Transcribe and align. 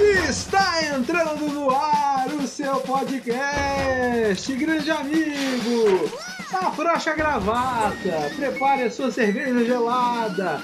Está 0.00 0.82
entrando 0.86 1.46
no 1.52 1.70
ar 1.70 2.26
o 2.28 2.46
seu 2.46 2.76
podcast, 2.80 4.50
grande 4.56 4.90
amigo! 4.90 6.10
Afrouxa 6.50 7.10
a 7.10 7.14
gravata, 7.14 8.32
prepare 8.34 8.84
a 8.84 8.90
sua 8.90 9.10
cerveja 9.10 9.62
gelada, 9.62 10.62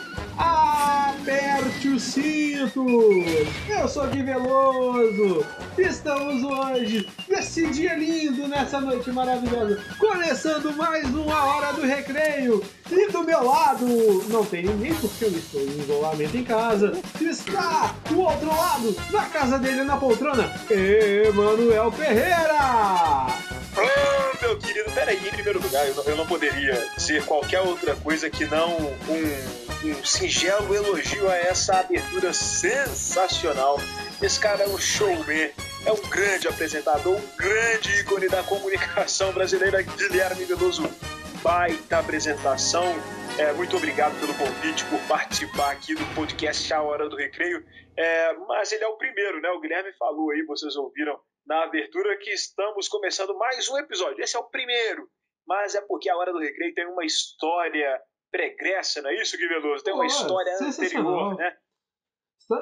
aperte 1.26 1.88
o 1.88 1.98
cinto! 1.98 2.86
Eu 3.68 3.88
sou 3.88 4.06
Gui 4.06 4.22
Veloso, 4.22 5.44
estamos 5.76 6.44
hoje, 6.44 7.08
nesse 7.28 7.66
dia 7.66 7.96
lindo, 7.96 8.46
nessa 8.46 8.80
noite 8.80 9.10
maravilhosa, 9.10 9.82
começando 9.98 10.72
mais 10.76 11.04
uma 11.12 11.44
Hora 11.44 11.72
do 11.72 11.82
Recreio, 11.82 12.62
e 12.88 13.10
do 13.10 13.24
meu 13.24 13.44
lado, 13.44 13.84
não 14.28 14.44
tem 14.44 14.66
ninguém 14.66 14.94
porque 14.94 15.24
eu 15.24 15.30
estou 15.30 15.60
em 15.62 15.80
isolamento 15.80 16.36
em 16.36 16.44
casa, 16.44 16.92
está 17.20 17.92
do 18.08 18.20
outro 18.20 18.46
lado, 18.46 18.96
na 19.10 19.24
casa 19.24 19.58
dele, 19.58 19.82
na 19.82 19.96
poltrona, 19.96 20.48
Emanuel 20.70 21.90
Ferreira! 21.90 23.55
Meu 24.46 24.56
querido, 24.56 24.88
peraí, 24.92 25.16
em 25.16 25.30
primeiro 25.32 25.60
lugar, 25.60 25.88
eu 25.88 25.94
não, 25.96 26.04
eu 26.04 26.16
não 26.16 26.24
poderia 26.24 26.72
dizer 26.96 27.24
qualquer 27.24 27.62
outra 27.62 27.96
coisa 27.96 28.30
que 28.30 28.44
não 28.44 28.76
um, 28.78 29.90
um 29.90 30.04
singelo 30.04 30.72
elogio 30.72 31.28
a 31.28 31.34
essa 31.34 31.80
abertura 31.80 32.32
sensacional. 32.32 33.76
Esse 34.22 34.38
cara 34.38 34.62
é 34.62 34.68
um 34.68 34.78
showman, 34.78 35.50
é 35.84 35.90
um 35.90 36.00
grande 36.08 36.46
apresentador, 36.46 37.16
um 37.16 37.36
grande 37.36 37.90
ícone 37.98 38.28
da 38.28 38.44
comunicação 38.44 39.32
brasileira, 39.32 39.82
Guilherme 39.82 40.44
Veloso. 40.44 40.88
Baita 41.42 41.98
apresentação. 41.98 42.94
É, 43.38 43.52
muito 43.52 43.76
obrigado 43.76 44.16
pelo 44.20 44.32
convite, 44.34 44.84
por 44.84 45.00
participar 45.08 45.72
aqui 45.72 45.92
do 45.92 46.06
podcast 46.14 46.72
A 46.72 46.80
Hora 46.82 47.08
do 47.08 47.16
Recreio. 47.16 47.66
É, 47.96 48.32
mas 48.46 48.70
ele 48.70 48.84
é 48.84 48.88
o 48.88 48.96
primeiro, 48.96 49.40
né? 49.40 49.50
O 49.50 49.60
Guilherme 49.60 49.92
falou 49.98 50.30
aí, 50.30 50.44
vocês 50.44 50.76
ouviram 50.76 51.18
na 51.46 51.62
abertura 51.62 52.18
que 52.18 52.30
estamos 52.30 52.88
começando 52.88 53.36
mais 53.38 53.70
um 53.70 53.78
episódio. 53.78 54.22
Esse 54.22 54.36
é 54.36 54.38
o 54.38 54.44
primeiro, 54.44 55.08
mas 55.46 55.74
é 55.74 55.80
porque 55.80 56.10
a 56.10 56.16
Hora 56.16 56.32
do 56.32 56.40
Recreio 56.40 56.74
tem 56.74 56.86
uma 56.86 57.04
história 57.04 58.02
pregressa, 58.30 59.00
não 59.00 59.10
é 59.10 59.14
isso, 59.22 59.36
Gui 59.36 59.46
Veloso? 59.46 59.84
Tem 59.84 59.94
uma 59.94 60.02
Pô, 60.02 60.06
história 60.06 60.56
anterior, 60.60 61.36
né? 61.36 61.56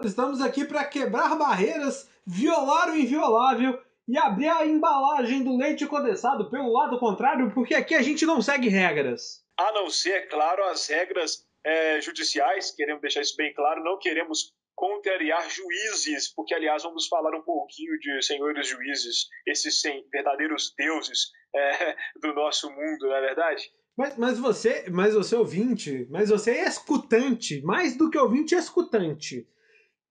Estamos 0.05 0.41
aqui 0.41 0.65
para 0.65 0.85
quebrar 0.85 1.35
barreiras, 1.37 2.11
violar 2.27 2.91
o 2.91 2.97
inviolável 2.97 3.83
e 4.07 4.19
abrir 4.19 4.49
a 4.49 4.67
embalagem 4.67 5.43
do 5.43 5.57
leite 5.57 5.87
condensado 5.87 6.51
pelo 6.51 6.73
lado 6.73 6.99
contrário, 6.99 7.51
porque 7.53 7.75
aqui 7.75 7.95
a 7.95 8.03
gente 8.03 8.27
não 8.27 8.43
segue 8.43 8.69
regras. 8.69 9.43
A 9.59 9.73
não 9.73 9.89
ser, 9.89 10.29
claro, 10.29 10.63
as 10.65 10.87
regras 10.89 11.47
é, 11.65 12.01
judiciais, 12.01 12.71
queremos 12.71 13.01
deixar 13.01 13.23
isso 13.23 13.37
bem 13.37 13.53
claro, 13.55 13.83
não 13.83 13.99
queremos 13.99 14.55
contrariar 14.75 15.49
juízes, 15.49 16.33
porque 16.35 16.55
aliás 16.55 16.83
vamos 16.83 17.07
falar 17.07 17.37
um 17.37 17.43
pouquinho 17.43 17.99
de 17.99 18.23
senhores 18.23 18.69
juízes, 18.69 19.29
esses 19.47 19.81
sem, 19.81 20.07
verdadeiros 20.11 20.75
deuses 20.77 21.31
é, 21.55 21.97
do 22.21 22.35
nosso 22.35 22.69
mundo, 22.71 23.09
não 23.09 23.15
é 23.15 23.21
verdade? 23.21 23.71
Mas, 23.97 24.17
mas 24.17 24.39
você, 24.39 24.91
mas 24.91 25.15
você 25.15 25.37
ouvinte, 25.37 26.07
mas 26.11 26.29
você 26.29 26.51
é 26.51 26.65
escutante, 26.65 27.63
mais 27.63 27.97
do 27.97 28.11
que 28.11 28.19
ouvinte, 28.19 28.55
é 28.55 28.59
escutante, 28.59 29.47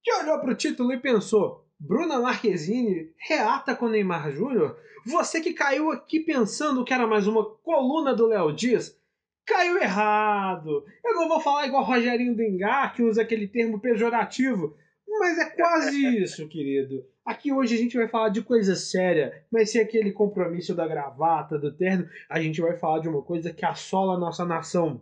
que 0.01 0.13
olhou 0.13 0.39
para 0.39 0.51
o 0.51 0.55
título 0.55 0.93
e 0.93 1.01
pensou: 1.01 1.67
Bruna 1.77 2.19
Marquezine 2.19 3.13
reata 3.17 3.75
com 3.75 3.89
Neymar 3.89 4.31
Júnior? 4.31 4.79
Você 5.05 5.41
que 5.41 5.53
caiu 5.53 5.91
aqui 5.91 6.21
pensando 6.21 6.85
que 6.85 6.93
era 6.93 7.05
mais 7.05 7.27
uma 7.27 7.43
coluna 7.57 8.15
do 8.15 8.27
Léo 8.27 8.53
Dias, 8.53 8.97
caiu 9.45 9.77
errado. 9.77 10.85
Eu 11.03 11.13
não 11.15 11.27
vou 11.27 11.39
falar 11.39 11.67
igual 11.67 11.83
Rogerinho 11.83 12.35
Dengar, 12.35 12.93
que 12.93 13.03
usa 13.03 13.21
aquele 13.21 13.47
termo 13.47 13.79
pejorativo, 13.79 14.75
mas 15.19 15.37
é 15.37 15.49
quase 15.51 16.05
isso, 16.21 16.47
querido. 16.47 17.05
Aqui 17.25 17.53
hoje 17.53 17.75
a 17.75 17.77
gente 17.77 17.95
vai 17.95 18.07
falar 18.07 18.29
de 18.29 18.41
coisa 18.41 18.75
séria, 18.75 19.45
mas 19.51 19.71
sem 19.71 19.81
aquele 19.81 20.11
compromisso 20.11 20.75
da 20.75 20.87
gravata, 20.87 21.57
do 21.57 21.71
terno, 21.71 22.07
a 22.29 22.41
gente 22.41 22.59
vai 22.59 22.77
falar 22.77 22.99
de 22.99 23.07
uma 23.07 23.21
coisa 23.21 23.53
que 23.53 23.65
assola 23.65 24.15
a 24.15 24.19
nossa 24.19 24.45
nação. 24.45 25.01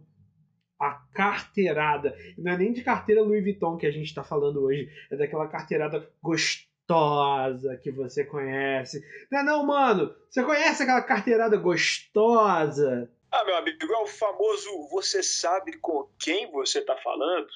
A 0.80 1.02
carteirada. 1.14 2.16
Não 2.38 2.52
é 2.52 2.58
nem 2.58 2.74
de 2.74 2.84
carteira 2.84 3.22
Louis 3.22 3.44
Vuitton 3.44 3.78
que 3.78 3.88
a 3.88 3.92
gente 3.92 4.08
está 4.08 4.24
falando 4.24 4.64
hoje, 4.64 4.90
é 5.12 5.16
daquela 5.16 5.48
carteirada 5.48 6.08
gostosa 6.22 7.78
que 7.82 7.92
você 7.92 8.24
conhece. 8.24 9.04
Não 9.32 9.40
é 9.40 9.44
não, 9.44 9.66
mano? 9.66 10.14
Você 10.30 10.44
conhece 10.44 10.84
aquela 10.84 11.02
carteirada 11.02 11.58
gostosa? 11.58 13.10
Ah, 13.32 13.46
meu 13.46 13.56
amigo, 13.56 13.94
é 13.94 13.98
o 13.98 14.08
famoso 14.08 14.90
você 14.90 15.24
sabe 15.24 15.78
com 15.80 16.10
quem 16.20 16.52
você 16.52 16.80
está 16.80 16.98
falando? 16.98 17.48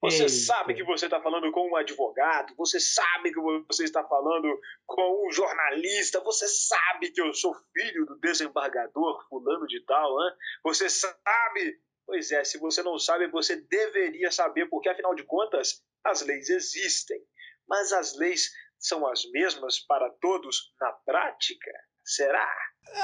Você 0.00 0.22
Eita. 0.22 0.28
sabe 0.28 0.74
que 0.74 0.84
você 0.84 1.06
está 1.06 1.20
falando 1.20 1.50
com 1.50 1.68
um 1.68 1.74
advogado, 1.74 2.54
você 2.54 2.78
sabe 2.78 3.32
que 3.32 3.40
você 3.66 3.84
está 3.84 4.04
falando 4.04 4.60
com 4.86 5.26
um 5.26 5.32
jornalista, 5.32 6.20
você 6.20 6.46
sabe 6.46 7.10
que 7.10 7.20
eu 7.20 7.32
sou 7.34 7.52
filho 7.72 8.06
do 8.06 8.18
desembargador 8.20 9.26
fulano 9.28 9.66
de 9.66 9.84
tal, 9.84 10.16
né? 10.18 10.36
Você 10.62 10.88
sabe? 10.88 11.80
Pois 12.06 12.30
é, 12.30 12.44
se 12.44 12.58
você 12.58 12.82
não 12.84 12.96
sabe, 12.98 13.26
você 13.26 13.56
deveria 13.56 14.30
saber, 14.30 14.66
porque 14.66 14.88
afinal 14.88 15.14
de 15.14 15.24
contas, 15.24 15.82
as 16.04 16.22
leis 16.22 16.50
existem. 16.50 17.20
Mas 17.66 17.92
as 17.92 18.16
leis 18.16 18.52
são 18.78 19.04
as 19.08 19.28
mesmas 19.32 19.80
para 19.80 20.08
todos 20.20 20.72
na 20.80 20.92
prática? 20.92 21.72
Será? 22.04 22.48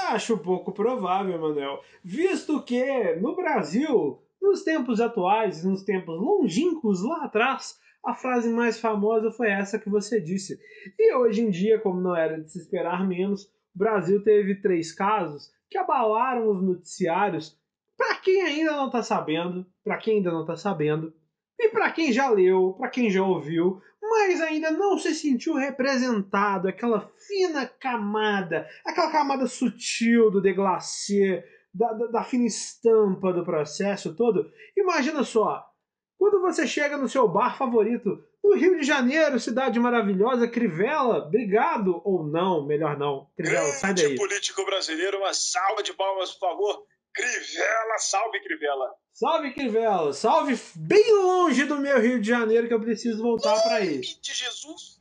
Acho 0.08 0.38
pouco 0.38 0.72
provável, 0.72 1.38
Manuel. 1.38 1.82
Visto 2.02 2.62
que 2.62 3.14
no 3.16 3.34
Brasil, 3.36 4.20
nos 4.40 4.62
tempos 4.62 5.00
atuais, 5.00 5.64
nos 5.64 5.82
tempos 5.82 6.20
longínquos 6.20 7.02
lá 7.02 7.24
atrás, 7.24 7.78
a 8.04 8.14
frase 8.14 8.50
mais 8.50 8.80
famosa 8.80 9.30
foi 9.30 9.48
essa 9.50 9.78
que 9.78 9.88
você 9.88 10.20
disse. 10.20 10.58
E 10.98 11.14
hoje 11.14 11.42
em 11.42 11.50
dia, 11.50 11.78
como 11.78 12.00
não 12.00 12.16
era 12.16 12.40
de 12.40 12.50
se 12.50 12.58
esperar 12.58 13.06
menos, 13.06 13.44
o 13.74 13.78
Brasil 13.78 14.22
teve 14.22 14.56
três 14.56 14.92
casos 14.92 15.52
que 15.70 15.78
abalaram 15.78 16.50
os 16.50 16.62
noticiários. 16.62 17.58
Para 17.96 18.16
quem 18.16 18.42
ainda 18.42 18.72
não 18.72 18.86
está 18.86 19.02
sabendo, 19.02 19.64
para 19.84 19.96
quem 19.98 20.16
ainda 20.16 20.32
não 20.32 20.40
está 20.40 20.56
sabendo, 20.56 21.14
e 21.58 21.68
para 21.68 21.92
quem 21.92 22.12
já 22.12 22.28
leu, 22.28 22.74
para 22.76 22.90
quem 22.90 23.08
já 23.08 23.22
ouviu, 23.22 23.80
mas 24.12 24.42
ainda 24.42 24.70
não 24.70 24.98
se 24.98 25.14
sentiu 25.14 25.54
representado, 25.54 26.68
aquela 26.68 27.10
fina 27.26 27.66
camada, 27.66 28.68
aquela 28.84 29.10
camada 29.10 29.46
sutil 29.46 30.30
do 30.30 30.42
deglacê, 30.42 31.42
da, 31.72 31.92
da, 31.94 32.06
da 32.08 32.24
fina 32.24 32.44
estampa 32.44 33.32
do 33.32 33.42
processo 33.42 34.14
todo. 34.14 34.50
Imagina 34.76 35.24
só, 35.24 35.64
quando 36.18 36.42
você 36.42 36.66
chega 36.66 36.98
no 36.98 37.08
seu 37.08 37.26
bar 37.26 37.56
favorito, 37.56 38.22
no 38.44 38.54
Rio 38.54 38.78
de 38.78 38.84
Janeiro, 38.84 39.40
cidade 39.40 39.80
maravilhosa, 39.80 40.46
Crivella, 40.46 41.26
obrigado 41.26 42.02
ou 42.04 42.22
não, 42.22 42.66
melhor 42.66 42.98
não, 42.98 43.28
Crivella, 43.34 43.72
sai 43.72 43.94
daí. 43.94 44.04
Grande 44.04 44.20
político 44.20 44.64
brasileiro, 44.66 45.18
uma 45.18 45.32
salva 45.32 45.82
de 45.82 45.94
palmas, 45.94 46.32
por 46.32 46.50
favor. 46.50 46.84
Crivella, 47.14 47.98
salve 47.98 48.40
Crivella. 48.42 48.94
Salve 49.12 49.52
Crivella, 49.52 50.12
salve 50.12 50.58
bem 50.74 51.12
longe 51.12 51.64
do 51.64 51.78
meu 51.78 52.00
Rio 52.00 52.20
de 52.20 52.28
Janeiro 52.28 52.66
que 52.66 52.74
eu 52.74 52.80
preciso 52.80 53.22
voltar 53.22 53.60
para 53.62 53.76
aí. 53.76 54.00
De 54.00 54.32
Jesus. 54.32 55.00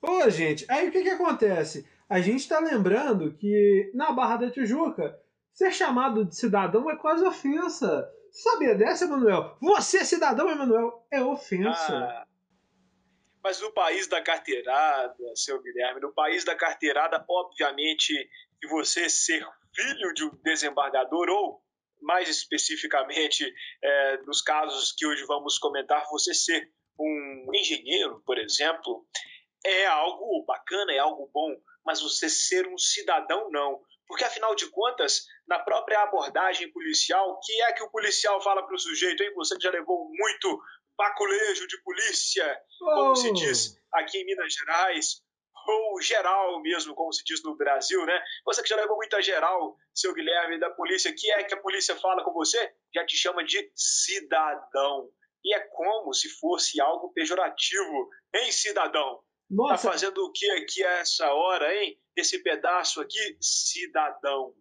Ô, 0.00 0.30
gente, 0.30 0.64
aí 0.68 0.88
o 0.88 0.92
que 0.92 1.02
que 1.02 1.10
acontece? 1.10 1.88
A 2.08 2.20
gente 2.20 2.48
tá 2.48 2.60
lembrando 2.60 3.34
que 3.34 3.90
na 3.94 4.12
Barra 4.12 4.36
da 4.36 4.50
Tijuca, 4.50 5.18
ser 5.52 5.72
chamado 5.72 6.24
de 6.24 6.36
cidadão 6.36 6.88
é 6.88 6.96
quase 6.96 7.24
ofensa. 7.24 8.08
Sabia 8.30 8.74
dessa, 8.74 9.04
Emanuel? 9.04 9.56
Você, 9.60 10.04
cidadão, 10.04 10.48
Emanuel, 10.48 11.04
é 11.10 11.20
ofensa. 11.20 11.96
Ah, 11.96 12.26
mas 13.42 13.60
no 13.60 13.72
país 13.72 14.06
da 14.06 14.22
carteirada, 14.22 15.16
seu 15.34 15.60
Guilherme, 15.60 16.00
no 16.00 16.12
país 16.12 16.44
da 16.44 16.54
carteirada, 16.54 17.24
obviamente, 17.28 18.14
que 18.60 18.68
você 18.68 19.08
ser 19.10 19.44
filho 19.78 20.12
de 20.14 20.24
um 20.24 20.30
desembargador 20.42 21.28
ou 21.28 21.62
mais 22.00 22.28
especificamente, 22.28 23.52
é, 23.82 24.16
nos 24.18 24.40
casos 24.42 24.92
que 24.96 25.06
hoje 25.06 25.24
vamos 25.24 25.58
comentar, 25.58 26.04
você 26.10 26.32
ser 26.34 26.68
um 26.98 27.50
engenheiro, 27.54 28.22
por 28.24 28.38
exemplo, 28.38 29.06
é 29.64 29.86
algo 29.86 30.44
bacana, 30.46 30.92
é 30.92 30.98
algo 30.98 31.30
bom, 31.32 31.54
mas 31.84 32.00
você 32.00 32.28
ser 32.28 32.66
um 32.68 32.78
cidadão, 32.78 33.48
não. 33.50 33.80
Porque, 34.06 34.24
afinal 34.24 34.54
de 34.54 34.70
contas, 34.70 35.26
na 35.46 35.58
própria 35.58 36.02
abordagem 36.02 36.70
policial, 36.72 37.38
que 37.44 37.60
é 37.62 37.72
que 37.72 37.82
o 37.82 37.90
policial 37.90 38.40
fala 38.42 38.64
para 38.64 38.74
o 38.74 38.78
sujeito, 38.78 39.22
hein? 39.22 39.32
Você 39.34 39.56
já 39.60 39.70
levou 39.70 40.08
muito 40.12 40.60
baculejo 40.96 41.66
de 41.68 41.80
polícia, 41.82 42.60
como 42.78 43.14
se 43.16 43.28
Oh. 43.30 43.34
diz 43.34 43.76
aqui 43.92 44.18
em 44.18 44.24
Minas 44.24 44.52
Gerais, 44.52 45.22
ou 45.70 46.00
geral 46.00 46.60
mesmo, 46.62 46.94
como 46.94 47.12
se 47.12 47.22
diz 47.24 47.42
no 47.42 47.56
Brasil, 47.56 48.04
né? 48.06 48.22
Você 48.44 48.62
que 48.62 48.68
já 48.68 48.76
levou 48.76 48.96
muita 48.96 49.20
geral, 49.20 49.76
seu 49.94 50.14
Guilherme, 50.14 50.58
da 50.58 50.70
polícia, 50.70 51.14
que 51.14 51.30
é 51.30 51.44
que 51.44 51.54
a 51.54 51.60
polícia 51.60 51.94
fala 51.96 52.24
com 52.24 52.32
você? 52.32 52.72
Já 52.94 53.04
te 53.04 53.16
chama 53.16 53.44
de 53.44 53.70
cidadão. 53.74 55.10
E 55.44 55.54
é 55.54 55.60
como 55.60 56.12
se 56.12 56.28
fosse 56.38 56.80
algo 56.80 57.12
pejorativo, 57.12 58.08
hein, 58.34 58.50
cidadão? 58.50 59.16
Tá 59.16 59.22
Nossa, 59.50 59.90
fazendo 59.90 60.24
o 60.24 60.32
que 60.32 60.50
aqui 60.50 60.84
a 60.84 60.98
essa 60.98 61.32
hora, 61.32 61.74
hein? 61.74 61.98
Esse 62.16 62.42
pedaço 62.42 63.00
aqui, 63.00 63.36
cidadão. 63.40 64.54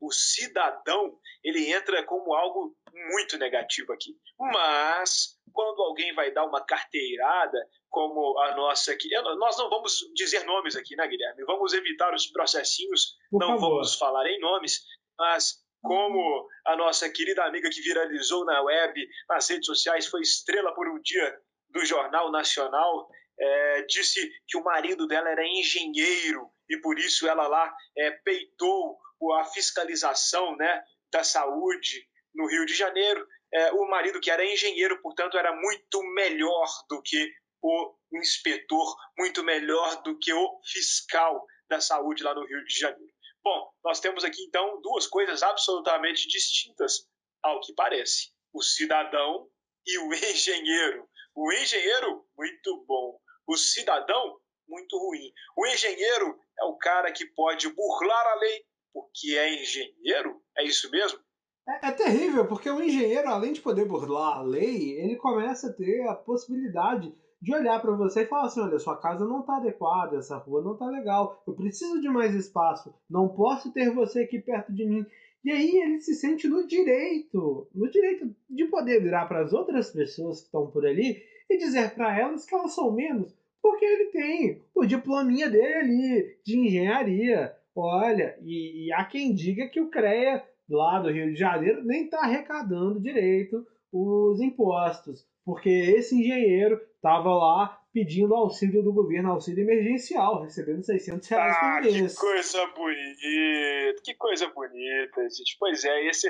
O 0.00 0.12
cidadão, 0.12 1.18
ele 1.42 1.72
entra 1.72 2.04
como 2.04 2.34
algo 2.34 2.76
muito 3.10 3.36
negativo 3.38 3.92
aqui. 3.92 4.16
Mas, 4.38 5.38
quando 5.52 5.82
alguém 5.82 6.14
vai 6.14 6.32
dar 6.32 6.44
uma 6.44 6.64
carteirada, 6.64 7.58
como 7.90 8.38
a 8.40 8.56
nossa 8.56 8.92
aqui, 8.92 9.08
nós 9.38 9.56
não 9.58 9.68
vamos 9.68 9.98
dizer 10.14 10.44
nomes 10.44 10.76
aqui, 10.76 10.96
né, 10.96 11.06
Guilherme? 11.06 11.44
Vamos 11.44 11.72
evitar 11.72 12.12
os 12.14 12.26
processinhos, 12.26 13.16
Por 13.30 13.40
não 13.40 13.48
favor. 13.58 13.70
vamos 13.70 13.94
falar 13.96 14.26
em 14.26 14.40
nomes, 14.40 14.80
mas 15.18 15.62
como 15.82 16.48
a 16.66 16.76
nossa 16.76 17.10
querida 17.10 17.44
amiga 17.44 17.68
que 17.70 17.82
viralizou 17.82 18.44
na 18.44 18.62
web, 18.62 19.06
nas 19.28 19.48
redes 19.48 19.66
sociais, 19.66 20.06
foi 20.06 20.22
estrela 20.22 20.74
por 20.74 20.88
um 20.88 21.00
dia 21.00 21.38
do 21.68 21.84
Jornal 21.84 22.30
Nacional, 22.32 23.08
é, 23.38 23.82
disse 23.82 24.32
que 24.46 24.56
o 24.56 24.64
marido 24.64 25.06
dela 25.06 25.28
era 25.28 25.46
engenheiro 25.46 26.48
e 26.70 26.78
por 26.80 26.98
isso 26.98 27.28
ela 27.28 27.46
lá 27.46 27.74
é, 27.98 28.10
peitou 28.24 28.98
a 29.38 29.44
fiscalização 29.44 30.56
né, 30.56 30.82
da 31.12 31.24
saúde 31.24 32.06
no 32.34 32.46
Rio 32.46 32.66
de 32.66 32.74
Janeiro. 32.74 33.26
É, 33.52 33.72
o 33.72 33.88
marido, 33.88 34.20
que 34.20 34.30
era 34.30 34.44
engenheiro, 34.44 35.00
portanto, 35.00 35.38
era 35.38 35.54
muito 35.54 36.02
melhor 36.14 36.68
do 36.88 37.00
que 37.02 37.32
o 37.62 37.94
inspetor, 38.12 38.94
muito 39.18 39.42
melhor 39.42 40.02
do 40.02 40.18
que 40.18 40.32
o 40.32 40.60
fiscal 40.64 41.46
da 41.68 41.80
saúde 41.80 42.22
lá 42.22 42.34
no 42.34 42.46
Rio 42.46 42.64
de 42.64 42.78
Janeiro. 42.78 43.12
Bom, 43.42 43.70
nós 43.84 44.00
temos 44.00 44.24
aqui 44.24 44.42
então 44.42 44.80
duas 44.82 45.06
coisas 45.06 45.42
absolutamente 45.42 46.26
distintas, 46.28 47.06
ao 47.42 47.60
que 47.60 47.74
parece: 47.74 48.32
o 48.52 48.62
cidadão 48.62 49.48
e 49.86 49.98
o 49.98 50.12
engenheiro. 50.14 51.08
O 51.34 51.52
engenheiro, 51.52 52.26
muito 52.36 52.84
bom. 52.86 53.18
O 53.46 53.56
cidadão, 53.56 54.40
muito 54.68 54.96
ruim. 54.98 55.32
O 55.56 55.66
engenheiro 55.66 56.38
é 56.58 56.64
o 56.64 56.76
cara 56.78 57.12
que 57.12 57.26
pode 57.26 57.68
burlar 57.68 58.26
a 58.26 58.34
lei 58.36 58.64
porque 58.94 59.36
é 59.36 59.60
engenheiro? 59.60 60.40
É 60.56 60.64
isso 60.64 60.88
mesmo? 60.88 61.18
É, 61.66 61.90
terrível, 61.90 62.46
porque 62.46 62.68
o 62.68 62.82
engenheiro, 62.82 63.28
além 63.28 63.52
de 63.52 63.62
poder 63.62 63.86
burlar 63.86 64.38
a 64.38 64.42
lei, 64.42 64.98
ele 65.00 65.16
começa 65.16 65.68
a 65.68 65.72
ter 65.72 66.06
a 66.06 66.14
possibilidade 66.14 67.14
de 67.40 67.54
olhar 67.54 67.80
para 67.80 67.96
você 67.96 68.22
e 68.22 68.26
falar 68.26 68.46
assim: 68.46 68.60
olha, 68.60 68.78
sua 68.78 68.96
casa 68.96 69.26
não 69.26 69.40
está 69.40 69.56
adequada, 69.56 70.18
essa 70.18 70.36
rua 70.36 70.62
não 70.62 70.74
está 70.74 70.86
legal, 70.86 71.42
eu 71.46 71.54
preciso 71.54 72.00
de 72.00 72.08
mais 72.08 72.34
espaço, 72.34 72.94
não 73.08 73.28
posso 73.28 73.72
ter 73.72 73.90
você 73.90 74.20
aqui 74.20 74.38
perto 74.38 74.72
de 74.72 74.84
mim. 74.84 75.06
E 75.44 75.50
aí 75.50 75.76
ele 75.76 76.00
se 76.00 76.14
sente 76.14 76.48
no 76.48 76.66
direito, 76.66 77.68
no 77.74 77.90
direito 77.90 78.34
de 78.48 78.64
poder 78.66 79.02
virar 79.02 79.26
para 79.26 79.42
as 79.42 79.52
outras 79.52 79.90
pessoas 79.90 80.40
que 80.40 80.46
estão 80.46 80.70
por 80.70 80.86
ali 80.86 81.22
e 81.50 81.58
dizer 81.58 81.94
para 81.94 82.18
elas 82.18 82.46
que 82.46 82.54
elas 82.54 82.74
são 82.74 82.92
menos, 82.92 83.36
porque 83.62 83.84
ele 83.84 84.06
tem 84.06 84.62
o 84.74 84.86
diplominha 84.86 85.50
dele 85.50 85.74
ali 85.74 86.38
de 86.44 86.58
engenharia. 86.58 87.54
Olha, 87.76 88.38
e, 88.42 88.86
e 88.86 88.92
há 88.92 89.04
quem 89.04 89.34
diga 89.34 89.68
que 89.68 89.80
o 89.80 89.90
CREA 89.90 90.42
lá 90.74 90.98
do 90.98 91.10
Rio 91.10 91.32
de 91.32 91.38
Janeiro 91.38 91.84
nem 91.84 92.04
está 92.04 92.20
arrecadando 92.20 93.00
direito 93.00 93.66
os 93.92 94.40
impostos, 94.40 95.24
porque 95.44 95.70
esse 95.70 96.18
engenheiro 96.18 96.80
estava 96.96 97.32
lá 97.32 97.80
pedindo 97.92 98.34
auxílio 98.34 98.82
do 98.82 98.92
governo, 98.92 99.30
auxílio 99.30 99.62
emergencial, 99.62 100.42
recebendo 100.42 100.84
600 100.84 101.28
reais 101.28 101.56
ah, 101.56 101.60
por 101.60 101.92
mês. 101.92 102.12
Que 102.12 102.20
coisa 102.20 102.66
bonita, 102.66 104.02
que 104.02 104.14
coisa 104.14 104.48
bonita, 104.48 105.22
gente. 105.30 105.56
Pois 105.60 105.84
é, 105.84 106.06
esse, 106.08 106.28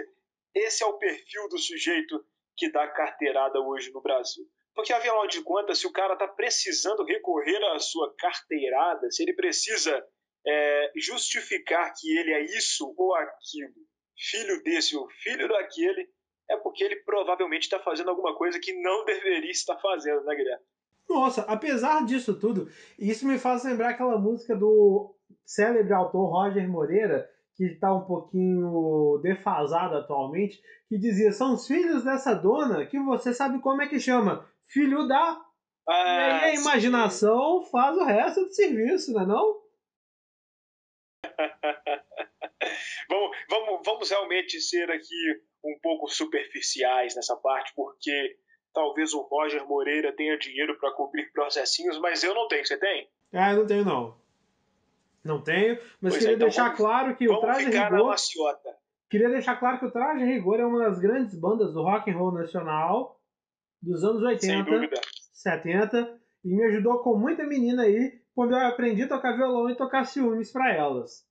esse 0.55 0.85
é 0.85 0.87
o 0.87 0.99
perfil 0.99 1.49
do 1.49 1.59
sujeito 1.59 2.23
que 2.55 2.71
dá 2.71 2.87
carteirada 2.89 3.59
hoje 3.61 3.91
no 3.93 4.03
Brasil. 4.03 4.45
Porque, 4.75 4.93
afinal 4.93 5.27
de 5.27 5.41
contas, 5.43 5.79
se 5.79 5.87
o 5.87 5.93
cara 5.93 6.15
está 6.15 6.29
precisando 6.29 7.05
recorrer 7.05 7.63
à 7.73 7.79
sua 7.79 8.13
carteirada, 8.19 9.11
se 9.11 9.23
ele 9.23 9.33
precisa 9.33 10.05
é, 10.47 10.93
justificar 10.97 11.95
que 11.95 12.15
ele 12.19 12.33
é 12.33 12.45
isso 12.45 12.93
ou 12.97 13.15
aquilo, 13.15 13.73
filho 14.17 14.63
desse 14.63 14.97
ou 14.97 15.09
filho 15.23 15.49
daquele, 15.49 16.09
é 16.51 16.57
porque 16.57 16.85
ele 16.85 16.97
provavelmente 16.97 17.63
está 17.63 17.79
fazendo 17.81 18.11
alguma 18.11 18.37
coisa 18.37 18.59
que 18.61 18.73
não 18.83 19.05
deveria 19.05 19.51
estar 19.51 19.77
fazendo, 19.79 20.25
né, 20.25 20.35
Guilherme? 20.35 20.65
Nossa, 21.09 21.43
apesar 21.43 22.05
disso 22.05 22.39
tudo, 22.39 22.69
isso 22.99 23.27
me 23.27 23.39
faz 23.39 23.65
lembrar 23.65 23.91
aquela 23.91 24.19
música 24.19 24.57
do 24.57 25.15
célebre 25.45 25.93
autor 25.93 26.31
Roger 26.31 26.69
Moreira, 26.69 27.31
que 27.55 27.65
está 27.65 27.95
um 27.95 28.05
pouquinho 28.05 29.21
defasado 29.23 29.97
atualmente, 29.97 30.61
que 30.89 30.99
dizia: 30.99 31.33
são 31.33 31.55
os 31.55 31.67
filhos 31.67 32.05
dessa 32.05 32.35
dona 32.35 32.87
que 32.87 32.99
você 32.99 33.33
sabe 33.33 33.61
como 33.61 33.83
é 33.83 33.87
que 33.87 34.01
chama, 34.01 34.49
filho 34.67 35.07
da. 35.07 35.41
Ah, 35.87 35.93
e 35.93 36.21
aí 36.21 36.51
a 36.51 36.55
imaginação 36.55 37.63
sim. 37.63 37.71
faz 37.71 37.97
o 37.97 38.05
resto 38.05 38.41
do 38.41 38.55
serviço, 38.55 39.13
não 39.13 39.21
é 39.21 39.27
não? 39.27 39.63
vamos, 43.09 43.37
vamos, 43.49 43.81
vamos 43.85 44.11
realmente 44.11 44.61
ser 44.61 44.91
aqui 44.91 45.43
um 45.65 45.79
pouco 45.83 46.09
superficiais 46.09 47.15
nessa 47.15 47.37
parte, 47.37 47.73
porque 47.75 48.37
talvez 48.73 49.15
o 49.15 49.23
Roger 49.23 49.67
Moreira 49.67 50.15
tenha 50.15 50.37
dinheiro 50.37 50.79
para 50.79 50.93
cobrir 50.93 51.31
processinhos, 51.33 51.99
mas 51.99 52.23
eu 52.23 52.35
não 52.35 52.49
tenho. 52.49 52.67
Você 52.67 52.77
tem? 52.77 53.09
Ah, 53.33 53.53
eu 53.53 53.59
não 53.59 53.67
tenho, 53.67 53.85
não. 53.85 54.25
Não 55.25 55.41
tenho, 55.43 55.79
mas 56.03 56.13
pois 56.13 56.19
queria 56.19 56.33
é, 56.33 56.37
então 56.37 56.49
deixar 56.49 56.65
vamos, 56.65 56.77
claro 56.77 57.17
que 57.17 57.29
o 57.29 57.41
Traje 57.41 57.71
Rigor. 57.71 58.17
Queria 59.09 59.29
deixar 59.31 59.57
claro 59.57 59.79
que 59.79 59.87
o 59.87 59.91
Traje 59.91 60.25
Rigor 60.25 60.61
é 60.61 60.67
uma 60.67 60.81
das 60.81 60.99
grandes 60.99 61.35
bandas 61.35 61.73
do 61.73 61.83
rock 61.83 62.11
and 62.11 62.17
roll 62.17 62.33
nacional 62.33 63.19
dos 63.81 64.05
anos 64.05 64.23
80, 64.23 64.91
70, 65.33 66.21
e 66.45 66.55
me 66.55 66.65
ajudou 66.65 67.03
com 67.03 67.17
muita 67.17 67.45
menina 67.45 67.83
aí 67.83 68.21
quando 68.35 68.53
eu 68.53 68.67
aprendi 68.67 69.03
a 69.03 69.09
tocar 69.09 69.37
violão 69.37 69.71
e 69.71 69.77
tocar 69.77 70.05
ciúmes 70.05 70.51
para 70.51 70.75
elas. 70.75 71.27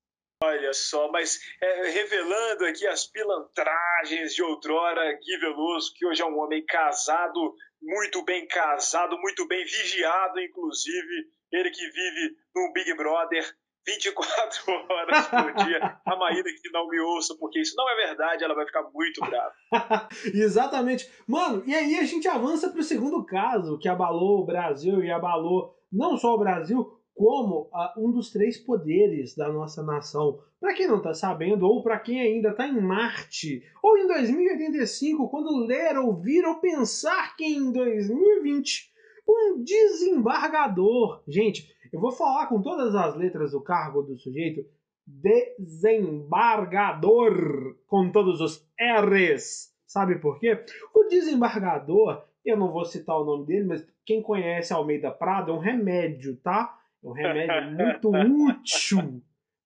Olha 0.46 0.74
só, 0.74 1.10
mas 1.10 1.40
é, 1.62 1.90
revelando 1.90 2.66
aqui 2.66 2.86
as 2.86 3.06
pilantragens 3.06 4.36
de 4.36 4.44
outrora, 4.44 5.14
Gui 5.14 5.38
Veloso, 5.40 5.94
que 5.96 6.06
hoje 6.06 6.22
é 6.22 6.26
um 6.26 6.38
homem 6.38 6.66
casado, 6.66 7.56
muito 7.82 8.24
bem 8.26 8.46
casado, 8.46 9.18
muito 9.20 9.48
bem 9.48 9.64
vigiado, 9.64 10.42
inclusive, 10.42 11.28
ele 11.50 11.72
que 11.72 11.86
vive 11.86 12.36
num 12.54 12.74
Big 12.74 12.94
Brother 12.96 13.56
24 13.88 14.64
horas 14.90 15.28
por 15.28 15.66
dia. 15.66 15.98
A 16.06 16.16
Maíra 16.18 16.44
que 16.44 16.70
não 16.72 16.90
me 16.90 17.00
ouça, 17.00 17.36
porque 17.40 17.62
isso 17.62 17.76
não 17.78 17.90
é 17.90 18.08
verdade, 18.08 18.44
ela 18.44 18.56
vai 18.56 18.66
ficar 18.66 18.84
muito 18.94 19.22
brava. 19.22 19.54
Exatamente. 20.26 21.10
Mano, 21.26 21.64
e 21.66 21.74
aí 21.74 21.98
a 22.00 22.04
gente 22.04 22.28
avança 22.28 22.70
para 22.70 22.82
o 22.82 22.84
segundo 22.84 23.26
caso 23.26 23.80
que 23.80 23.88
abalou 23.88 24.42
o 24.42 24.46
Brasil 24.46 25.02
e 25.04 25.10
abalou 25.10 25.74
não 25.92 26.18
só 26.18 26.34
o 26.34 26.40
Brasil, 26.40 27.00
como 27.16 27.70
uh, 27.72 27.94
um 27.98 28.12
dos 28.12 28.32
três 28.32 28.58
poderes 28.58 29.36
da 29.36 29.52
nossa 29.52 29.84
nação. 29.84 30.40
Para 30.60 30.74
quem 30.74 30.88
não 30.88 30.98
está 30.98 31.14
sabendo, 31.14 31.68
ou 31.68 31.84
para 31.84 32.00
quem 32.00 32.20
ainda 32.22 32.50
está 32.50 32.68
em 32.68 32.82
Marte, 32.82 33.64
ou 33.82 33.98
em 33.98 34.06
2085, 34.08 35.30
quando 35.30 35.66
ler, 35.66 35.98
ouvir 35.98 36.46
ou 36.46 36.56
pensar 36.56 37.36
que 37.36 37.46
em 37.46 37.72
2020 37.72 38.92
um 39.28 39.64
desembargador. 39.64 41.24
Gente, 41.28 41.72
eu 41.92 42.00
vou 42.00 42.12
falar 42.12 42.46
com 42.48 42.62
todas 42.62 42.96
as 42.96 43.16
letras 43.16 43.52
do 43.52 43.60
cargo 43.62 44.02
do 44.02 44.18
sujeito. 44.18 44.66
Desembargador, 45.06 47.76
com 47.88 48.10
todos 48.12 48.40
os 48.42 48.66
R's. 48.80 49.74
Sabe 49.86 50.18
por 50.20 50.40
quê? 50.40 50.64
O 50.94 51.04
desembargador 51.04 52.24
eu 52.46 52.58
não 52.58 52.72
vou 52.72 52.86
citar 52.86 53.18
o 53.18 53.24
nome 53.24 53.46
dele, 53.46 53.66
mas 53.66 53.88
quem 54.06 54.22
conhece 54.22 54.74
Almeida 54.74 55.12
Prado 55.12 55.52
é 55.52 55.56
um 55.56 55.60
remédio, 55.60 56.36
tá? 56.38 56.78
É 57.04 57.08
um 57.08 57.12
remédio 57.12 57.72
muito 57.72 58.12
útil. 58.12 59.22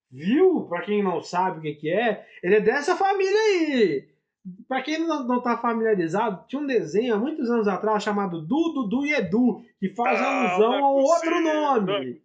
Viu? 0.10 0.66
Para 0.70 0.82
quem 0.82 1.04
não 1.04 1.22
sabe 1.22 1.60
o 1.60 1.62
que, 1.62 1.74
que 1.74 1.90
é, 1.90 2.26
ele 2.42 2.56
é 2.56 2.62
dessa 2.62 2.96
família 2.96 3.40
aí. 3.40 4.08
Para 4.68 4.82
quem 4.82 5.00
não, 5.00 5.28
não 5.28 5.42
tá 5.42 5.58
familiarizado, 5.58 6.46
tinha 6.48 6.62
um 6.62 6.66
desenho 6.66 7.16
há 7.16 7.18
muitos 7.18 7.50
anos 7.50 7.68
atrás 7.68 8.02
chamado 8.02 8.42
Dudu 8.42 8.88
Dudu 8.88 9.06
e 9.06 9.14
Edu, 9.14 9.62
que 9.80 9.90
faz 9.90 10.20
ah, 10.22 10.52
alusão 10.52 10.74
a 10.74 10.92
um 10.92 10.96
outro 10.96 11.42
nome. 11.42 12.22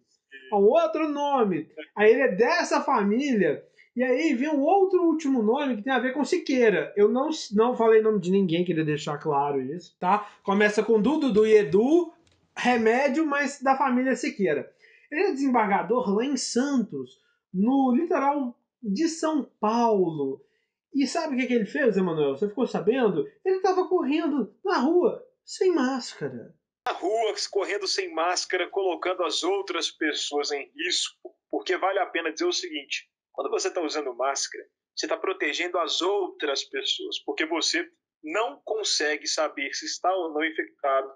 A 0.51 0.57
um 0.57 0.63
outro 0.63 1.09
nome. 1.09 1.67
Aí 1.95 2.11
ele 2.11 2.21
é 2.21 2.35
dessa 2.35 2.79
família 2.81 3.61
e 3.95 4.01
aí 4.01 4.33
vem 4.33 4.49
um 4.49 4.61
outro 4.61 5.03
último 5.03 5.43
nome 5.43 5.75
que 5.75 5.83
tem 5.83 5.93
a 5.93 5.99
ver 5.99 6.13
com 6.13 6.23
Siqueira. 6.23 6.93
Eu 6.95 7.09
não, 7.09 7.29
não 7.51 7.75
falei 7.75 8.01
nome 8.01 8.19
de 8.19 8.31
ninguém, 8.31 8.65
queria 8.65 8.85
deixar 8.85 9.17
claro 9.17 9.61
isso, 9.61 9.95
tá? 9.99 10.27
Começa 10.41 10.81
com 10.81 11.01
Dudu, 11.01 11.27
Dudu 11.27 11.45
e 11.45 11.57
Edu, 11.57 12.11
remédio, 12.55 13.25
mas 13.25 13.61
da 13.61 13.75
família 13.75 14.15
Siqueira. 14.15 14.72
Ele 15.13 15.27
é 15.27 15.31
desembargador 15.31 16.09
lá 16.15 16.25
em 16.25 16.35
Santos, 16.35 17.21
no 17.53 17.95
litoral 17.95 18.59
de 18.81 19.07
São 19.07 19.43
Paulo. 19.59 20.43
E 20.91 21.05
sabe 21.05 21.35
o 21.35 21.37
que, 21.37 21.45
que 21.45 21.53
ele 21.53 21.67
fez, 21.67 21.95
Emanuel? 21.95 22.35
Você 22.35 22.49
ficou 22.49 22.65
sabendo? 22.65 23.27
Ele 23.45 23.57
estava 23.57 23.87
correndo 23.87 24.55
na 24.65 24.79
rua 24.79 25.23
sem 25.45 25.71
máscara. 25.71 26.55
Na 26.87 26.93
rua, 26.93 27.35
correndo 27.51 27.87
sem 27.87 28.11
máscara, 28.11 28.67
colocando 28.71 29.23
as 29.23 29.43
outras 29.43 29.91
pessoas 29.91 30.51
em 30.51 30.71
risco. 30.75 31.31
Porque 31.47 31.77
vale 31.77 31.99
a 31.99 32.07
pena 32.07 32.33
dizer 32.33 32.45
o 32.45 32.51
seguinte: 32.51 33.07
quando 33.31 33.51
você 33.51 33.67
está 33.67 33.81
usando 33.81 34.15
máscara, 34.15 34.65
você 34.95 35.05
está 35.05 35.15
protegendo 35.15 35.77
as 35.77 36.01
outras 36.01 36.63
pessoas, 36.63 37.19
porque 37.19 37.45
você 37.45 37.87
não 38.23 38.59
consegue 38.65 39.27
saber 39.27 39.71
se 39.73 39.85
está 39.85 40.11
ou 40.11 40.33
não 40.33 40.43
infectado 40.43 41.11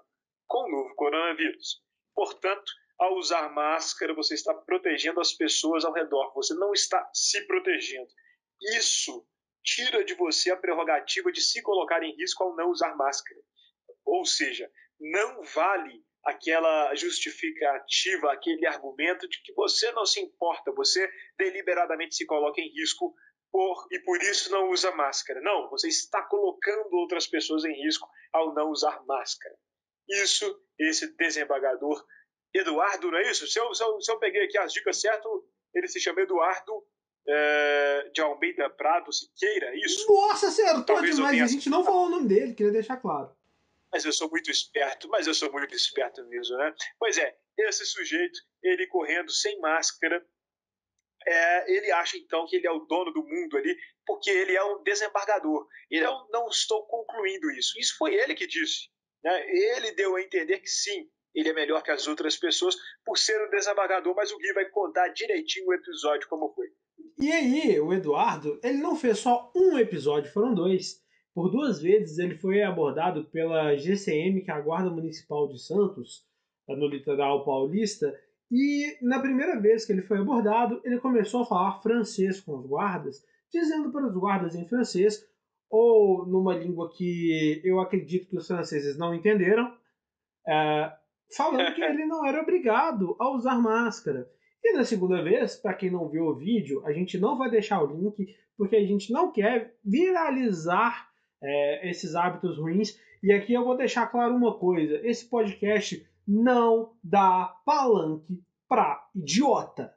com 0.46 0.58
o 0.58 0.70
novo 0.70 0.94
coronavírus. 0.94 1.82
Portanto, 2.14 2.70
ao 2.98 3.14
usar 3.16 3.48
máscara, 3.50 4.14
você 4.14 4.34
está 4.34 4.52
protegendo 4.52 5.20
as 5.20 5.32
pessoas 5.32 5.84
ao 5.84 5.92
redor, 5.92 6.32
você 6.34 6.54
não 6.54 6.72
está 6.72 7.08
se 7.12 7.46
protegendo. 7.46 8.08
Isso 8.76 9.26
tira 9.62 10.04
de 10.04 10.14
você 10.14 10.50
a 10.50 10.56
prerrogativa 10.56 11.30
de 11.30 11.40
se 11.40 11.62
colocar 11.62 12.02
em 12.02 12.16
risco 12.16 12.42
ao 12.42 12.56
não 12.56 12.70
usar 12.70 12.96
máscara. 12.96 13.40
Ou 14.04 14.24
seja, 14.24 14.70
não 14.98 15.42
vale 15.42 16.04
aquela 16.24 16.94
justificativa, 16.94 18.32
aquele 18.32 18.66
argumento 18.66 19.28
de 19.28 19.40
que 19.42 19.52
você 19.52 19.90
não 19.92 20.04
se 20.04 20.20
importa, 20.20 20.72
você 20.72 21.08
deliberadamente 21.38 22.16
se 22.16 22.26
coloca 22.26 22.60
em 22.60 22.68
risco 22.72 23.14
por, 23.50 23.86
e 23.90 24.00
por 24.00 24.20
isso 24.22 24.50
não 24.50 24.70
usa 24.70 24.90
máscara. 24.94 25.40
Não, 25.40 25.70
você 25.70 25.88
está 25.88 26.22
colocando 26.22 26.92
outras 26.94 27.26
pessoas 27.26 27.64
em 27.64 27.72
risco 27.84 28.08
ao 28.32 28.54
não 28.54 28.70
usar 28.70 29.04
máscara. 29.06 29.54
Isso, 30.08 30.60
esse 30.78 31.14
desembargador 31.16 32.04
Eduardo, 32.52 33.10
não 33.10 33.18
é 33.18 33.30
isso? 33.30 33.46
Se 33.46 33.58
eu, 33.58 33.74
se 33.74 33.82
eu, 33.82 34.00
se 34.00 34.10
eu 34.10 34.18
peguei 34.18 34.44
aqui 34.44 34.58
as 34.58 34.72
dicas 34.72 35.00
certas, 35.00 35.30
ele 35.74 35.86
se 35.88 36.00
chama 36.00 36.22
Eduardo 36.22 36.84
é, 37.26 38.10
de 38.12 38.20
Almeida 38.20 38.70
Prado 38.70 39.12
Siqueira, 39.12 39.66
é 39.66 39.76
isso? 39.76 40.06
Nossa, 40.10 40.48
acertou 40.48 40.84
Talvez 40.84 41.16
demais. 41.16 41.42
A 41.42 41.46
gente 41.46 41.68
não 41.68 41.84
falou 41.84 42.06
o 42.06 42.10
nome 42.10 42.28
dele, 42.28 42.54
queria 42.54 42.72
deixar 42.72 42.96
claro. 42.96 43.36
Mas 43.92 44.04
eu 44.04 44.12
sou 44.12 44.30
muito 44.30 44.50
esperto, 44.50 45.08
mas 45.08 45.26
eu 45.26 45.34
sou 45.34 45.50
muito 45.52 45.74
esperto 45.74 46.24
mesmo, 46.26 46.56
né? 46.56 46.74
Pois 46.98 47.16
é, 47.18 47.36
esse 47.58 47.84
sujeito, 47.86 48.38
ele 48.62 48.86
correndo 48.86 49.30
sem 49.30 49.58
máscara, 49.60 50.24
é, 51.26 51.76
ele 51.76 51.90
acha 51.92 52.16
então 52.16 52.46
que 52.46 52.56
ele 52.56 52.66
é 52.66 52.70
o 52.70 52.80
dono 52.80 53.12
do 53.12 53.22
mundo 53.22 53.56
ali, 53.56 53.76
porque 54.06 54.30
ele 54.30 54.56
é 54.56 54.64
um 54.64 54.82
desembargador. 54.82 55.66
E 55.90 55.98
eu 55.98 56.26
não 56.30 56.48
estou 56.48 56.86
concluindo 56.86 57.50
isso. 57.50 57.78
Isso 57.78 57.96
foi 57.98 58.14
ele 58.14 58.34
que 58.34 58.46
disse. 58.46 58.88
Né? 59.22 59.44
Ele 59.48 59.92
deu 59.92 60.16
a 60.16 60.22
entender 60.22 60.58
que 60.60 60.68
sim, 60.68 61.10
ele 61.38 61.50
é 61.50 61.54
melhor 61.54 61.82
que 61.82 61.90
as 61.90 62.06
outras 62.08 62.36
pessoas 62.36 62.76
por 63.04 63.16
ser 63.16 63.46
um 63.46 63.50
desembargador, 63.50 64.14
mas 64.14 64.32
o 64.32 64.38
Gui 64.38 64.52
vai 64.52 64.66
contar 64.66 65.08
direitinho 65.08 65.68
o 65.68 65.74
episódio 65.74 66.28
como 66.28 66.52
foi. 66.52 66.66
E 67.18 67.30
aí, 67.30 67.80
o 67.80 67.92
Eduardo, 67.92 68.58
ele 68.62 68.78
não 68.78 68.96
fez 68.96 69.18
só 69.18 69.52
um 69.54 69.78
episódio, 69.78 70.32
foram 70.32 70.54
dois. 70.54 71.00
Por 71.34 71.50
duas 71.50 71.80
vezes 71.80 72.18
ele 72.18 72.36
foi 72.36 72.62
abordado 72.62 73.24
pela 73.26 73.76
GCM, 73.76 74.42
que 74.42 74.50
é 74.50 74.54
a 74.54 74.60
Guarda 74.60 74.90
Municipal 74.90 75.48
de 75.48 75.62
Santos, 75.62 76.26
no 76.66 76.88
litoral 76.88 77.44
paulista, 77.44 78.12
e 78.50 78.96
na 79.02 79.20
primeira 79.20 79.60
vez 79.60 79.84
que 79.84 79.92
ele 79.92 80.02
foi 80.02 80.18
abordado, 80.18 80.80
ele 80.84 80.98
começou 80.98 81.42
a 81.42 81.46
falar 81.46 81.82
francês 81.82 82.40
com 82.40 82.58
os 82.58 82.66
guardas, 82.66 83.22
dizendo 83.52 83.92
para 83.92 84.06
os 84.06 84.14
guardas 84.14 84.54
em 84.54 84.66
francês, 84.66 85.24
ou 85.70 86.26
numa 86.26 86.56
língua 86.56 86.90
que 86.90 87.60
eu 87.62 87.78
acredito 87.78 88.28
que 88.28 88.36
os 88.36 88.46
franceses 88.46 88.98
não 88.98 89.14
entenderam, 89.14 89.72
é, 90.46 90.92
falando 91.36 91.74
que 91.74 91.82
ele 91.82 92.06
não 92.06 92.26
era 92.26 92.42
obrigado 92.42 93.16
a 93.18 93.30
usar 93.30 93.60
máscara. 93.60 94.28
E 94.62 94.72
na 94.72 94.84
segunda 94.84 95.22
vez, 95.22 95.56
para 95.56 95.74
quem 95.74 95.90
não 95.90 96.08
viu 96.08 96.26
o 96.26 96.34
vídeo, 96.34 96.84
a 96.84 96.92
gente 96.92 97.18
não 97.18 97.38
vai 97.38 97.50
deixar 97.50 97.82
o 97.82 97.86
link, 97.86 98.36
porque 98.56 98.76
a 98.76 98.84
gente 98.84 99.12
não 99.12 99.30
quer 99.30 99.74
viralizar 99.84 101.08
é, 101.42 101.90
esses 101.90 102.14
hábitos 102.14 102.58
ruins. 102.58 102.98
E 103.22 103.32
aqui 103.32 103.54
eu 103.54 103.64
vou 103.64 103.76
deixar 103.76 104.06
claro 104.08 104.34
uma 104.34 104.58
coisa: 104.58 105.00
esse 105.06 105.28
podcast 105.28 106.06
não 106.26 106.92
dá 107.02 107.54
palanque 107.64 108.42
pra 108.68 109.08
idiota. 109.14 109.94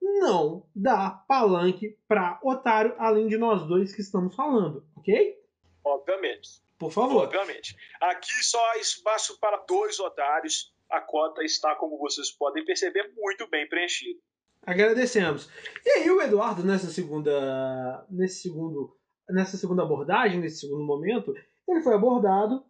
Não 0.00 0.66
dá 0.74 1.10
palanque 1.28 1.96
pra 2.08 2.40
otário, 2.42 2.94
além 2.98 3.28
de 3.28 3.36
nós 3.36 3.66
dois 3.66 3.94
que 3.94 4.00
estamos 4.00 4.34
falando, 4.34 4.84
ok? 4.96 5.36
Obviamente. 5.84 6.67
Por 6.78 6.92
favor. 6.92 7.24
Obviamente. 7.24 7.76
Aqui 8.00 8.44
só 8.44 8.64
há 8.72 8.78
espaço 8.78 9.38
para 9.40 9.56
dois 9.66 9.98
otários. 9.98 10.72
A 10.88 11.00
cota 11.00 11.42
está, 11.42 11.74
como 11.74 11.98
vocês 11.98 12.30
podem 12.30 12.64
perceber, 12.64 13.12
muito 13.16 13.48
bem 13.48 13.68
preenchida. 13.68 14.18
Agradecemos. 14.64 15.50
E 15.84 15.90
aí 15.90 16.10
o 16.10 16.20
Eduardo, 16.20 16.64
nessa 16.64 16.88
segunda, 16.88 18.06
nesse 18.10 18.42
segundo 18.42 18.98
nessa 19.28 19.56
segunda 19.56 19.82
abordagem, 19.82 20.40
nesse 20.40 20.60
segundo 20.60 20.84
momento, 20.84 21.34
ele 21.68 21.82
foi 21.82 21.94
abordado, 21.94 22.64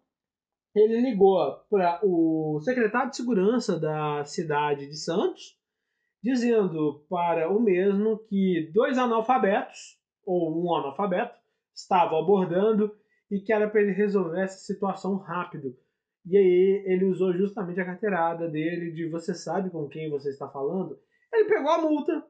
ele 0.75 1.01
ligou 1.01 1.39
para 1.71 2.01
o 2.03 2.61
secretário 2.63 3.11
de 3.11 3.17
segurança 3.17 3.79
da 3.79 4.25
cidade 4.25 4.87
de 4.87 4.97
Santos, 4.97 5.57
dizendo 6.23 7.05
para 7.09 7.49
o 7.49 7.61
mesmo 7.61 8.19
que 8.29 8.71
dois 8.75 8.99
analfabetos, 8.99 9.99
ou 10.27 10.63
um 10.63 10.75
analfabeto, 10.75 11.39
estavam 11.75 12.19
abordando 12.19 12.95
e 13.31 13.41
que 13.41 13.53
era 13.53 13.69
para 13.69 13.83
ele 13.83 13.93
resolver 13.93 14.41
essa 14.41 14.59
situação 14.59 15.17
rápido. 15.17 15.77
E 16.27 16.37
aí 16.37 16.83
ele 16.87 17.07
usou 17.07 17.33
justamente 17.33 17.81
a 17.81 17.85
carteirada 17.85 18.49
dele 18.49 18.93
de 18.93 19.09
você 19.09 19.35
sabe 19.35 19.71
com 19.71 19.89
quem 19.89 20.11
você 20.11 20.31
está 20.31 20.49
falando. 20.49 20.99
Ele 21.33 21.49
pegou 21.49 21.71
a 21.71 21.81
multa 21.81 22.27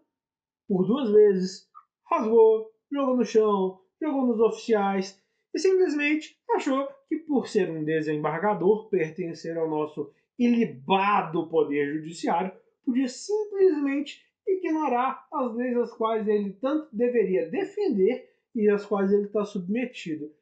por 0.69 0.87
duas 0.87 1.11
vezes, 1.11 1.69
rasgou, 2.11 2.71
jogou 2.93 3.17
no 3.17 3.25
chão, 3.25 3.81
jogou 4.01 4.27
nos 4.27 4.41
oficiais 4.41 5.21
e 5.55 5.59
simplesmente 5.59 6.39
achou 6.51 6.89
que, 7.09 7.17
por 7.19 7.49
ser 7.49 7.71
um 7.71 7.85
desembargador, 7.85 8.89
pertencer 8.89 9.57
ao 9.57 9.69
nosso 9.69 10.13
ilibado 10.39 11.49
poder 11.49 11.95
judiciário, 11.95 12.53
podia 12.85 13.09
simplesmente 13.09 14.23
ignorar 14.47 15.27
as 15.33 15.55
leis 15.55 15.77
às 15.77 15.93
quais 15.93 16.27
ele 16.29 16.53
tanto 16.55 16.95
deveria 16.95 17.51
defender 17.51 18.31
e 18.55 18.69
às 18.69 18.85
quais 18.85 19.13
ele 19.13 19.25
está 19.25 19.45
submetido, 19.45 20.33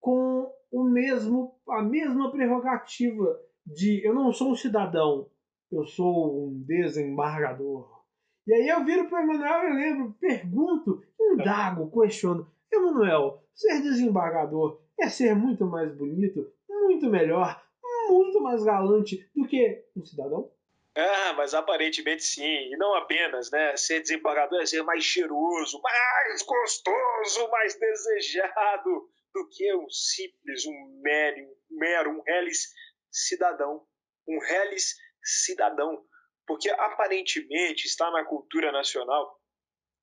com 0.00 0.50
o 0.70 0.84
mesmo 0.84 1.54
a 1.68 1.82
mesma 1.82 2.30
prerrogativa 2.30 3.40
de 3.66 4.04
eu 4.04 4.14
não 4.14 4.32
sou 4.32 4.52
um 4.52 4.56
cidadão, 4.56 5.28
eu 5.70 5.84
sou 5.86 6.46
um 6.46 6.62
desembargador. 6.64 8.00
E 8.46 8.54
aí 8.54 8.68
eu 8.68 8.84
viro 8.84 9.08
para 9.08 9.20
o 9.20 9.22
Emanuel 9.22 9.68
e 9.68 9.74
lembro, 9.74 10.16
pergunto, 10.18 11.02
indago, 11.20 11.90
questiono. 11.90 12.50
Emanuel, 12.72 13.44
ser 13.54 13.80
desembargador 13.82 14.80
é 14.98 15.08
ser 15.08 15.34
muito 15.34 15.66
mais 15.66 15.94
bonito, 15.94 16.50
muito 16.68 17.08
melhor, 17.08 17.62
muito 18.08 18.40
mais 18.40 18.64
galante 18.64 19.28
do 19.34 19.46
que 19.46 19.84
um 19.96 20.04
cidadão? 20.04 20.50
Ah, 20.96 21.34
mas 21.36 21.54
aparentemente 21.54 22.24
sim. 22.24 22.42
E 22.42 22.76
não 22.76 22.94
apenas, 22.96 23.50
né? 23.50 23.76
Ser 23.76 24.00
desembargador 24.00 24.60
é 24.60 24.66
ser 24.66 24.82
mais 24.82 25.04
cheiroso, 25.04 25.80
mais 25.82 26.42
gostoso, 26.42 27.50
mais 27.50 27.78
desejado 27.78 29.08
do 29.32 29.48
que 29.48 29.74
um 29.74 29.88
simples, 29.90 30.66
um 30.66 31.00
mero, 31.02 31.56
mero, 31.70 32.10
um 32.10 32.22
reles 32.22 32.68
cidadão. 33.10 33.86
Um 34.28 34.38
reles 34.38 34.94
cidadão. 35.22 36.04
Porque 36.46 36.70
aparentemente 36.70 37.86
está 37.86 38.10
na 38.10 38.24
cultura 38.24 38.72
nacional 38.72 39.40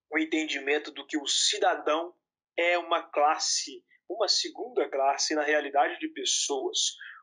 o 0.10 0.18
entendimento 0.18 0.92
do 0.92 1.06
que 1.06 1.18
o 1.18 1.28
cidadão 1.28 2.14
é 2.58 2.78
uma 2.78 3.04
classe, 3.04 3.84
uma 4.10 4.28
segunda 4.28 4.90
classe 4.90 5.36
na 5.36 5.44
realidade 5.44 6.00
de 6.00 6.08
pessoas. 6.10 6.78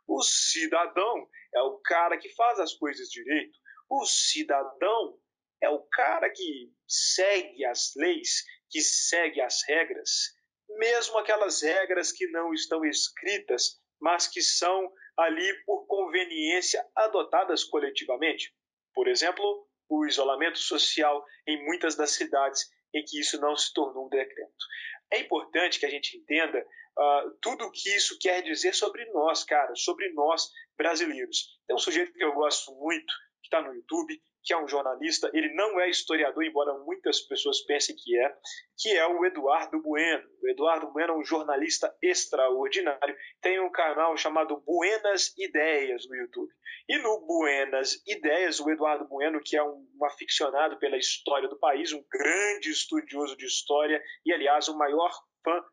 O 0.07 0.23
cidadão 0.23 1.29
é 1.55 1.63
o 1.63 1.79
cara 1.81 2.19
que 2.19 2.29
faz 2.35 2.61
as 2.61 2.75
coisas 2.75 3.09
direito. 3.09 3.59
O 3.89 4.05
cidadão 4.05 5.19
é 5.63 5.69
o 5.71 5.81
cara 5.91 6.31
que 6.31 6.71
segue 6.87 7.65
as 7.65 7.93
leis, 7.97 8.45
que 8.71 8.81
segue 8.83 9.41
as 9.41 9.63
regras, 9.67 10.34
mesmo 10.79 11.19
aquelas 11.19 11.63
regras 11.63 12.13
que 12.13 12.27
não 12.29 12.53
estão 12.53 12.85
escritas, 12.85 13.81
mas 14.01 14.27
que 14.27 14.43
são 14.43 14.93
ali 15.17 15.65
por 15.65 15.87
conveniência 15.87 16.85
adotadas 16.95 17.65
coletivamente. 17.65 18.53
Por 18.93 19.09
exemplo, 19.09 19.67
o 19.89 20.07
isolamento 20.07 20.59
social 20.59 21.25
em 21.47 21.65
muitas 21.65 21.95
das 21.95 22.11
cidades 22.11 22.69
em 22.95 23.05
que 23.05 23.19
isso 23.19 23.41
não 23.41 23.57
se 23.57 23.73
tornou 23.73 24.07
um 24.07 24.09
decreto. 24.09 24.65
É 25.11 25.19
importante 25.19 25.79
que 25.79 25.87
a 25.87 25.91
gente 25.91 26.17
entenda 26.17 26.61
uh, 26.61 27.31
tudo 27.41 27.65
o 27.65 27.71
que 27.71 27.89
isso 27.95 28.17
quer 28.21 28.43
dizer 28.43 28.75
sobre 28.75 29.05
nós, 29.13 29.45
cara, 29.45 29.75
sobre 29.75 30.13
nós 30.13 30.49
brasileiros. 30.77 31.59
Tem 31.67 31.75
um 31.75 31.79
sujeito 31.79 32.13
que 32.13 32.25
eu 32.25 32.33
gosto 32.33 32.73
muito, 32.77 33.13
que 33.43 33.47
está 33.47 33.61
no 33.61 33.75
YouTube, 33.75 34.21
que 34.45 34.53
é 34.53 34.63
um 34.63 34.69
jornalista, 34.69 35.31
ele 35.33 35.53
não 35.55 35.81
é 35.81 35.89
historiador, 35.89 36.45
embora 36.45 36.77
muitas 36.85 37.21
pessoas 37.21 37.63
pensem 37.63 37.97
que 37.97 38.19
é, 38.19 38.37
que 38.77 38.91
é 38.91 39.07
o 39.07 39.25
Eduardo 39.25 39.81
Bueno. 39.81 40.29
O 40.43 40.49
Eduardo 40.49 40.93
Bueno 40.93 41.15
é 41.15 41.17
um 41.17 41.25
jornalista 41.25 41.95
extraordinário, 42.03 43.17
tem 43.41 43.59
um 43.59 43.71
canal 43.71 44.17
chamado 44.17 44.63
Buenas 44.67 45.33
Ideias 45.39 46.07
no 46.09 46.17
YouTube. 46.17 46.53
E 46.87 46.99
no 46.99 47.27
Buenas 47.27 48.03
Ideias, 48.07 48.61
o 48.61 48.71
Eduardo 48.71 49.09
Bueno, 49.09 49.41
que 49.43 49.57
é 49.57 49.63
um, 49.63 49.89
um 49.99 50.05
aficionado 50.05 50.79
pela 50.79 50.99
história 50.99 51.49
do 51.49 51.59
país, 51.59 51.93
um 51.93 52.05
grande 52.13 52.71
estudioso 52.71 53.37
de 53.39 53.47
história 53.47 54.03
e, 54.27 54.33
aliás, 54.33 54.69
o 54.69 54.77
maior 54.77 55.11
fã 55.43 55.65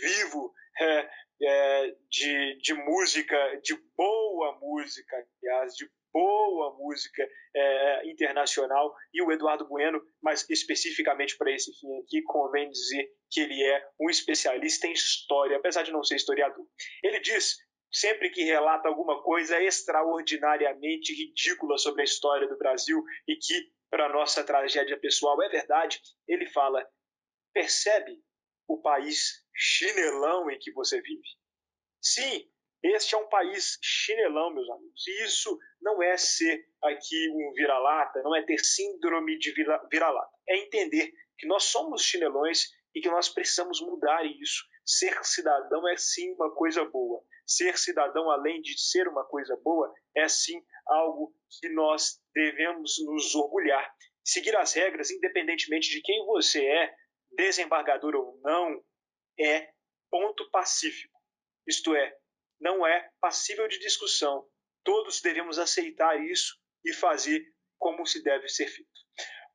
vivo 0.00 0.50
é, 0.80 1.10
é, 1.42 1.94
de, 2.10 2.58
de 2.62 2.74
música, 2.74 3.36
de 3.62 3.74
boa 3.94 4.58
música, 4.58 5.16
aliás, 5.42 5.74
de 5.74 5.86
boa 6.14 6.72
música 6.78 7.28
é, 7.54 8.08
internacional, 8.08 8.94
e 9.12 9.20
o 9.20 9.32
Eduardo 9.32 9.66
Bueno, 9.66 10.00
mas 10.22 10.48
especificamente 10.48 11.36
para 11.36 11.50
esse 11.50 11.72
fim 11.78 11.88
aqui, 11.98 12.22
convém 12.22 12.70
dizer 12.70 13.10
que 13.28 13.40
ele 13.40 13.60
é 13.64 13.84
um 14.00 14.08
especialista 14.08 14.86
em 14.86 14.92
história, 14.92 15.56
apesar 15.56 15.82
de 15.82 15.90
não 15.90 16.04
ser 16.04 16.14
historiador. 16.14 16.64
Ele 17.02 17.18
diz, 17.18 17.56
sempre 17.92 18.30
que 18.30 18.44
relata 18.44 18.88
alguma 18.88 19.20
coisa 19.22 19.60
extraordinariamente 19.60 21.12
ridícula 21.12 21.76
sobre 21.78 22.02
a 22.02 22.04
história 22.04 22.46
do 22.46 22.56
Brasil 22.56 23.02
e 23.26 23.34
que, 23.36 23.72
para 23.90 24.12
nossa 24.12 24.44
tragédia 24.44 24.98
pessoal, 24.98 25.42
é 25.42 25.48
verdade, 25.48 26.00
ele 26.28 26.46
fala: 26.46 26.86
percebe 27.52 28.22
o 28.68 28.80
país 28.80 29.44
chinelão 29.52 30.48
em 30.50 30.58
que 30.58 30.72
você 30.72 31.00
vive? 31.00 31.28
Sim, 32.00 32.48
este 32.84 33.14
é 33.14 33.18
um 33.18 33.28
país 33.28 33.78
chinelão, 33.82 34.52
meus 34.52 34.68
amigos. 34.68 35.06
E 35.06 35.24
isso 35.24 35.58
não 35.80 36.02
é 36.02 36.16
ser 36.16 36.66
aqui 36.82 37.30
um 37.30 37.52
vira-lata, 37.54 38.22
não 38.22 38.36
é 38.36 38.42
ter 38.42 38.58
síndrome 38.58 39.38
de 39.38 39.52
vira-lata. 39.90 40.30
É 40.48 40.58
entender 40.58 41.12
que 41.38 41.46
nós 41.46 41.64
somos 41.64 42.02
chinelões 42.02 42.68
e 42.94 43.00
que 43.00 43.08
nós 43.08 43.28
precisamos 43.28 43.80
mudar 43.80 44.24
isso. 44.24 44.64
Ser 44.84 45.24
cidadão 45.24 45.88
é 45.88 45.96
sim 45.96 46.32
uma 46.34 46.54
coisa 46.54 46.84
boa. 46.84 47.24
Ser 47.46 47.78
cidadão, 47.78 48.30
além 48.30 48.60
de 48.60 48.78
ser 48.78 49.08
uma 49.08 49.24
coisa 49.24 49.56
boa, 49.64 49.92
é 50.14 50.28
sim 50.28 50.62
algo 50.86 51.34
que 51.60 51.68
nós 51.70 52.20
devemos 52.34 52.96
nos 53.04 53.34
orgulhar. 53.34 53.94
Seguir 54.22 54.56
as 54.56 54.74
regras, 54.74 55.10
independentemente 55.10 55.90
de 55.90 56.00
quem 56.02 56.24
você 56.26 56.64
é, 56.64 56.94
desembargador 57.32 58.14
ou 58.14 58.38
não, 58.42 58.82
é 59.38 59.70
ponto 60.10 60.50
pacífico. 60.50 61.14
Isto 61.66 61.94
é, 61.94 62.16
não 62.64 62.86
é 62.86 63.10
passível 63.20 63.68
de 63.68 63.78
discussão. 63.78 64.46
Todos 64.82 65.20
devemos 65.20 65.58
aceitar 65.58 66.18
isso 66.24 66.56
e 66.82 66.94
fazer 66.94 67.44
como 67.78 68.06
se 68.06 68.22
deve 68.22 68.48
ser 68.48 68.66
feito. 68.66 68.90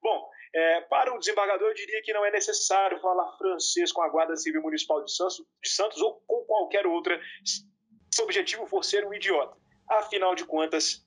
Bom, 0.02 0.30
é, 0.54 0.82
para 0.82 1.14
o 1.14 1.18
desembargador, 1.18 1.70
eu 1.70 1.74
diria 1.74 2.02
que 2.04 2.14
não 2.14 2.24
é 2.24 2.32
necessário 2.32 3.00
falar 3.02 3.36
francês 3.38 3.92
com 3.92 4.04
a 4.04 4.10
Guarda 4.10 4.36
Civil 4.36 4.62
Municipal 4.62 5.04
de 5.04 5.12
Santos, 5.12 5.38
de 5.62 5.70
Santos 5.70 6.00
ou 6.02 6.22
com 6.28 6.46
qualquer 6.46 6.86
outra, 6.86 7.20
se 7.44 8.22
o 8.22 8.24
objetivo 8.24 8.68
for 8.68 8.84
ser 8.84 9.06
um 9.06 9.14
idiota. 9.14 9.58
Afinal 9.90 10.36
de 10.36 10.46
contas, 10.46 11.04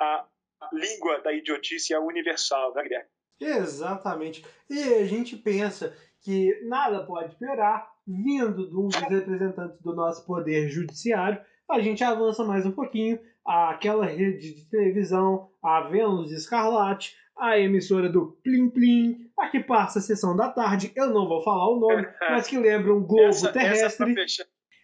a 0.00 0.26
língua 0.72 1.20
da 1.20 1.32
idiotice 1.32 1.92
é 1.92 1.98
universal, 1.98 2.74
né, 2.74 2.82
Guilherme? 2.82 3.08
Exatamente. 3.40 4.44
E 4.70 4.94
a 4.94 5.04
gente 5.04 5.36
pensa 5.36 5.94
que 6.22 6.58
nada 6.64 7.04
pode 7.04 7.32
esperar, 7.32 7.93
vindo 8.06 8.68
de 8.68 8.76
um 8.76 8.88
dos 8.88 8.96
representantes 8.96 9.80
do 9.80 9.94
nosso 9.94 10.24
poder 10.26 10.68
judiciário, 10.68 11.40
a 11.70 11.80
gente 11.80 12.04
avança 12.04 12.44
mais 12.44 12.66
um 12.66 12.72
pouquinho. 12.72 13.18
Aquela 13.44 14.06
rede 14.06 14.54
de 14.54 14.70
televisão, 14.70 15.50
a 15.62 15.82
Vênus 15.82 16.32
Escarlate, 16.32 17.16
a 17.36 17.58
emissora 17.58 18.08
do 18.08 18.38
Plim 18.42 18.70
Plim, 18.70 19.30
a 19.38 19.48
que 19.48 19.60
passa 19.60 19.98
a 19.98 20.02
sessão 20.02 20.36
da 20.36 20.48
tarde, 20.48 20.92
eu 20.94 21.10
não 21.10 21.28
vou 21.28 21.42
falar 21.42 21.68
o 21.68 21.80
nome, 21.80 22.06
mas 22.30 22.46
que 22.46 22.58
lembra 22.58 22.94
um 22.94 23.04
globo 23.04 23.28
essa, 23.28 23.52
terrestre. 23.52 24.14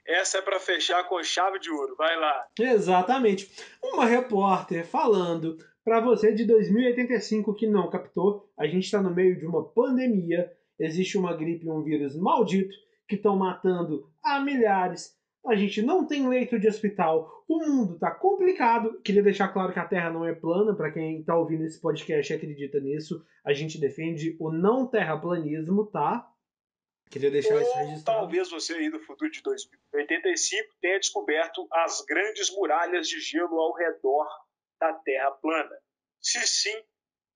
Essa 0.07 0.39
é 0.39 0.43
para 0.43 0.59
fechar, 0.59 0.97
fechar 0.97 1.09
com 1.09 1.23
chave 1.23 1.59
de 1.59 1.71
ouro, 1.71 1.95
vai 1.97 2.19
lá. 2.19 2.47
Exatamente. 2.59 3.51
Uma 3.83 4.05
repórter 4.05 4.85
falando 4.85 5.57
para 5.85 6.01
você 6.01 6.33
de 6.33 6.45
2085 6.45 7.55
que 7.55 7.67
não 7.67 7.89
captou, 7.89 8.51
a 8.59 8.67
gente 8.67 8.85
está 8.85 9.01
no 9.01 9.15
meio 9.15 9.39
de 9.39 9.47
uma 9.47 9.65
pandemia, 9.65 10.51
existe 10.79 11.17
uma 11.17 11.35
gripe 11.35 11.67
e 11.67 11.71
um 11.71 11.83
vírus 11.83 12.17
maldito 12.17 12.75
que 13.11 13.17
estão 13.17 13.37
matando 13.37 14.11
a 14.25 14.41
milhares 14.41 15.21
a 15.47 15.57
gente 15.57 15.81
não 15.81 16.07
tem 16.07 16.29
leito 16.29 16.59
de 16.59 16.69
hospital, 16.69 17.45
o 17.49 17.59
mundo 17.59 17.99
tá 17.99 18.11
complicado. 18.11 19.01
Queria 19.03 19.23
deixar 19.23 19.49
claro 19.49 19.73
que 19.73 19.79
a 19.79 19.87
Terra 19.87 20.11
não 20.11 20.25
é 20.25 20.35
plana, 20.35 20.75
para 20.75 20.93
quem 20.93 21.25
tá 21.25 21.37
ouvindo 21.37 21.65
esse 21.65 21.81
podcast 21.81 22.31
e 22.31 22.37
acredita 22.37 22.79
nisso. 22.79 23.25
A 23.45 23.53
gente 23.53 23.81
defende 23.81 24.37
o 24.39 24.51
não 24.51 24.87
terraplanismo, 24.87 25.87
tá? 25.87 26.27
Queria 27.11 27.31
deixar 27.31 27.55
Ou 27.55 27.61
isso 27.61 27.77
registrado. 27.77 28.21
Talvez 28.21 28.51
você 28.51 28.75
aí 28.75 28.91
do 28.91 29.01
futuro 29.01 29.31
de 29.31 29.43
2085 29.43 30.77
tenha 30.81 31.01
descoberto 31.01 31.67
as 31.73 32.03
grandes 32.03 32.55
muralhas 32.55 33.09
de 33.09 33.19
gelo 33.21 33.59
ao 33.59 33.75
redor 33.75 34.29
da 34.79 34.93
Terra 34.93 35.31
plana. 35.33 35.77
Se 36.21 36.47
sim, 36.47 36.83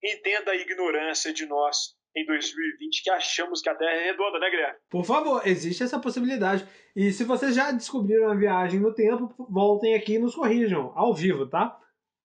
entenda 0.02 0.52
a 0.52 0.56
ignorância 0.56 1.32
de 1.32 1.46
nós 1.46 1.93
em 2.16 2.24
2020 2.26 3.02
que 3.02 3.10
achamos 3.10 3.60
que 3.60 3.68
a 3.68 3.74
Terra 3.74 3.90
é 3.90 4.04
redonda, 4.10 4.38
né, 4.38 4.50
Guilherme? 4.50 4.78
Por 4.90 5.04
favor, 5.04 5.42
existe 5.46 5.82
essa 5.82 5.98
possibilidade. 5.98 6.66
E 6.94 7.10
se 7.10 7.24
vocês 7.24 7.54
já 7.54 7.72
descobriram 7.72 8.30
a 8.30 8.34
viagem 8.34 8.80
no 8.80 8.94
tempo, 8.94 9.34
voltem 9.50 9.94
aqui 9.94 10.14
e 10.14 10.18
nos 10.18 10.34
corrijam, 10.34 10.92
ao 10.94 11.12
vivo, 11.12 11.46
tá? 11.46 11.76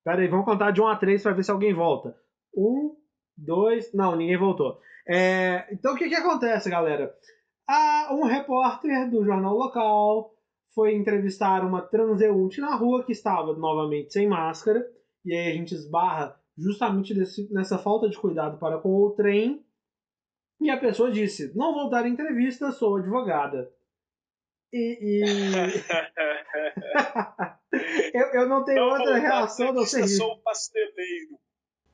Pera 0.04 0.22
aí, 0.22 0.28
vamos 0.28 0.46
contar 0.46 0.70
de 0.70 0.80
1 0.80 0.86
a 0.86 0.96
3 0.96 1.22
para 1.22 1.32
ver 1.32 1.42
se 1.42 1.50
alguém 1.50 1.74
volta. 1.74 2.16
1, 2.56 2.96
2. 3.36 3.92
Não, 3.92 4.16
ninguém 4.16 4.38
voltou. 4.38 4.78
É, 5.08 5.66
então 5.72 5.94
o 5.94 5.96
que, 5.96 6.08
que 6.08 6.14
acontece, 6.14 6.70
galera? 6.70 7.12
Ah, 7.68 8.08
um 8.12 8.24
repórter 8.24 9.10
do 9.10 9.24
jornal 9.24 9.54
local 9.54 10.32
foi 10.74 10.94
entrevistar 10.94 11.64
uma 11.64 11.82
transeunte 11.82 12.60
na 12.60 12.74
rua 12.74 13.04
que 13.04 13.12
estava 13.12 13.52
novamente 13.54 14.12
sem 14.12 14.28
máscara. 14.28 14.86
E 15.24 15.34
aí 15.34 15.50
a 15.50 15.54
gente 15.54 15.74
esbarra 15.74 16.36
justamente 16.56 17.12
desse, 17.12 17.52
nessa 17.52 17.76
falta 17.78 18.08
de 18.08 18.16
cuidado 18.16 18.58
para 18.58 18.78
com 18.78 18.88
o 18.88 19.10
trem 19.10 19.64
e 20.60 20.70
a 20.70 20.78
pessoa 20.78 21.10
disse: 21.10 21.56
Não 21.56 21.72
vou 21.72 21.88
dar 21.88 22.06
entrevista, 22.06 22.70
sou 22.70 22.96
advogada. 22.96 23.72
E. 24.72 24.98
e... 25.00 25.22
eu, 28.14 28.26
eu 28.34 28.48
não 28.48 28.64
tenho 28.64 28.80
não 28.80 28.90
outra 28.90 29.18
reação 29.18 29.72
não 29.72 29.84
ser 29.84 30.06
Sou 30.06 30.40
pasteleiro. 30.42 31.40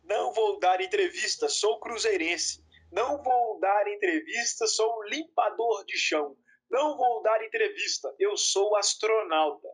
Não 0.04 0.32
vou 0.32 0.58
dar 0.58 0.80
entrevista, 0.80 1.48
sou 1.48 1.80
cruzeirense. 1.80 2.64
Não 2.92 3.22
vou 3.22 3.58
dar 3.60 3.88
entrevista, 3.88 4.66
sou 4.66 5.02
limpador 5.04 5.84
de 5.84 5.96
chão. 5.96 6.36
Não 6.70 6.96
vou 6.96 7.22
dar 7.22 7.44
entrevista, 7.44 8.12
eu 8.18 8.36
sou 8.36 8.76
astronauta. 8.76 9.68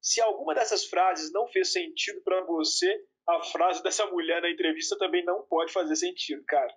Se 0.00 0.20
alguma 0.20 0.54
dessas 0.54 0.84
frases 0.84 1.32
não 1.32 1.48
fez 1.48 1.72
sentido 1.72 2.20
para 2.22 2.44
você, 2.44 3.02
a 3.26 3.42
frase 3.42 3.82
dessa 3.82 4.06
mulher 4.06 4.42
na 4.42 4.50
entrevista 4.50 4.98
também 4.98 5.24
não 5.24 5.42
pode 5.46 5.72
fazer 5.72 5.96
sentido, 5.96 6.44
cara. 6.46 6.72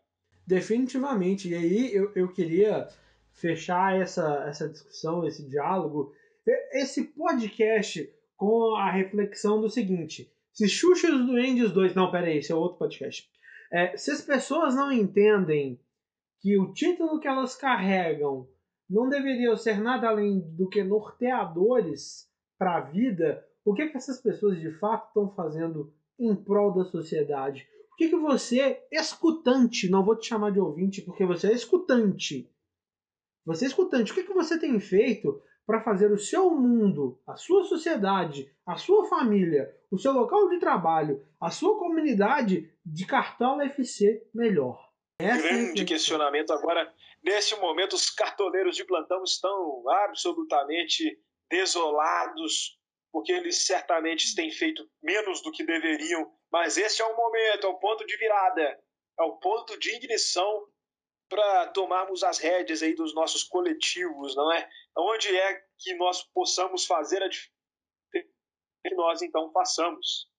Definitivamente. 0.48 1.50
E 1.50 1.56
aí 1.56 1.94
eu, 1.94 2.12
eu 2.16 2.30
queria 2.30 2.88
fechar 3.34 4.00
essa, 4.00 4.46
essa 4.48 4.70
discussão, 4.70 5.28
esse 5.28 5.44
diálogo, 5.48 6.14
esse 6.72 7.04
podcast 7.04 8.10
com 8.38 8.76
a 8.76 8.90
reflexão 8.90 9.60
do 9.60 9.70
seguinte: 9.70 10.32
se 10.54 10.70
Xuxa 10.70 11.08
e 11.08 11.12
os 11.12 11.26
Duendes 11.28 11.72
2. 11.72 11.94
Não, 11.94 12.10
pera 12.10 12.28
aí, 12.28 12.38
esse 12.38 12.52
é 12.52 12.56
outro 12.56 12.78
podcast. 12.78 13.30
É, 13.70 13.98
se 13.98 14.10
as 14.10 14.22
pessoas 14.22 14.74
não 14.74 14.90
entendem 14.90 15.78
que 16.40 16.58
o 16.58 16.72
título 16.72 17.20
que 17.20 17.28
elas 17.28 17.56
carregam 17.56 18.48
não 18.90 19.10
deveria 19.10 19.54
ser 19.58 19.82
nada 19.82 20.08
além 20.08 20.40
do 20.40 20.70
que 20.70 20.82
norteadores 20.82 22.30
para 22.58 22.78
a 22.78 22.82
vida, 22.82 23.46
o 23.66 23.74
que, 23.74 23.82
é 23.82 23.90
que 23.90 23.98
essas 23.98 24.22
pessoas 24.22 24.58
de 24.62 24.72
fato 24.80 25.10
estão 25.10 25.30
fazendo 25.36 25.94
em 26.18 26.34
prol 26.34 26.74
da 26.74 26.86
sociedade? 26.86 27.68
O 27.98 28.00
que, 28.00 28.10
que 28.10 28.16
você, 28.16 28.86
escutante, 28.92 29.90
não 29.90 30.06
vou 30.06 30.16
te 30.16 30.28
chamar 30.28 30.52
de 30.52 30.60
ouvinte 30.60 31.02
porque 31.02 31.26
você 31.26 31.48
é 31.48 31.54
escutante. 31.54 32.48
Você 33.44 33.66
é 33.66 33.68
escutante, 33.70 34.12
o 34.12 34.16
que, 34.16 34.22
que 34.22 34.34
você 34.36 34.60
tem 34.60 34.80
feito 34.80 35.42
para 35.66 35.82
fazer 35.82 36.12
o 36.12 36.18
seu 36.20 36.52
mundo, 36.52 37.20
a 37.26 37.36
sua 37.36 37.64
sociedade, 37.64 38.56
a 38.68 38.78
sua 38.78 39.10
família, 39.10 39.76
o 39.90 39.98
seu 39.98 40.12
local 40.12 40.48
de 40.48 40.60
trabalho, 40.60 41.26
a 41.42 41.50
sua 41.50 41.76
comunidade 41.80 42.72
de 42.86 43.06
cartola 43.08 43.66
FC 43.66 44.30
melhor? 44.32 44.80
Essa 45.20 45.48
é 45.48 45.50
Grande 45.50 45.82
é 45.82 45.86
questionamento. 45.86 46.54
Agora, 46.54 46.94
nesse 47.24 47.60
momento, 47.60 47.94
os 47.94 48.12
cartoleiros 48.12 48.76
de 48.76 48.86
plantão 48.86 49.24
estão 49.24 49.84
absolutamente 49.90 51.20
desolados, 51.50 52.80
porque 53.12 53.32
eles 53.32 53.66
certamente 53.66 54.36
têm 54.36 54.52
feito 54.52 54.88
menos 55.02 55.42
do 55.42 55.52
que 55.52 55.66
deveriam 55.66 56.32
mas 56.52 56.78
esse 56.78 57.02
é 57.02 57.06
o 57.06 57.16
momento, 57.16 57.68
é 57.68 57.70
o 57.70 57.80
ponto 57.80 58.06
de 58.06 58.18
virada, 58.18 58.80
é 59.20 59.24
o 59.24 59.38
ponto 59.38 59.78
de 59.80 59.96
ignição 59.96 60.68
para 61.30 61.68
tomarmos 61.68 62.24
as 62.24 62.38
rédeas 62.38 62.82
aí 62.82 62.96
dos 62.96 63.14
nossos 63.14 63.44
coletivos, 63.44 64.36
não 64.36 64.52
é? 64.54 64.70
Onde 64.98 65.36
é 65.36 65.62
que 65.78 65.94
nós 65.96 66.24
possamos 66.34 66.86
fazer 66.86 67.22
a 67.22 67.28
diferença 67.28 67.58
que 68.88 68.96
nós 68.96 69.22
então 69.22 69.52
façamos. 69.52 70.30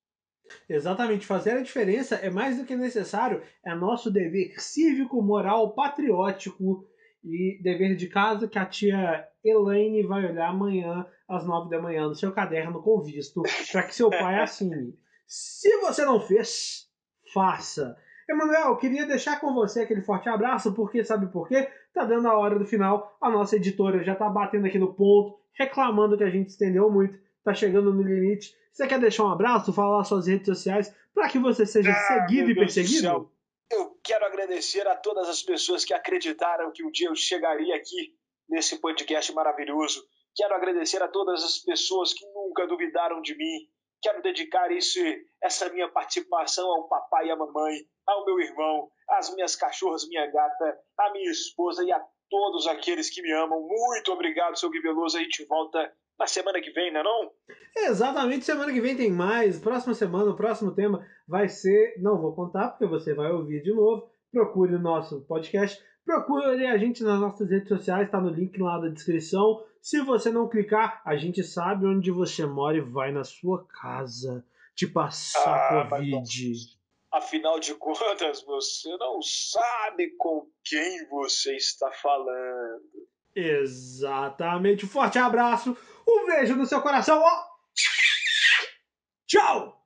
Exatamente, 0.69 1.27
fazer 1.27 1.53
a 1.53 1.63
diferença 1.63 2.17
é 2.17 2.31
mais 2.31 2.57
do 2.57 2.65
que 2.65 2.75
necessário, 2.75 3.43
é 3.63 3.75
nosso 3.75 4.11
dever 4.11 4.59
cívico, 4.59 5.23
moral, 5.23 5.75
patriótico 5.75 6.87
e 7.23 7.61
dever 7.63 7.97
de 7.97 8.09
casa 8.09 8.49
que 8.49 8.59
a 8.59 8.65
tia 8.65 9.29
Elaine 9.45 10.07
vai 10.07 10.25
olhar 10.25 10.49
amanhã 10.49 11.07
às 11.29 11.47
nove 11.47 11.69
da 11.69 11.83
manhã 11.83 12.09
no 12.09 12.15
seu 12.15 12.33
caderno 12.33 12.83
com 12.83 13.03
visto 13.03 13.43
para 13.71 13.83
que 13.83 13.95
seu 13.95 14.09
pai 14.09 14.37
assine. 14.41 14.97
Se 15.29 15.77
você 15.81 16.07
não 16.07 16.19
fez, 16.19 16.89
faça. 17.35 17.95
Emanuel, 18.29 18.77
queria 18.79 19.05
deixar 19.05 19.39
com 19.39 19.53
você 19.53 19.83
aquele 19.83 20.01
forte 20.01 20.27
abraço, 20.27 20.75
porque 20.75 21.05
sabe 21.05 21.31
por 21.31 21.47
quê? 21.47 21.71
Tá 21.93 22.05
dando 22.05 22.29
a 22.29 22.39
hora 22.39 22.59
do 22.59 22.65
final, 22.65 23.15
a 23.21 23.31
nossa 23.31 23.57
editora 23.57 24.03
já 24.03 24.15
tá 24.15 24.27
batendo 24.29 24.67
aqui 24.67 24.79
no 24.79 24.95
ponto, 24.95 25.39
reclamando 25.53 26.17
que 26.17 26.25
a 26.25 26.31
gente 26.31 26.49
estendeu 26.49 26.91
muito, 26.91 27.19
tá 27.45 27.53
chegando 27.53 27.93
no 27.93 28.03
limite. 28.03 28.57
Você 28.73 28.87
quer 28.87 28.99
deixar 28.99 29.25
um 29.25 29.33
abraço, 29.33 29.73
falar 29.73 30.03
suas 30.05 30.27
redes 30.27 30.47
sociais, 30.47 30.95
para 31.15 31.29
que 31.29 31.39
você 31.39 31.67
seja 31.67 31.91
ah, 31.91 31.95
seguido 31.95 32.51
e 32.51 32.55
perseguido? 32.55 33.31
Eu 33.71 33.99
quero 34.03 34.25
agradecer 34.25 34.87
a 34.87 34.97
todas 34.97 35.29
as 35.29 35.43
pessoas 35.43 35.85
que 35.85 35.93
acreditaram 35.93 36.73
que 36.73 36.83
um 36.83 36.91
dia 36.91 37.09
eu 37.09 37.15
chegaria 37.15 37.77
aqui 37.77 38.15
nesse 38.49 38.79
podcast 38.79 39.31
maravilhoso. 39.35 40.07
Quero 40.35 40.55
agradecer 40.55 41.03
a 41.03 41.09
todas 41.09 41.45
as 41.45 41.59
pessoas 41.59 42.15
que 42.15 42.25
nunca 42.27 42.67
duvidaram 42.67 43.21
de 43.21 43.37
mim, 43.37 43.69
Quero 44.01 44.23
dedicar 44.23 44.71
isso, 44.71 45.01
essa 45.43 45.69
minha 45.71 45.89
participação 45.89 46.71
ao 46.71 46.89
papai 46.89 47.27
e 47.27 47.31
à 47.31 47.37
mamãe, 47.37 47.79
ao 48.07 48.25
meu 48.25 48.41
irmão, 48.41 48.89
às 49.11 49.35
minhas 49.35 49.57
cachorras, 49.57 50.07
minha 50.09 50.27
gata, 50.27 50.79
à 50.99 51.13
minha 51.13 51.31
esposa 51.31 51.85
e 51.85 51.93
a 51.93 52.01
todos 52.31 52.67
aqueles 52.67 53.11
que 53.11 53.23
me 53.23 53.33
amam. 53.33 53.61
Muito 53.61 54.13
obrigado, 54.13 54.59
seu 54.59 54.71
Gui 54.71 54.81
Veloso. 54.81 55.17
A 55.19 55.21
gente 55.21 55.45
volta 55.47 55.93
na 56.19 56.27
semana 56.27 56.61
que 56.61 56.71
vem, 56.71 56.93
não 56.93 57.01
é 57.01 57.05
não? 57.05 57.31
Exatamente, 57.77 58.45
semana 58.45 58.73
que 58.73 58.81
vem 58.81 58.97
tem 58.97 59.11
mais. 59.11 59.59
Próxima 59.61 59.95
semana, 59.95 60.31
o 60.31 60.37
próximo 60.37 60.75
tema 60.75 61.07
vai 61.27 61.49
ser. 61.49 61.95
Não 61.99 62.21
vou 62.21 62.35
contar, 62.35 62.71
porque 62.71 62.87
você 62.87 63.15
vai 63.15 63.31
ouvir 63.31 63.63
de 63.63 63.73
novo. 63.73 64.11
Procure 64.33 64.75
o 64.75 64.81
nosso 64.81 65.25
podcast. 65.27 65.83
Procure 66.05 66.67
a 66.67 66.79
gente 66.79 67.03
nas 67.03 67.21
nossas 67.21 67.51
redes 67.51 67.69
sociais, 67.69 68.07
está 68.07 68.21
no 68.21 68.31
link 68.31 68.59
lá 68.59 68.79
da 68.79 68.89
descrição. 68.89 69.63
Se 69.81 70.01
você 70.03 70.31
não 70.31 70.49
clicar, 70.49 71.01
a 71.05 71.17
gente 71.17 71.43
sabe 71.43 71.87
onde 71.87 72.11
você 72.11 72.45
mora 72.45 72.77
e 72.77 72.81
vai 72.81 73.13
na 73.13 73.25
sua 73.25 73.67
casa 73.67 74.45
te 74.75 74.87
passar 74.87 75.87
ah, 75.87 75.89
Covid. 75.89 76.79
Afinal 77.13 77.59
de 77.59 77.75
contas, 77.75 78.43
você 78.45 78.97
não 78.99 79.21
sabe 79.23 80.15
com 80.19 80.47
quem 80.63 81.09
você 81.09 81.57
está 81.57 81.91
falando. 81.91 83.09
Exatamente. 83.35 84.85
Um 84.85 84.89
forte 84.89 85.19
abraço, 85.19 85.77
um 86.07 86.27
beijo 86.27 86.55
no 86.55 86.67
seu 86.67 86.83
coração. 86.83 87.23
Oh! 87.23 87.49
Tchau! 89.27 89.79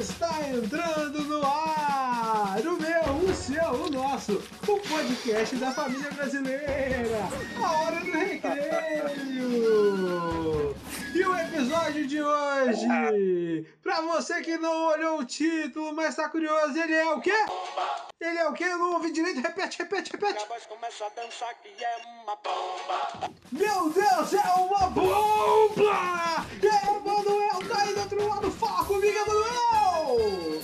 Está 0.00 0.48
entrando 0.48 1.27
o 4.28 4.78
podcast 4.80 5.56
da 5.56 5.72
família 5.72 6.10
brasileira. 6.10 7.18
A 7.62 7.72
hora 7.80 8.00
do 8.00 8.10
recreio. 8.10 9.08
E 11.14 11.24
o 11.24 11.38
episódio 11.38 12.06
de 12.06 12.22
hoje, 12.22 13.66
pra 13.82 14.02
você 14.02 14.42
que 14.42 14.58
não 14.58 14.86
olhou 14.88 15.20
o 15.20 15.24
título, 15.24 15.94
mas 15.94 16.14
tá 16.14 16.28
curioso, 16.28 16.78
ele 16.78 16.94
é 16.94 17.12
o 17.14 17.20
quê? 17.20 17.32
Ele 18.20 18.38
é 18.38 18.48
o 18.48 18.52
quê? 18.52 18.64
Eu 18.64 18.78
não 18.78 18.94
ouvi 18.94 19.10
direito. 19.12 19.40
Repete, 19.40 19.78
repete, 19.78 20.12
repete. 20.12 20.44
Meu 23.50 23.90
Deus, 23.90 24.34
é 24.34 24.54
uma 24.58 24.90
bomba! 24.90 26.44
É, 26.62 26.96
Emanuel 26.96 27.68
tá 27.68 27.82
aí 27.82 27.94
do 27.94 28.00
outro 28.00 28.28
lado. 28.28 28.50
Fala 28.50 28.84
comigo, 28.84 29.16
Emanuel! 29.16 30.57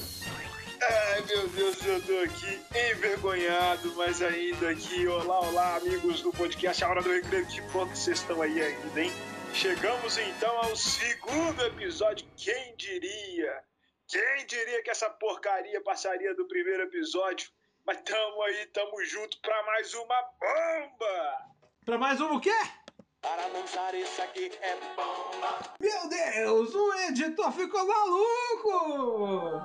Ai, 0.87 1.23
meu 1.23 1.49
Deus, 1.49 1.87
eu 1.87 2.03
tô 2.03 2.19
aqui 2.19 2.61
envergonhado, 2.93 3.95
mas 3.97 4.21
ainda 4.21 4.69
aqui. 4.69 5.07
Olá, 5.07 5.41
olá, 5.41 5.77
amigos 5.77 6.21
do 6.21 6.31
podcast 6.31 6.85
A 6.85 6.91
Hora 6.91 7.01
do 7.01 7.11
Recreio. 7.11 7.47
Que 7.47 7.63
bom 7.73 7.89
que 7.89 7.97
vocês 7.97 8.19
estão 8.19 8.43
aí 8.43 8.61
ainda, 8.61 9.01
hein? 9.01 9.11
Chegamos 9.55 10.19
então 10.19 10.55
ao 10.59 10.77
segundo 10.77 11.65
episódio. 11.65 12.27
Quem 12.37 12.77
diria? 12.77 13.65
Quem 14.07 14.45
diria 14.47 14.83
que 14.83 14.91
essa 14.91 15.09
porcaria 15.09 15.81
passaria 15.83 16.35
do 16.35 16.47
primeiro 16.47 16.83
episódio? 16.83 17.49
Mas 17.87 18.03
tamo 18.03 18.43
aí, 18.43 18.67
tamo 18.67 19.03
junto 19.05 19.41
pra 19.41 19.63
mais 19.63 19.95
uma 19.95 20.23
bomba! 20.39 21.39
Pra 21.87 21.97
mais 21.97 22.21
um 22.21 22.35
o 22.35 22.41
quê? 22.41 22.53
Para 23.23 23.47
lançar 23.47 23.95
isso 23.95 24.21
aqui 24.21 24.53
é 24.61 24.77
bomba! 24.95 25.61
Meu 25.81 26.09
Deus, 26.11 26.75
o 26.75 26.95
editor 27.09 27.53
ficou 27.53 27.87
maluco! 27.87 29.63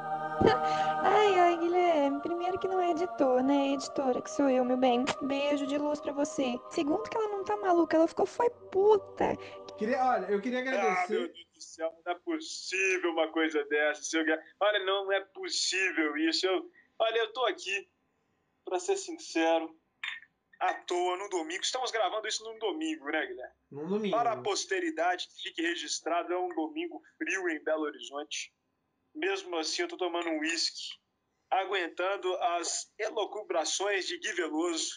Ai, 1.03 1.39
ai, 1.39 1.57
Guilherme, 1.57 2.21
primeiro 2.21 2.59
que 2.59 2.67
não 2.67 2.79
é 2.79 2.91
editor, 2.91 3.43
né? 3.43 3.67
É 3.69 3.73
editora 3.73 4.21
que 4.21 4.29
sou 4.29 4.49
eu, 4.49 4.63
meu 4.63 4.77
bem. 4.77 5.05
Beijo 5.21 5.65
de 5.65 5.77
luz 5.77 5.99
pra 5.99 6.13
você. 6.13 6.59
Segundo 6.69 7.09
que 7.09 7.17
ela 7.17 7.27
não 7.29 7.43
tá 7.43 7.57
maluca, 7.57 7.97
ela 7.97 8.07
ficou 8.07 8.25
foi 8.25 8.49
puta. 8.71 9.35
Queria, 9.77 10.03
olha, 10.03 10.25
eu 10.27 10.41
queria 10.41 10.59
agradecer. 10.59 11.05
Ah, 11.05 11.07
meu 11.09 11.27
Deus 11.27 11.47
do 11.53 11.61
céu, 11.61 11.93
não 12.05 12.11
é 12.11 12.15
possível 12.15 13.11
uma 13.11 13.27
coisa 13.31 13.63
dessa. 13.65 14.03
Seu... 14.03 14.23
Olha, 14.59 14.85
não 14.85 15.11
é 15.11 15.21
possível 15.21 16.17
isso. 16.17 16.45
Eu... 16.45 16.69
Olha, 16.99 17.17
eu 17.19 17.33
tô 17.33 17.45
aqui, 17.45 17.89
para 18.65 18.79
ser 18.79 18.97
sincero, 18.97 19.73
à 20.59 20.73
toa 20.73 21.17
no 21.17 21.29
domingo. 21.29 21.63
Estamos 21.63 21.91
gravando 21.91 22.27
isso 22.27 22.43
num 22.43 22.59
domingo, 22.59 23.05
né, 23.05 23.25
Guilherme? 23.25 23.53
Num 23.71 23.87
domingo. 23.87 24.15
Para 24.15 24.33
a 24.33 24.37
posteridade, 24.41 25.27
fique 25.41 25.61
registrado, 25.61 26.33
é 26.33 26.37
um 26.37 26.53
domingo 26.53 27.01
frio 27.17 27.47
em 27.49 27.63
Belo 27.63 27.83
Horizonte. 27.83 28.53
Mesmo 29.15 29.57
assim, 29.57 29.81
eu 29.81 29.87
tô 29.87 29.97
tomando 29.97 30.29
um 30.29 30.39
uísque, 30.39 30.97
aguentando 31.49 32.33
as 32.35 32.91
elocubrações 32.97 34.05
de 34.07 34.17
Gui 34.19 34.33
Veloso, 34.33 34.93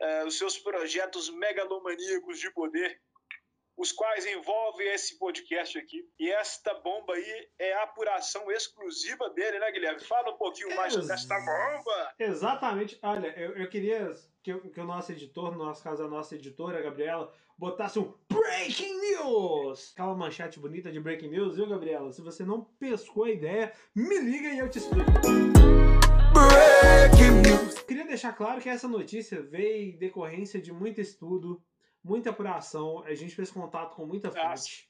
eh, 0.00 0.24
os 0.24 0.36
seus 0.36 0.58
projetos 0.58 1.30
megalomaníacos 1.30 2.38
de 2.38 2.50
poder 2.52 3.00
os 3.76 3.92
quais 3.92 4.24
envolvem 4.24 4.88
esse 4.88 5.18
podcast 5.18 5.78
aqui. 5.78 6.08
E 6.18 6.30
esta 6.30 6.72
bomba 6.74 7.12
aí 7.12 7.48
é 7.58 7.74
a 7.74 7.82
apuração 7.82 8.50
exclusiva 8.50 9.28
dele, 9.30 9.58
né, 9.58 9.70
Guilherme? 9.70 10.00
Fala 10.00 10.30
um 10.32 10.38
pouquinho 10.38 10.74
mais 10.74 10.94
sobre 10.94 11.12
esta 11.12 11.38
bomba. 11.38 12.14
Exatamente. 12.18 12.98
Olha, 13.02 13.28
eu, 13.38 13.54
eu 13.56 13.68
queria 13.68 14.14
que, 14.42 14.54
que, 14.70 14.80
o 14.80 14.84
nosso 14.84 15.12
editor, 15.12 15.52
no 15.52 15.64
nosso 15.64 15.84
caso 15.84 16.02
a 16.02 16.08
nossa 16.08 16.34
editora, 16.34 16.78
a 16.78 16.82
Gabriela, 16.82 17.32
botasse 17.58 17.98
um 17.98 18.12
Breaking 18.28 19.00
News! 19.00 19.92
Aquela 19.92 20.14
manchete 20.14 20.60
bonita 20.60 20.90
de 20.92 21.00
Breaking 21.00 21.30
News, 21.30 21.56
viu, 21.56 21.68
Gabriela? 21.68 22.12
Se 22.12 22.20
você 22.20 22.44
não 22.44 22.64
pescou 22.78 23.24
a 23.24 23.30
ideia, 23.30 23.72
me 23.94 24.18
liga 24.18 24.48
e 24.48 24.58
eu 24.58 24.68
te 24.68 24.78
explico. 24.78 25.10
Breaking 26.32 27.42
News! 27.42 27.78
Queria 27.82 28.06
deixar 28.06 28.32
claro 28.32 28.60
que 28.60 28.68
essa 28.68 28.88
notícia 28.88 29.42
veio 29.42 29.94
em 29.94 29.98
decorrência 29.98 30.60
de 30.60 30.72
muito 30.72 31.00
estudo 31.00 31.62
muita 32.06 32.30
apuração, 32.30 33.02
a 33.02 33.14
gente 33.14 33.34
fez 33.34 33.50
contato 33.50 33.96
com 33.96 34.06
muita 34.06 34.30
fonte. 34.30 34.88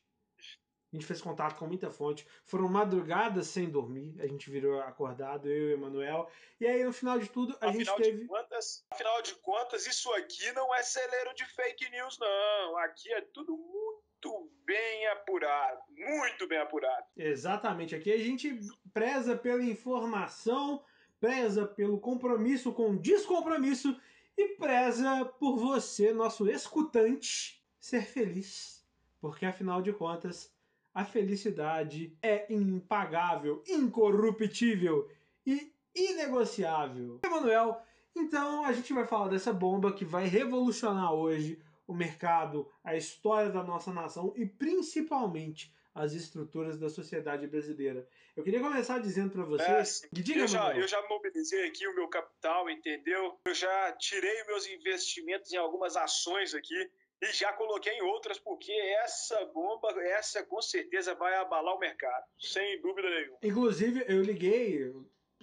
A 0.97 0.99
gente 0.99 1.07
fez 1.07 1.21
contato 1.21 1.59
com 1.59 1.67
muita 1.67 1.91
fonte. 1.91 2.27
Foram 2.47 2.69
madrugadas 2.69 3.49
sem 3.49 3.69
dormir. 3.69 4.15
A 4.19 4.27
gente 4.27 4.49
virou 4.49 4.81
acordado, 4.81 5.47
eu 5.47 5.71
e 5.71 5.75
o 5.75 5.77
Emanuel. 5.77 6.27
E 6.59 6.67
aí, 6.67 6.83
no 6.83 6.93
final 6.93 7.19
de 7.19 7.29
tudo, 7.29 7.55
a 7.61 7.69
afinal 7.69 7.99
gente 7.99 8.03
teve. 8.03 8.23
De 8.23 8.27
contas, 8.27 8.87
afinal 8.91 9.21
de 9.21 9.35
contas, 9.35 9.87
isso 9.87 10.11
aqui 10.15 10.51
não 10.53 10.75
é 10.75 10.83
celeiro 10.83 11.35
de 11.35 11.45
fake 11.45 11.91
news, 11.91 12.19
não. 12.19 12.79
Aqui 12.79 13.13
é 13.13 13.21
tudo 13.21 13.55
muito 13.59 14.51
bem 14.65 15.07
apurado. 15.09 15.83
Muito 15.91 16.49
bem 16.49 16.59
apurado. 16.61 17.05
Exatamente. 17.15 17.95
Aqui 17.95 18.11
a 18.11 18.19
gente 18.19 18.59
preza 18.95 19.37
pela 19.37 19.63
informação, 19.63 20.83
preza 21.21 21.67
pelo 21.67 22.01
compromisso 22.01 22.73
com 22.73 22.97
descompromisso 22.97 24.01
e 24.35 24.49
preza 24.57 25.27
por 25.39 25.59
você, 25.59 26.15
nosso 26.15 26.49
escutante, 26.49 27.63
ser 27.79 28.01
feliz. 28.01 28.83
Porque 29.21 29.45
afinal 29.45 29.83
de 29.83 29.93
contas, 29.93 30.56
a 30.97 31.05
felicidade 31.05 32.17
é 32.23 32.51
impagável, 32.51 33.63
incorruptível 33.69 35.07
e 35.45 35.71
inegociável. 35.95 37.21
Emanuel, 37.23 37.83
então 38.17 38.65
a 38.65 38.73
gente 38.73 38.95
vai 38.95 39.05
falar 39.05 39.29
dessa 39.29 39.53
bomba 39.53 39.93
que 39.93 40.07
vai 40.07 40.27
revolucionar 40.27 41.13
hoje 41.13 41.63
o 41.87 41.93
mercado, 41.93 42.67
a 42.83 42.97
história 42.97 43.51
da 43.51 43.63
nossa 43.63 43.93
nação 43.93 44.33
e 44.39 44.47
principalmente 44.47 45.71
as 45.95 46.15
estruturas 46.15 46.79
da 46.79 46.89
sociedade 46.89 47.47
brasileira. 47.47 48.09
Eu 48.35 48.43
queria 48.43 48.61
começar 48.61 48.99
dizendo 48.99 49.33
para 49.33 49.45
vocês. 49.45 50.03
É, 50.03 50.09
diga, 50.13 50.41
eu, 50.41 50.49
já, 50.49 50.75
eu 50.75 50.89
já 50.89 51.07
mobilizei 51.11 51.69
aqui 51.69 51.87
o 51.87 51.95
meu 51.95 52.09
capital, 52.09 52.71
entendeu? 52.71 53.39
Eu 53.45 53.55
já 53.55 53.93
tirei 53.93 54.45
meus 54.45 54.67
investimentos 54.67 55.53
em 55.53 55.59
algumas 55.59 55.95
ações 55.95 56.55
aqui 56.55 56.91
e 57.21 57.33
já 57.33 57.53
coloquei 57.53 57.93
em 57.95 58.03
outras, 58.03 58.39
porque 58.39 58.73
essa 58.73 59.45
bomba, 59.47 59.89
essa 60.03 60.45
com 60.45 60.61
certeza 60.61 61.15
vai 61.15 61.35
abalar 61.37 61.75
o 61.75 61.79
mercado, 61.79 62.25
sem 62.39 62.81
dúvida 62.81 63.09
nenhuma. 63.09 63.39
Inclusive, 63.43 64.05
eu 64.09 64.23
liguei, 64.23 64.93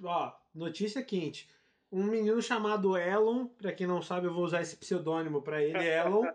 ó, 0.03 0.33
notícia 0.53 1.03
quente. 1.03 1.49
Um 1.91 2.03
menino 2.03 2.41
chamado 2.41 2.97
Elon, 2.97 3.47
para 3.47 3.71
quem 3.71 3.86
não 3.86 4.01
sabe, 4.01 4.27
eu 4.27 4.33
vou 4.33 4.43
usar 4.43 4.62
esse 4.62 4.75
pseudônimo 4.75 5.41
para 5.43 5.62
ele, 5.62 5.86
Elon. 5.88 6.25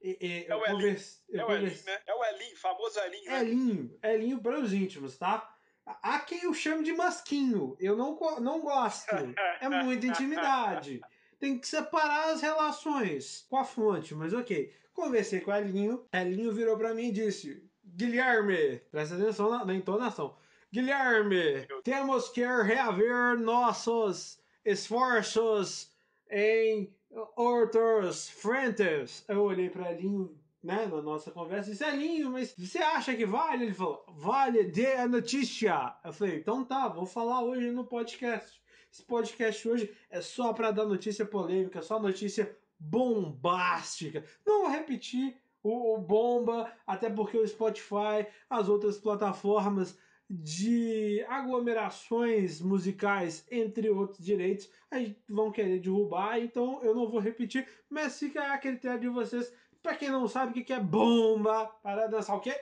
E, 0.00 0.16
e, 0.20 0.46
é, 0.46 0.54
o 0.54 0.64
converse, 0.64 1.24
é, 1.32 1.44
o 1.44 1.50
Elin, 1.50 1.82
né? 1.84 2.02
é 2.06 2.14
o 2.14 2.24
Elin, 2.24 2.54
famoso 2.54 3.00
Elin. 3.00 3.24
Né? 3.24 3.40
Elinho, 3.40 3.98
Elinho 4.02 4.40
para 4.40 4.60
os 4.60 4.72
íntimos, 4.72 5.18
tá? 5.18 5.52
Há 5.84 6.20
quem 6.20 6.44
eu 6.44 6.54
chame 6.54 6.84
de 6.84 6.92
masquinho. 6.92 7.76
Eu 7.80 7.96
não, 7.96 8.18
não 8.40 8.60
gosto. 8.60 9.06
É 9.60 9.68
muita 9.68 10.06
intimidade. 10.06 11.00
Tem 11.38 11.58
que 11.58 11.68
separar 11.68 12.30
as 12.30 12.40
relações 12.40 13.46
com 13.50 13.56
a 13.58 13.64
fonte, 13.64 14.14
mas 14.14 14.32
ok. 14.32 14.72
Conversei 14.92 15.40
com 15.40 15.50
o 15.50 15.54
Elinho. 15.54 16.06
Elinho 16.12 16.52
virou 16.52 16.76
para 16.78 16.94
mim 16.94 17.08
e 17.08 17.12
disse: 17.12 17.62
Guilherme, 17.84 18.80
presta 18.90 19.14
atenção 19.14 19.50
na, 19.50 19.64
na 19.64 19.74
entonação. 19.74 20.36
Guilherme, 20.72 21.66
temos 21.84 22.28
que 22.30 22.40
reaver 22.40 23.38
nossos 23.38 24.38
esforços 24.64 25.92
em 26.30 26.92
outros 27.36 28.28
frentes. 28.28 29.24
Eu 29.28 29.42
olhei 29.42 29.70
para 29.70 29.92
Elinho, 29.92 30.36
né, 30.62 30.86
na 30.86 31.00
nossa 31.00 31.30
conversa, 31.30 31.68
e 31.68 31.72
disse, 31.72 31.84
Elinho, 31.84 32.30
mas 32.30 32.54
você 32.58 32.78
acha 32.78 33.14
que 33.14 33.24
vale? 33.24 33.64
Ele 33.64 33.74
falou, 33.74 34.04
vale, 34.08 34.64
dê 34.64 34.94
a 34.94 35.06
notícia. 35.06 35.94
Eu 36.04 36.12
falei, 36.12 36.36
então 36.36 36.64
tá, 36.64 36.88
vou 36.88 37.06
falar 37.06 37.42
hoje 37.42 37.70
no 37.70 37.84
podcast. 37.84 38.60
Esse 38.92 39.02
podcast 39.02 39.68
hoje 39.68 39.94
é 40.10 40.20
só 40.20 40.52
para 40.52 40.70
dar 40.70 40.86
notícia 40.86 41.24
polêmica, 41.24 41.82
só 41.82 42.00
notícia 42.00 42.56
bombástica. 42.78 44.24
Não 44.44 44.62
vou 44.62 44.70
repetir 44.70 45.36
o, 45.62 45.94
o 45.94 45.98
bomba, 45.98 46.72
até 46.86 47.10
porque 47.10 47.36
o 47.36 47.46
Spotify, 47.46 48.26
as 48.48 48.68
outras 48.68 48.98
plataformas 48.98 49.98
de 50.28 51.24
aglomerações 51.28 52.60
musicais, 52.60 53.46
entre 53.50 53.88
outros 53.90 54.24
direitos, 54.24 54.68
aí 54.90 55.16
vão 55.28 55.52
querer 55.52 55.78
derrubar, 55.78 56.40
então 56.40 56.82
eu 56.82 56.94
não 56.94 57.08
vou 57.08 57.20
repetir, 57.20 57.68
mas 57.88 58.18
fica 58.18 58.52
a 58.52 58.58
critério 58.58 59.00
de 59.00 59.08
vocês. 59.08 59.52
Pra 59.82 59.94
quem 59.94 60.10
não 60.10 60.26
sabe 60.26 60.50
o 60.60 60.64
que 60.64 60.72
é 60.72 60.80
bomba 60.80 61.66
para 61.80 62.08
dançar 62.08 62.36
o 62.36 62.40
quê? 62.40 62.52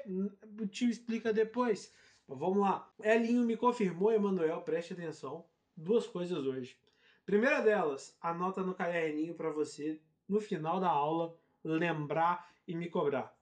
O 0.60 0.66
tio 0.66 0.90
explica 0.90 1.32
depois. 1.32 1.90
Vamos 2.28 2.58
lá. 2.58 2.90
Elinho 3.02 3.44
me 3.44 3.56
confirmou, 3.56 4.12
Emanuel, 4.12 4.60
preste 4.60 4.92
atenção. 4.92 5.44
Duas 5.76 6.06
coisas 6.06 6.38
hoje. 6.38 6.78
Primeira 7.26 7.60
delas, 7.60 8.16
anota 8.20 8.62
no 8.62 8.74
caderninho 8.74 9.34
para 9.34 9.50
você, 9.50 10.00
no 10.28 10.40
final 10.40 10.78
da 10.78 10.88
aula, 10.88 11.36
lembrar 11.64 12.48
e 12.66 12.76
me 12.76 12.88
cobrar. 12.88 13.36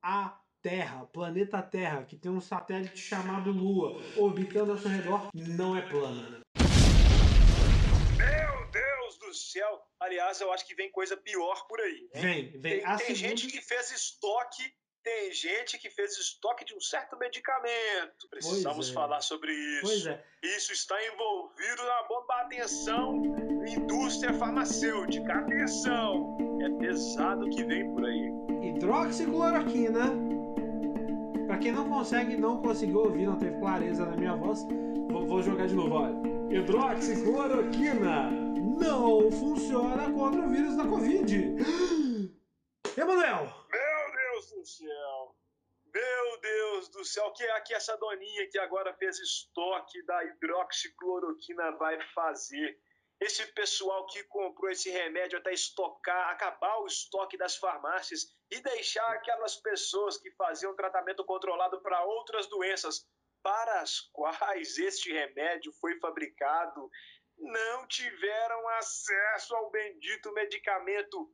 A 0.00 0.40
Terra, 0.60 1.04
planeta 1.06 1.60
Terra, 1.60 2.04
que 2.04 2.16
tem 2.16 2.30
um 2.30 2.40
satélite 2.40 2.98
chamado 2.98 3.50
Lua, 3.50 4.00
orbitando 4.16 4.70
ao 4.70 4.78
seu 4.78 4.90
redor, 4.90 5.28
não 5.34 5.76
é 5.76 5.82
plana. 5.82 6.40
Meu 8.16 8.70
Deus 8.70 9.18
do 9.18 9.34
céu! 9.34 9.82
Aliás, 9.98 10.40
eu 10.40 10.52
acho 10.52 10.64
que 10.64 10.76
vem 10.76 10.92
coisa 10.92 11.16
pior 11.16 11.66
por 11.66 11.80
aí. 11.80 12.08
Hein? 12.14 12.22
Vem, 12.22 12.60
vem. 12.60 12.60
Tem, 12.60 12.80
tem 12.82 12.98
segunda... 12.98 13.14
gente 13.16 13.48
que 13.48 13.60
fez 13.60 13.90
estoque 13.90 14.72
tem 15.02 15.32
gente 15.32 15.78
que 15.78 15.90
fez 15.90 16.16
estoque 16.18 16.64
de 16.64 16.74
um 16.74 16.80
certo 16.80 17.16
medicamento. 17.16 18.28
Precisamos 18.30 18.90
é. 18.90 18.92
falar 18.92 19.20
sobre 19.20 19.52
isso. 19.52 20.08
É. 20.08 20.24
Isso 20.42 20.72
está 20.72 20.96
envolvido 21.06 21.82
na 21.84 22.02
bomba. 22.04 22.34
Atenção, 22.42 23.22
indústria 23.66 24.32
farmacêutica. 24.34 25.32
Atenção, 25.34 26.36
é 26.62 26.70
pesado 26.78 27.48
que 27.50 27.64
vem 27.64 27.92
por 27.92 28.04
aí. 28.04 28.32
Hidroxicloroquina 28.68 30.32
Pra 31.52 31.58
quem 31.58 31.70
não 31.70 31.86
consegue, 31.86 32.34
não 32.34 32.62
conseguiu 32.62 33.00
ouvir, 33.00 33.26
não 33.26 33.38
teve 33.38 33.58
clareza 33.58 34.06
na 34.06 34.16
minha 34.16 34.34
voz, 34.34 34.64
vou, 35.10 35.26
vou 35.26 35.42
jogar 35.42 35.66
de 35.66 35.74
novo, 35.74 35.96
olha. 35.96 36.16
Hidroxicloroquina 36.50 38.30
não 38.80 39.30
funciona 39.30 40.10
contra 40.10 40.40
o 40.40 40.48
vírus 40.48 40.78
da 40.78 40.86
Covid. 40.86 41.56
Emanuel! 42.96 43.52
Meu 43.70 44.12
Deus 44.14 44.50
do 44.50 44.64
céu! 44.66 44.88
Deus 46.42 46.88
do 46.90 47.04
céu, 47.04 47.26
o 47.26 47.32
que 47.32 47.44
é 47.44 47.60
que 47.60 47.72
essa 47.72 47.96
doninha 47.96 48.48
que 48.50 48.58
agora 48.58 48.92
fez 48.94 49.18
estoque 49.18 50.04
da 50.04 50.24
hidroxicloroquina 50.24 51.70
vai 51.78 51.98
fazer? 52.12 52.78
esse 53.22 53.46
pessoal 53.52 54.04
que 54.06 54.24
comprou 54.24 54.68
esse 54.68 54.90
remédio 54.90 55.38
até 55.38 55.52
estocar, 55.52 56.30
acabar 56.30 56.78
o 56.78 56.86
estoque 56.86 57.36
das 57.36 57.56
farmácias 57.56 58.22
e 58.50 58.60
deixar 58.60 59.06
aquelas 59.12 59.56
pessoas 59.56 60.18
que 60.18 60.30
faziam 60.32 60.74
tratamento 60.74 61.24
controlado 61.24 61.80
para 61.82 62.04
outras 62.04 62.48
doenças 62.48 63.06
para 63.40 63.80
as 63.80 64.00
quais 64.12 64.76
este 64.78 65.12
remédio 65.12 65.72
foi 65.80 65.98
fabricado 66.00 66.90
não 67.38 67.86
tiveram 67.86 68.68
acesso 68.70 69.54
ao 69.54 69.70
bendito 69.70 70.32
medicamento. 70.32 71.22
O 71.22 71.32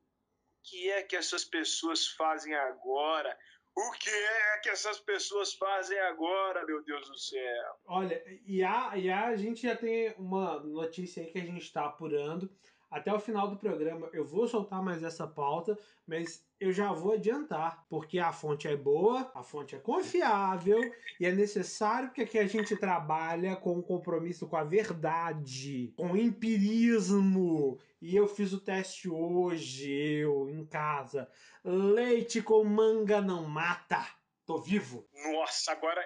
que 0.65 0.91
é 0.91 1.03
que 1.03 1.17
essas 1.17 1.45
pessoas 1.45 2.07
fazem 2.09 2.55
agora? 2.55 3.37
O 3.81 3.93
que 3.93 4.11
é 4.11 4.59
que 4.59 4.71
essas 4.71 4.99
pessoas 4.99 5.55
fazem 5.55 5.97
agora, 6.01 6.67
meu 6.67 6.83
Deus 6.83 7.09
do 7.09 7.17
céu? 7.17 7.77
Olha, 7.87 8.21
e 8.45 8.61
a, 8.65 8.97
e 8.97 9.09
a, 9.09 9.37
gente 9.37 9.63
já 9.63 9.77
tem 9.77 10.13
uma 10.19 10.59
notícia 10.59 11.23
aí 11.23 11.31
que 11.31 11.39
a 11.39 11.45
gente 11.45 11.63
está 11.63 11.87
apurando. 11.87 12.51
Até 12.91 13.15
o 13.15 13.21
final 13.21 13.49
do 13.49 13.57
programa 13.57 14.11
eu 14.13 14.25
vou 14.25 14.49
soltar 14.49 14.83
mais 14.83 15.05
essa 15.05 15.29
pauta, 15.29 15.79
mas 16.05 16.45
eu 16.61 16.73
já 16.73 16.93
vou 16.93 17.13
adiantar, 17.13 17.85
porque 17.89 18.19
a 18.19 18.33
fonte 18.33 18.67
é 18.67 18.77
boa, 18.77 19.31
a 19.35 19.43
fonte 19.43 19.77
é 19.77 19.79
confiável 19.79 20.81
e 21.21 21.27
é 21.27 21.33
necessário 21.33 22.11
que 22.11 22.23
aqui 22.23 22.39
a 22.39 22.47
gente 22.47 22.77
trabalha 22.77 23.55
com 23.57 23.75
um 23.75 23.83
compromisso 23.83 24.49
com 24.49 24.57
a 24.57 24.65
verdade, 24.65 25.93
com 25.97 26.17
empirismo. 26.17 27.79
E 28.01 28.17
eu 28.17 28.27
fiz 28.27 28.53
o 28.53 28.61
teste 28.61 29.09
hoje, 29.09 29.91
eu, 29.91 30.49
em 30.49 30.65
casa. 30.67 31.31
Leite 31.65 32.43
com 32.43 32.65
manga 32.65 33.21
não 33.21 33.45
mata. 33.45 34.05
Tô 34.45 34.59
vivo. 34.59 35.07
Nossa, 35.33 35.73
agora 35.73 36.03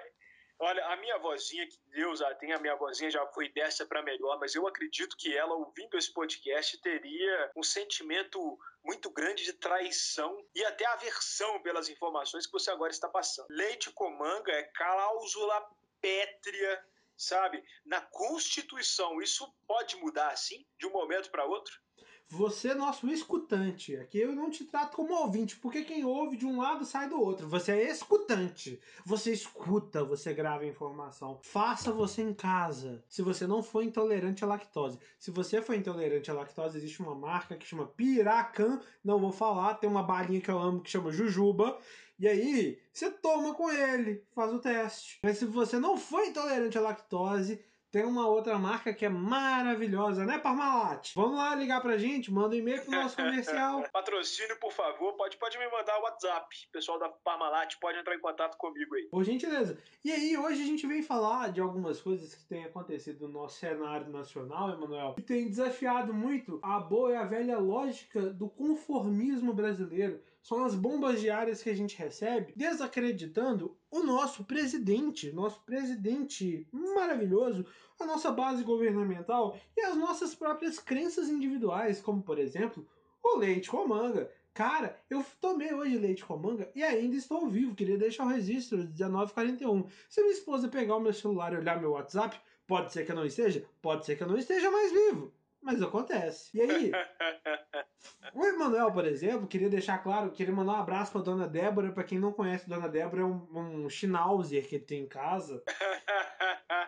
Olha, 0.65 0.85
a 0.85 0.95
minha 0.95 1.17
vozinha, 1.17 1.67
que 1.67 1.77
Deus 1.91 2.21
a 2.21 2.33
tem, 2.35 2.53
a 2.53 2.57
minha 2.57 2.77
vozinha 2.77 3.11
já 3.11 3.27
foi 3.27 3.49
dessa 3.49 3.85
para 3.85 4.01
melhor, 4.01 4.39
mas 4.39 4.55
eu 4.55 4.65
acredito 4.65 5.17
que 5.17 5.35
ela, 5.35 5.53
ouvindo 5.55 5.97
esse 5.97 6.09
podcast, 6.13 6.77
teria 6.77 7.51
um 7.53 7.61
sentimento 7.61 8.57
muito 8.81 9.09
grande 9.11 9.43
de 9.43 9.51
traição 9.51 10.41
e 10.55 10.63
até 10.63 10.85
aversão 10.85 11.61
pelas 11.61 11.89
informações 11.89 12.45
que 12.45 12.53
você 12.53 12.71
agora 12.71 12.93
está 12.93 13.09
passando. 13.09 13.47
Leite 13.49 13.91
com 13.91 14.09
manga 14.11 14.53
é 14.53 14.63
cláusula 14.63 15.69
pétrea, 15.99 16.85
sabe? 17.17 17.61
Na 17.85 17.99
Constituição. 17.99 19.21
Isso 19.21 19.53
pode 19.67 19.97
mudar 19.97 20.29
assim, 20.29 20.65
de 20.79 20.87
um 20.87 20.91
momento 20.91 21.29
para 21.29 21.43
outro? 21.43 21.77
Você 22.29 22.69
é 22.69 22.75
nosso 22.75 23.07
escutante. 23.09 23.95
Aqui 23.97 24.19
eu 24.19 24.33
não 24.33 24.49
te 24.49 24.63
trato 24.65 24.95
como 24.95 25.13
ouvinte, 25.13 25.55
porque 25.57 25.83
quem 25.83 26.03
ouve 26.03 26.35
de 26.35 26.45
um 26.45 26.57
lado 26.57 26.83
sai 26.83 27.07
do 27.07 27.21
outro. 27.21 27.47
Você 27.47 27.71
é 27.71 27.91
escutante. 27.91 28.79
Você 29.05 29.31
escuta, 29.31 30.03
você 30.03 30.33
grava 30.33 30.65
informação. 30.65 31.39
Faça 31.43 31.91
você 31.91 32.21
em 32.21 32.33
casa. 32.33 33.03
Se 33.07 33.21
você 33.21 33.45
não 33.45 33.61
for 33.61 33.83
intolerante 33.83 34.43
à 34.43 34.47
lactose. 34.47 34.97
Se 35.19 35.29
você 35.29 35.61
for 35.61 35.75
intolerante 35.75 36.31
à 36.31 36.33
lactose, 36.33 36.77
existe 36.77 37.01
uma 37.01 37.13
marca 37.13 37.55
que 37.55 37.67
chama 37.67 37.85
Piracan. 37.85 38.79
Não 39.03 39.19
vou 39.19 39.31
falar. 39.31 39.75
Tem 39.75 39.89
uma 39.89 40.03
balinha 40.03 40.41
que 40.41 40.49
eu 40.49 40.57
amo 40.57 40.81
que 40.81 40.89
chama 40.89 41.11
Jujuba. 41.11 41.77
E 42.19 42.27
aí, 42.27 42.79
você 42.91 43.11
toma 43.11 43.53
com 43.53 43.71
ele, 43.71 44.23
faz 44.33 44.53
o 44.53 44.59
teste. 44.59 45.19
Mas 45.23 45.39
se 45.39 45.45
você 45.45 45.79
não 45.79 45.97
for 45.97 46.23
intolerante 46.23 46.77
à 46.77 46.81
lactose, 46.81 47.59
tem 47.93 48.03
uma 48.03 48.27
outra 48.27 48.57
marca 48.57 48.91
que 48.91 49.05
é 49.05 49.09
maravilhosa, 49.09 50.25
né, 50.25 50.39
Parmalat? 50.39 51.13
Vamos 51.15 51.37
lá 51.37 51.53
ligar 51.53 51.79
pra 51.79 51.95
gente, 51.95 52.33
manda 52.33 52.55
um 52.55 52.57
e-mail 52.57 52.81
pro 52.81 52.89
nosso 52.89 53.15
comercial. 53.15 53.83
Patrocínio, 53.93 54.57
por 54.59 54.71
favor, 54.73 55.13
pode, 55.13 55.37
pode 55.37 55.59
me 55.59 55.69
mandar 55.69 55.99
o 55.99 56.01
WhatsApp. 56.01 56.47
O 56.69 56.71
pessoal 56.71 56.97
da 56.97 57.07
Parmalat 57.07 57.75
pode 57.79 57.99
entrar 57.99 58.15
em 58.15 58.19
contato 58.19 58.57
comigo 58.57 58.95
aí. 58.95 59.03
Por 59.11 59.23
gentileza. 59.23 59.77
E 60.03 60.11
aí, 60.11 60.35
hoje 60.35 60.63
a 60.63 60.65
gente 60.65 60.87
vem 60.87 61.03
falar 61.03 61.51
de 61.51 61.61
algumas 61.61 62.01
coisas 62.01 62.33
que 62.33 62.43
têm 62.45 62.65
acontecido 62.65 63.27
no 63.27 63.41
nosso 63.41 63.59
cenário 63.59 64.09
nacional, 64.09 64.71
Emanuel, 64.71 65.13
que 65.13 65.21
tem 65.21 65.47
desafiado 65.47 66.11
muito 66.11 66.59
a 66.63 66.79
boa 66.79 67.11
e 67.11 67.15
a 67.15 67.25
velha 67.25 67.59
lógica 67.59 68.21
do 68.21 68.49
conformismo 68.49 69.53
brasileiro 69.53 70.19
são 70.43 70.65
as 70.65 70.75
bombas 70.75 71.21
diárias 71.21 71.63
que 71.63 71.69
a 71.69 71.75
gente 71.75 71.97
recebe, 71.97 72.53
desacreditando 72.55 73.75
o 73.89 74.03
nosso 74.03 74.43
presidente, 74.43 75.31
nosso 75.31 75.63
presidente 75.63 76.67
maravilhoso, 76.71 77.65
a 77.97 78.05
nossa 78.05 78.29
base 78.29 78.61
governamental 78.61 79.57
e 79.75 79.81
as 79.81 79.95
nossas 79.95 80.35
próprias 80.35 80.77
crenças 80.77 81.29
individuais, 81.29 82.01
como 82.01 82.21
por 82.21 82.37
exemplo 82.37 82.85
o 83.23 83.37
leite 83.37 83.69
com 83.69 83.87
manga. 83.87 84.29
Cara, 84.53 84.99
eu 85.09 85.25
tomei 85.39 85.73
hoje 85.73 85.97
leite 85.97 86.25
com 86.25 86.37
manga 86.37 86.69
e 86.75 86.83
ainda 86.83 87.15
estou 87.15 87.47
vivo. 87.47 87.73
Queria 87.73 87.97
deixar 87.97 88.25
o 88.25 88.29
registro 88.29 88.77
1941. 88.77 89.87
Se 90.09 90.21
minha 90.21 90.33
esposa 90.33 90.67
pegar 90.67 90.97
o 90.97 90.99
meu 90.99 91.13
celular 91.13 91.53
e 91.53 91.57
olhar 91.57 91.79
meu 91.79 91.91
WhatsApp, 91.91 92.39
pode 92.67 92.91
ser 92.91 93.05
que 93.05 93.11
eu 93.11 93.15
não 93.15 93.25
esteja, 93.25 93.65
pode 93.81 94.05
ser 94.05 94.17
que 94.17 94.23
eu 94.23 94.27
não 94.27 94.37
esteja 94.37 94.69
mais 94.69 94.91
vivo. 94.91 95.33
Mas 95.63 95.81
acontece. 95.81 96.49
E 96.53 96.61
aí? 96.61 96.91
o 98.35 98.45
Emanuel, 98.45 98.91
por 98.91 99.05
exemplo, 99.05 99.47
queria 99.47 99.69
deixar 99.69 99.97
claro, 99.99 100.31
queria 100.31 100.53
mandar 100.53 100.73
um 100.73 100.81
abraço 100.81 101.13
pra 101.13 101.21
Dona 101.21 101.47
Débora. 101.47 101.93
Pra 101.93 102.03
quem 102.03 102.19
não 102.19 102.33
conhece, 102.33 102.67
Dona 102.67 102.89
Débora 102.89 103.21
é 103.21 103.25
um, 103.25 103.85
um 103.85 103.89
Schnauzer 103.89 104.67
que 104.67 104.77
tem 104.77 105.03
em 105.03 105.07
casa. 105.07 105.63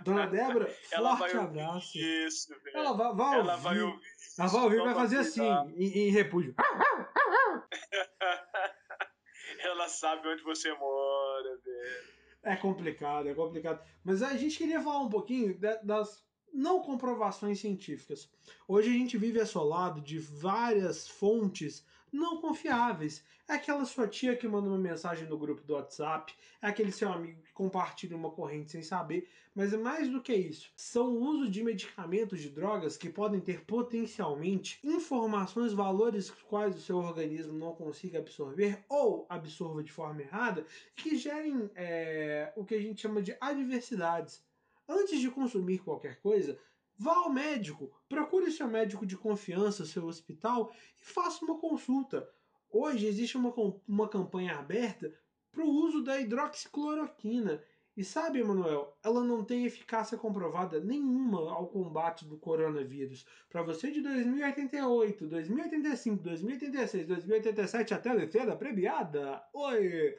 Dona 0.03 0.27
Débora, 0.37 0.69
ela 0.91 1.15
forte 1.15 1.37
abraço. 1.37 1.97
Isso, 1.97 2.53
velho. 2.63 2.77
Ela 2.77 2.91
vai, 2.91 3.15
vai 3.15 3.39
ela 3.39 3.53
ouvir. 3.53 3.63
vai 3.63 3.81
ouvir. 3.81 4.01
Ela 4.37 4.49
vai 4.49 4.61
ouvir 4.61 4.75
e 4.75 4.83
vai 4.83 4.93
fazer 4.93 5.17
assim, 5.19 5.49
em, 5.77 6.07
em 6.07 6.09
repúdio. 6.09 6.53
ela 9.59 9.87
sabe 9.87 10.27
onde 10.27 10.43
você 10.43 10.73
mora, 10.73 11.57
velho. 11.63 12.15
É 12.43 12.57
complicado, 12.57 13.29
é 13.29 13.33
complicado. 13.33 13.81
Mas 14.03 14.21
a 14.21 14.35
gente 14.35 14.57
queria 14.57 14.81
falar 14.81 14.99
um 14.99 15.09
pouquinho 15.09 15.57
das 15.81 16.24
não 16.55 16.81
comprovações 16.81 17.59
científicas. 17.59 18.29
Hoje 18.65 18.89
a 18.89 18.93
gente 18.93 19.17
vive 19.17 19.41
assolado 19.41 19.99
de 19.99 20.17
várias 20.17 21.05
fontes 21.05 21.85
não 22.11 22.39
confiáveis. 22.39 23.21
É 23.47 23.55
aquela 23.55 23.85
sua 23.85 24.07
tia 24.07 24.35
que 24.35 24.47
manda 24.47 24.69
uma 24.69 24.77
mensagem 24.77 25.27
no 25.27 25.37
grupo 25.37 25.61
do 25.63 25.73
WhatsApp, 25.73 26.33
é 26.61 26.67
aquele 26.67 26.91
seu 26.91 27.11
amigo 27.11 27.41
que 27.43 27.53
compartilha 27.53 28.15
uma 28.15 28.31
corrente 28.31 28.71
sem 28.71 28.81
saber, 28.81 29.29
mas 29.53 29.71
é 29.71 29.77
mais 29.77 30.09
do 30.09 30.21
que 30.21 30.33
isso. 30.33 30.71
São 30.75 31.09
o 31.09 31.21
uso 31.21 31.51
de 31.51 31.61
medicamentos, 31.61 32.41
de 32.41 32.49
drogas 32.49 32.97
que 32.97 33.09
podem 33.09 33.39
ter 33.39 33.65
potencialmente 33.65 34.79
informações, 34.83 35.73
valores 35.73 36.31
quais 36.31 36.75
o 36.75 36.81
seu 36.81 36.97
organismo 36.97 37.53
não 37.53 37.75
consiga 37.75 38.17
absorver 38.17 38.83
ou 38.89 39.27
absorva 39.29 39.83
de 39.83 39.91
forma 39.91 40.21
errada, 40.21 40.65
que 40.95 41.17
gerem 41.17 41.69
é, 41.75 42.51
o 42.55 42.65
que 42.65 42.73
a 42.73 42.81
gente 42.81 43.01
chama 43.01 43.21
de 43.21 43.37
adversidades 43.39 44.41
Antes 44.87 45.19
de 45.19 45.31
consumir 45.31 45.79
qualquer 45.79 46.19
coisa, 46.21 46.57
vá 46.97 47.15
ao 47.15 47.29
médico, 47.29 47.91
procure 48.07 48.51
seu 48.51 48.67
médico 48.67 49.05
de 49.05 49.17
confiança, 49.17 49.85
seu 49.85 50.05
hospital 50.05 50.71
e 51.01 51.05
faça 51.05 51.43
uma 51.43 51.59
consulta. 51.59 52.29
Hoje 52.69 53.07
existe 53.07 53.37
uma, 53.37 53.53
uma 53.87 54.07
campanha 54.07 54.57
aberta 54.57 55.13
para 55.51 55.63
o 55.63 55.69
uso 55.69 56.03
da 56.03 56.19
hidroxicloroquina 56.19 57.63
E 57.97 58.03
sabe, 58.03 58.39
Emanuel, 58.41 58.97
ela 59.01 59.23
não 59.23 59.45
tem 59.45 59.65
eficácia 59.65 60.17
comprovada 60.17 60.81
nenhuma 60.81 61.49
ao 61.49 61.67
combate 61.67 62.25
do 62.25 62.37
coronavírus. 62.37 63.25
Para 63.49 63.63
você 63.63 63.89
de 63.89 64.01
2088, 64.01 65.27
2085, 65.27 66.21
2086, 66.21 67.07
2087 67.07 67.93
até 67.93 68.09
a 68.09 68.45
da 68.45 68.55
premiada. 68.57 69.41
Oi! 69.53 70.17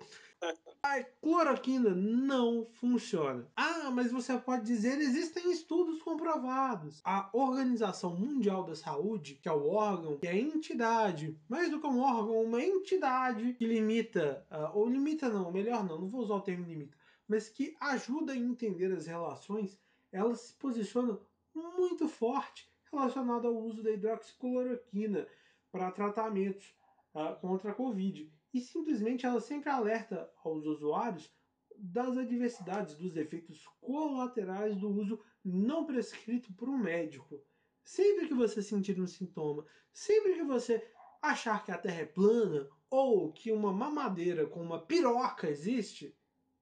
A 0.83 1.03
cloroquina 1.03 1.94
não 1.94 2.66
funciona. 2.66 3.51
Ah, 3.57 3.90
mas 3.90 4.12
você 4.12 4.37
pode 4.38 4.66
dizer 4.66 5.01
existem 5.01 5.51
estudos 5.51 6.03
comprovados. 6.03 7.01
A 7.05 7.31
Organização 7.33 8.14
Mundial 8.14 8.62
da 8.64 8.75
Saúde, 8.75 9.37
que 9.37 9.49
é 9.49 9.53
o 9.53 9.68
órgão, 9.68 10.18
que 10.18 10.27
é 10.27 10.33
a 10.33 10.37
entidade, 10.37 11.40
mais 11.49 11.70
do 11.70 11.81
que 11.81 11.87
um 11.87 12.01
órgão, 12.01 12.42
uma 12.42 12.62
entidade 12.62 13.55
que 13.55 13.66
limita, 13.66 14.46
uh, 14.51 14.79
ou 14.79 14.88
limita 14.88 15.31
não, 15.31 15.51
melhor 15.51 15.83
não, 15.85 15.99
não 15.99 16.09
vou 16.09 16.20
usar 16.20 16.35
o 16.35 16.42
termo 16.42 16.66
limita, 16.66 16.96
mas 17.27 17.49
que 17.49 17.75
ajuda 17.81 18.33
a 18.33 18.37
entender 18.37 18.92
as 18.92 19.07
relações, 19.07 19.79
ela 20.12 20.35
se 20.35 20.53
posiciona 20.55 21.18
muito 21.55 22.07
forte 22.09 22.70
relacionada 22.92 23.49
ao 23.49 23.57
uso 23.57 23.83
da 23.83 23.90
hidroxicloroquina 23.90 25.27
para 25.72 25.90
tratamentos 25.90 26.75
uh, 27.14 27.35
contra 27.40 27.70
a 27.70 27.75
Covid. 27.75 28.31
E 28.57 28.61
simplesmente 28.62 29.27
ela 29.27 29.38
sempre 29.38 29.69
alerta 29.69 30.33
aos 30.42 30.64
usuários 30.64 31.31
das 31.77 32.16
adversidades, 32.16 32.95
dos 32.95 33.14
efeitos 33.14 33.62
colaterais 33.83 34.75
do 34.75 34.88
uso 34.88 35.23
não 35.45 35.85
prescrito 35.85 36.51
por 36.55 36.66
um 36.66 36.79
médico. 36.79 37.38
Sempre 37.85 38.27
que 38.27 38.33
você 38.33 38.62
sentir 38.62 38.99
um 38.99 39.07
sintoma, 39.07 39.66
sempre 39.92 40.33
que 40.33 40.42
você 40.42 40.90
achar 41.21 41.62
que 41.66 41.71
a 41.71 41.77
Terra 41.77 42.01
é 42.01 42.07
plana 42.07 42.66
ou 42.88 43.31
que 43.31 43.53
uma 43.53 43.75
mamadeira 43.75 44.47
com 44.47 44.62
uma 44.62 44.87
piroca 44.87 45.51
existe, 45.51 46.16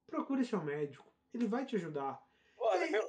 procure 0.04 0.44
seu 0.44 0.64
médico. 0.64 1.06
Ele 1.32 1.46
vai 1.46 1.64
te 1.64 1.76
ajudar. 1.76 2.20
Olha, 2.56 2.90
meu... 2.90 3.06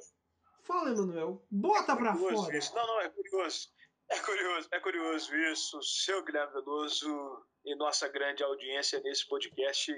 Fala, 0.62 0.92
Emanuel. 0.92 1.44
Bota 1.50 1.90
é 1.90 1.96
pra 1.96 2.14
fora. 2.14 2.56
Isso. 2.56 2.72
Não, 2.72 2.86
não, 2.86 3.00
é 3.00 3.10
curioso. 3.10 3.68
É 4.08 4.20
curioso, 4.20 4.68
é 4.70 4.78
curioso 4.78 5.36
isso. 5.36 5.82
Seu 5.82 6.24
Guilherme 6.24 6.52
Veloso 6.52 7.44
e 7.66 7.74
nossa 7.74 8.08
grande 8.08 8.44
audiência 8.44 9.00
nesse 9.00 9.26
podcast 9.26 9.92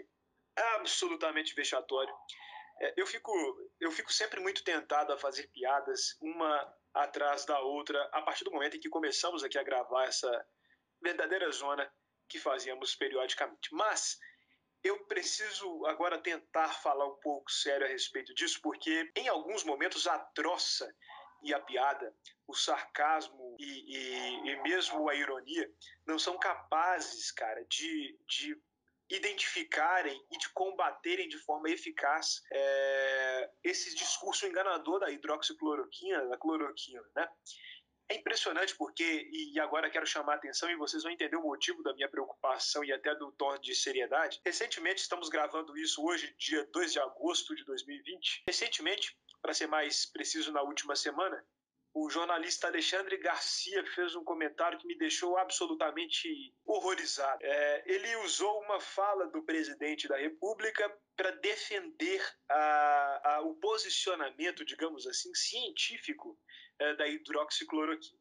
absolutamente 0.75 1.55
vexatório. 1.55 2.13
É, 2.81 2.95
eu, 2.97 3.07
fico, 3.07 3.33
eu 3.79 3.91
fico 3.91 4.13
sempre 4.13 4.41
muito 4.41 4.65
tentado 4.65 5.13
a 5.13 5.19
fazer 5.19 5.49
piadas, 5.49 6.17
uma 6.21 6.75
atrás 6.95 7.45
da 7.45 7.61
outra, 7.61 8.03
a 8.13 8.23
partir 8.23 8.45
do 8.45 8.51
momento 8.51 8.77
em 8.77 8.81
que 8.81 8.89
começamos 8.89 9.45
aqui 9.45 9.59
a 9.59 9.63
gravar 9.63 10.05
essa 10.05 10.47
verdadeira 11.01 11.51
zona 11.53 11.89
que 12.29 12.39
fazíamos 12.39 12.95
periodicamente. 12.95 13.73
Mas 13.73 14.19
eu 14.83 15.05
preciso 15.07 15.85
agora 15.87 16.19
tentar 16.19 16.69
falar 16.69 17.07
um 17.07 17.17
pouco 17.17 17.51
sério 17.51 17.87
a 17.87 17.89
respeito 17.89 18.35
disso, 18.35 18.61
porque 18.63 19.11
em 19.15 19.29
alguns 19.29 19.63
momentos 19.65 20.07
a 20.07 20.19
troça 20.19 20.93
e 21.43 21.55
a 21.55 21.61
piada, 21.61 22.15
o 22.47 22.55
sarcasmo 22.55 23.57
e, 23.59 23.97
e, 23.97 24.51
e 24.51 24.63
mesmo 24.63 25.09
a 25.09 25.15
ironia 25.15 25.71
não 26.07 26.19
são 26.19 26.39
capazes, 26.39 27.31
cara, 27.31 27.65
de, 27.67 28.19
de 28.27 28.61
identificarem 29.11 30.21
e 30.31 30.39
de 30.39 30.49
combaterem 30.51 31.29
de 31.29 31.39
forma 31.39 31.71
eficaz 31.71 32.43
é, 32.53 33.51
esse 33.65 33.95
discurso 33.95 34.47
enganador 34.47 35.01
da 35.01 35.11
hidroxicloroquina, 35.11 36.27
da 36.29 36.37
cloroquina, 36.37 37.03
né? 37.15 37.29
É 38.11 38.17
impressionante 38.17 38.75
porque, 38.75 39.29
e 39.31 39.61
agora 39.61 39.91
quero 39.91 40.07
chamar 40.07 40.33
a 40.33 40.37
atenção 40.37 40.71
e 40.71 40.77
vocês 40.77 41.03
vão 41.03 41.13
entender 41.13 41.37
o 41.37 41.43
motivo 41.43 41.83
da 41.83 41.93
minha 41.93 42.09
preocupação 42.09 42.83
e 42.83 42.91
até 42.91 43.15
do 43.15 43.31
tom 43.33 43.59
de 43.59 43.75
seriedade. 43.75 44.41
Recentemente, 44.45 45.03
estamos 45.03 45.29
gravando 45.29 45.77
isso 45.77 46.03
hoje, 46.03 46.35
dia 46.39 46.67
2 46.73 46.93
de 46.93 47.01
agosto 47.01 47.55
de 47.55 47.65
2020. 47.65 48.45
Recentemente, 48.47 49.15
para 49.43 49.53
ser 49.53 49.67
mais 49.67 50.07
preciso, 50.11 50.51
na 50.53 50.63
última 50.63 50.97
semana, 50.97 51.45
o 51.95 52.09
jornalista 52.09 52.69
Alexandre 52.69 53.17
Garcia 53.19 53.85
fez 53.95 54.15
um 54.15 54.25
comentário 54.25 54.79
que 54.79 54.87
me 54.87 54.97
deixou 54.97 55.37
absolutamente 55.37 56.55
horrorizado. 56.65 57.41
É, 57.43 57.83
ele 57.87 58.17
usou 58.25 58.63
uma 58.63 58.81
fala 58.81 59.27
do 59.27 59.43
presidente 59.43 60.07
da 60.07 60.17
República 60.17 60.91
para 61.17 61.33
defender 61.33 62.23
a, 62.49 63.35
a, 63.35 63.41
o 63.43 63.55
posicionamento, 63.57 64.65
digamos 64.65 65.07
assim, 65.07 65.35
científico 65.35 66.39
é, 66.79 66.95
da 66.95 67.07
hidroxicloroquina. 67.09 68.19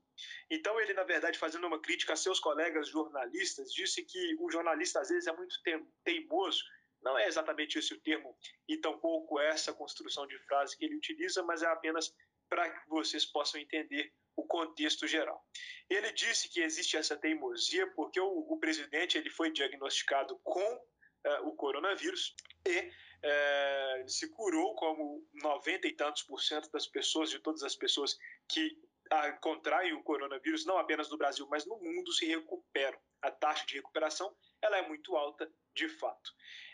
Então 0.50 0.80
ele, 0.80 0.93
na 0.93 1.04
verdade, 1.04 1.38
fazendo 1.38 1.67
uma 1.67 1.80
crítica 1.80 2.13
a 2.13 2.15
seus 2.15 2.39
colegas 2.39 2.89
jornalistas, 2.89 3.72
disse 3.72 4.04
que 4.04 4.36
o 4.39 4.50
jornalista 4.50 5.00
às 5.00 5.10
vezes 5.10 5.28
é 5.28 5.34
muito 5.34 5.56
teimoso. 6.04 6.63
Não 7.02 7.17
é 7.17 7.28
exatamente 7.28 7.78
esse 7.78 7.93
o 7.93 8.02
termo 8.02 8.36
e 8.67 8.78
tampouco 8.78 9.39
essa 9.39 9.72
construção 9.72 10.26
de 10.26 10.38
frase 10.39 10.76
que 10.76 10.86
ele 10.86 10.96
utiliza, 10.96 11.43
mas 11.43 11.62
é 11.62 11.67
apenas 11.67 12.12
para 12.50 12.70
que 12.70 12.89
vocês 12.89 13.26
possam 13.26 13.62
entender 13.62 14.12
o 14.36 14.46
contexto 14.46 15.08
geral. 15.08 15.43
Ele 15.89 16.12
disse 16.12 16.50
que 16.50 16.62
existe 16.62 16.98
essa 16.98 17.15
teimosia 17.15 17.88
porque 17.96 18.20
o, 18.20 18.28
o 18.28 18.60
presidente 18.60 19.17
ele 19.17 19.30
foi 19.30 19.52
diagnosticado 19.52 20.39
com 20.43 20.74
uh, 20.74 21.48
o 21.48 21.56
coronavírus 21.56 22.36
e 22.65 22.91
é, 23.23 24.03
se 24.08 24.30
curou 24.30 24.75
como 24.75 25.27
90 25.34 25.88
e 25.88 25.93
tantos 25.93 26.23
por 26.23 26.41
cento 26.41 26.69
das 26.71 26.88
pessoas, 26.88 27.30
de 27.30 27.39
todas 27.39 27.63
as 27.63 27.75
pessoas 27.75 28.17
que 28.47 28.77
a, 29.10 29.32
contraem 29.34 29.93
o 29.93 30.03
coronavírus, 30.03 30.65
não 30.65 30.77
apenas 30.77 31.10
no 31.10 31.17
Brasil, 31.17 31.47
mas 31.49 31.65
no 31.65 31.77
mundo, 31.77 32.12
se 32.12 32.25
recuperam. 32.25 32.99
A 33.21 33.32
taxa 33.32 33.65
de 33.65 33.75
recuperação 33.75 34.36
ela 34.62 34.77
é 34.77 34.88
muito 34.88 35.15
alta, 35.15 35.51
de 35.73 35.89
fato. 35.89 36.32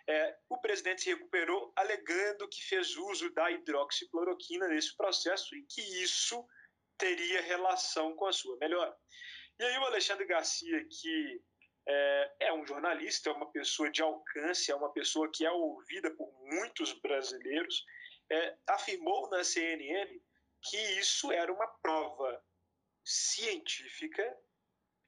É, 0.08 0.38
o 0.49 0.58
presidente 0.60 1.01
se 1.01 1.10
recuperou 1.10 1.71
alegando 1.75 2.49
que 2.49 2.62
fez 2.63 2.97
uso 2.97 3.34
da 3.34 3.49
hidroxicloroquina 3.51 4.67
nesse 4.67 4.95
processo 4.95 5.56
e 5.56 5.63
que 5.63 5.82
isso 6.03 6.45
teria 6.97 7.41
relação 7.41 8.13
com 8.15 8.25
a 8.25 8.34
sua 8.34 8.58
melhora. 8.58 8.95
E 9.60 9.63
aí 9.63 9.77
o 9.77 9.86
Alexandre 9.86 10.25
Garcia, 10.25 10.86
que 10.86 11.41
é, 11.88 12.36
é, 12.39 12.54
um 12.54 12.65
jornalista, 12.65 13.30
é 13.30 13.34
uma 13.34 13.52
pessoa 13.52 13.89
de 13.89 14.02
alcance, 14.02 14.72
é 14.72 14.76
uma 14.76 14.91
pessoa 14.91 15.30
que 15.32 15.46
é 15.46 15.52
ouvida 15.52 16.12
por 16.12 16.32
muitos 16.43 16.93
brasileiros, 16.93 17.86
é, 18.32 18.58
afirmou 18.67 19.30
na 19.30 19.43
CNN 19.43 20.22
que 20.62 20.78
isso 21.00 21.32
era 21.32 21.52
uma 21.52 21.67
prova 21.82 22.41
científica, 23.04 24.38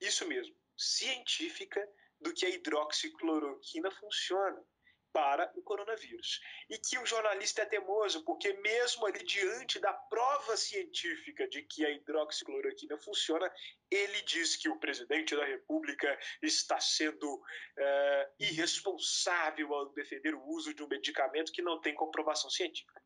isso 0.01 0.27
mesmo, 0.27 0.55
científica, 0.77 1.81
do 2.19 2.33
que 2.33 2.45
a 2.45 2.49
hidroxicloroquina 2.49 3.91
funciona 3.91 4.65
para 5.15 5.49
o 5.55 5.61
coronavírus. 5.61 6.41
E 6.69 6.77
que 6.77 6.99
o 6.99 7.05
jornalista 7.05 7.61
é 7.61 7.65
teimoso, 7.65 8.25
porque 8.25 8.51
mesmo 8.55 9.05
ali 9.05 9.23
diante 9.23 9.79
da 9.79 9.93
prova 9.93 10.57
científica 10.57 11.47
de 11.47 11.61
que 11.61 11.85
a 11.85 11.89
hidroxicloroquina 11.89 12.97
funciona, 12.97 13.49
ele 13.89 14.21
diz 14.23 14.57
que 14.57 14.67
o 14.67 14.77
presidente 14.77 15.33
da 15.33 15.45
República 15.45 16.19
está 16.41 16.81
sendo 16.81 17.41
é, 17.77 18.29
irresponsável 18.41 19.73
ao 19.73 19.93
defender 19.93 20.35
o 20.35 20.43
uso 20.49 20.73
de 20.73 20.83
um 20.83 20.87
medicamento 20.89 21.53
que 21.53 21.61
não 21.61 21.79
tem 21.79 21.95
comprovação 21.95 22.49
científica. 22.49 23.01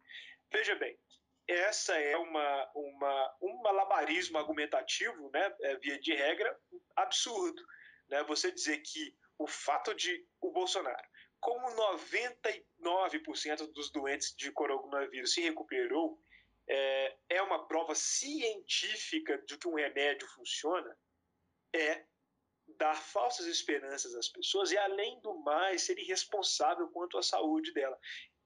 Veja 0.52 0.74
bem, 0.78 0.98
essa 1.48 1.94
é 1.94 2.18
uma, 2.18 2.72
uma, 2.74 3.36
um 3.40 3.62
malabarismo 3.62 4.40
argumentativo, 4.40 5.30
né, 5.32 5.56
é, 5.62 5.78
via 5.78 6.00
de 6.00 6.16
regra, 6.16 6.60
absurdo. 6.96 7.64
Né? 8.08 8.24
Você 8.24 8.52
dizer 8.52 8.80
que 8.80 9.16
o 9.38 9.46
fato 9.46 9.94
de 9.94 10.26
o 10.42 10.52
Bolsonaro 10.52 11.08
como 11.40 11.70
99% 11.70 13.72
dos 13.74 13.92
doentes 13.92 14.36
de 14.36 14.52
coronavírus 14.52 15.34
se 15.34 15.42
recuperou, 15.42 16.22
é, 16.68 17.18
é 17.30 17.42
uma 17.42 17.68
prova 17.68 17.96
científica 17.96 19.38
de 19.48 19.58
que 19.58 19.68
um 19.68 19.76
remédio 19.76 20.28
funciona, 20.28 20.96
é 21.74 22.06
dar 22.78 22.96
falsas 22.96 23.48
esperanças 23.48 24.14
às 24.16 24.30
pessoas 24.30 24.72
e, 24.72 24.78
além 24.78 25.20
do 25.22 25.34
mais, 25.40 25.84
ser 25.84 25.98
irresponsável 25.98 26.88
quanto 26.90 27.18
à 27.18 27.24
saúde 27.24 27.74
dela. 27.74 27.98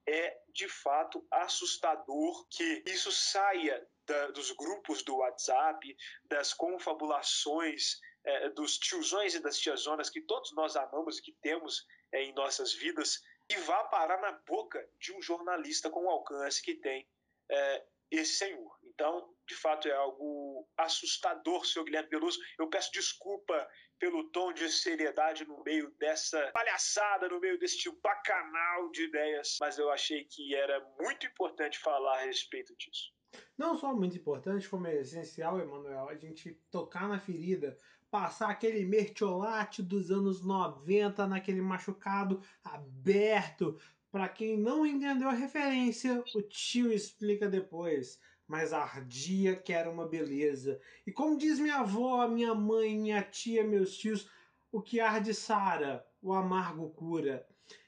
É, 0.06 0.38
de 0.48 0.68
fato, 0.68 1.26
assustador 1.30 2.46
que 2.48 2.82
isso 2.86 3.10
saia 3.10 3.86
da, 4.06 4.28
dos 4.28 4.50
grupos 4.52 5.02
do 5.02 5.16
WhatsApp, 5.16 5.96
das 6.24 6.52
confabulações 6.52 7.98
é, 8.24 8.48
dos 8.50 8.78
tiozões 8.78 9.34
e 9.34 9.40
das 9.40 9.58
tiazonas 9.58 10.10
que 10.10 10.20
todos 10.22 10.52
nós 10.54 10.76
amamos 10.76 11.18
e 11.18 11.22
que 11.22 11.32
temos 11.32 11.86
é, 12.12 12.22
em 12.22 12.32
nossas 12.34 12.72
vidas 12.72 13.22
e 13.50 13.56
vá 13.58 13.84
parar 13.84 14.20
na 14.20 14.32
boca 14.46 14.86
de 14.98 15.12
um 15.12 15.20
jornalista 15.20 15.90
com 15.90 16.04
o 16.04 16.10
alcance 16.10 16.62
que 16.62 16.74
tem 16.74 17.06
é, 17.50 17.84
esse 18.10 18.34
senhor. 18.34 18.78
Então, 18.84 19.34
de 19.46 19.54
fato, 19.54 19.88
é 19.88 19.92
algo 19.92 20.66
assustador, 20.76 21.66
senhor 21.66 21.84
Guilherme 21.84 22.08
Veloso. 22.08 22.38
Eu 22.58 22.68
peço 22.68 22.90
desculpa 22.92 23.68
pelo 23.98 24.30
tom 24.30 24.52
de 24.52 24.70
seriedade 24.70 25.44
no 25.46 25.62
meio 25.62 25.90
dessa 25.98 26.50
palhaçada, 26.52 27.28
no 27.28 27.40
meio 27.40 27.58
desse 27.58 27.90
bacanal 28.02 28.90
de 28.90 29.04
ideias, 29.04 29.56
mas 29.60 29.78
eu 29.78 29.90
achei 29.90 30.24
que 30.24 30.54
era 30.54 30.80
muito 30.98 31.26
importante 31.26 31.78
falar 31.78 32.18
a 32.18 32.24
respeito 32.24 32.74
disso. 32.76 33.12
Não 33.58 33.76
só 33.76 33.92
muito 33.92 34.16
importante, 34.16 34.68
como 34.68 34.86
é 34.86 35.00
essencial, 35.00 35.60
Emanuel, 35.60 36.08
a 36.08 36.14
gente 36.14 36.54
tocar 36.70 37.08
na 37.08 37.18
ferida, 37.18 37.78
passar 38.14 38.48
aquele 38.48 38.84
mertiolate 38.84 39.82
dos 39.82 40.08
anos 40.08 40.40
90 40.40 41.26
naquele 41.26 41.60
machucado 41.60 42.40
aberto, 42.62 43.76
Para 44.08 44.28
quem 44.28 44.56
não 44.56 44.86
entendeu 44.86 45.28
a 45.28 45.32
referência, 45.32 46.22
o 46.32 46.40
tio 46.40 46.92
explica 46.92 47.48
depois. 47.48 48.20
Mas 48.46 48.72
ardia 48.72 49.56
que 49.56 49.72
era 49.72 49.90
uma 49.90 50.06
beleza. 50.06 50.80
E 51.04 51.10
como 51.10 51.36
diz 51.36 51.58
minha 51.58 51.78
avó, 51.78 52.28
minha 52.28 52.54
mãe, 52.54 52.96
minha 52.96 53.20
tia, 53.20 53.64
meus 53.64 53.98
tios, 53.98 54.30
o 54.70 54.80
que 54.80 55.00
arde 55.00 55.34
sara, 55.34 56.06
o 56.22 56.32
amargo 56.32 56.90
cura. 56.90 57.44